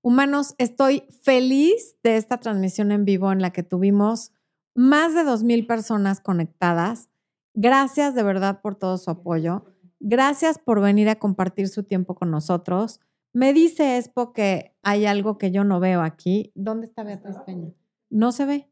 Humanos, 0.03 0.55
estoy 0.59 1.03
feliz 1.23 1.97
de 2.03 2.17
esta 2.17 2.39
transmisión 2.39 2.93
en 2.93 3.05
vivo 3.05 3.33
en 3.33 3.43
la 3.43 3.51
que 3.51 3.65
tuvimos 3.65 4.33
más 4.75 5.15
de 5.15 5.23
2.000 5.23 5.67
personas 5.67 6.21
conectadas. 6.21 7.11
Gracias 7.55 8.15
de 8.15 8.23
verdad 8.23 8.61
por 8.61 8.77
todo 8.77 8.99
su 8.99 9.11
apoyo. 9.11 9.65
Gracias 9.99 10.59
por 10.59 10.81
venir 10.81 11.09
a 11.09 11.17
compartir 11.17 11.69
su 11.69 11.83
tiempo 11.83 12.15
con 12.15 12.31
nosotros. 12.31 13.01
Me 13.33 13.53
dice 13.53 13.97
Expo 13.99 14.33
que 14.33 14.77
hay 14.83 15.07
algo 15.07 15.39
que 15.39 15.51
yo 15.51 15.65
no 15.65 15.81
veo 15.81 16.03
aquí. 16.03 16.53
¿Dónde 16.55 16.87
está 16.87 17.03
Beatriz 17.03 17.37
Peña? 17.45 17.73
No 18.09 18.31
se 18.33 18.47
ve. 18.47 18.71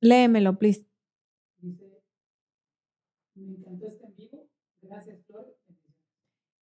Léemelo, 0.00 0.58
please. 0.58 0.88
Me 3.34 3.56
encantó 3.56 3.86
este 3.86 4.08
vivo. 4.16 4.48
Gracias, 4.82 5.24
Flor. 5.26 5.56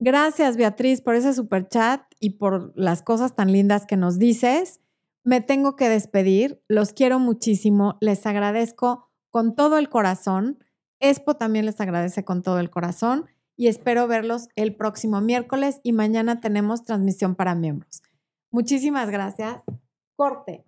Gracias, 0.02 0.56
Beatriz, 0.56 1.02
por 1.02 1.14
ese 1.14 1.34
super 1.34 1.68
chat 1.68 2.00
y 2.18 2.30
por 2.30 2.72
las 2.74 3.02
cosas 3.02 3.36
tan 3.36 3.52
lindas 3.52 3.84
que 3.84 3.98
nos 3.98 4.18
dices. 4.18 4.80
Me 5.24 5.42
tengo 5.42 5.76
que 5.76 5.90
despedir. 5.90 6.62
Los 6.68 6.94
quiero 6.94 7.18
muchísimo. 7.18 7.98
Les 8.00 8.24
agradezco 8.24 9.10
con 9.28 9.54
todo 9.54 9.76
el 9.76 9.90
corazón. 9.90 10.64
Expo 11.00 11.34
también 11.34 11.66
les 11.66 11.80
agradece 11.82 12.24
con 12.24 12.42
todo 12.42 12.60
el 12.60 12.70
corazón 12.70 13.26
y 13.56 13.66
espero 13.66 14.08
verlos 14.08 14.48
el 14.56 14.74
próximo 14.74 15.20
miércoles 15.20 15.80
y 15.82 15.92
mañana 15.92 16.40
tenemos 16.40 16.84
transmisión 16.84 17.34
para 17.34 17.54
miembros. 17.54 18.02
Muchísimas 18.50 19.10
gracias. 19.10 19.62
Corte. 20.16 20.64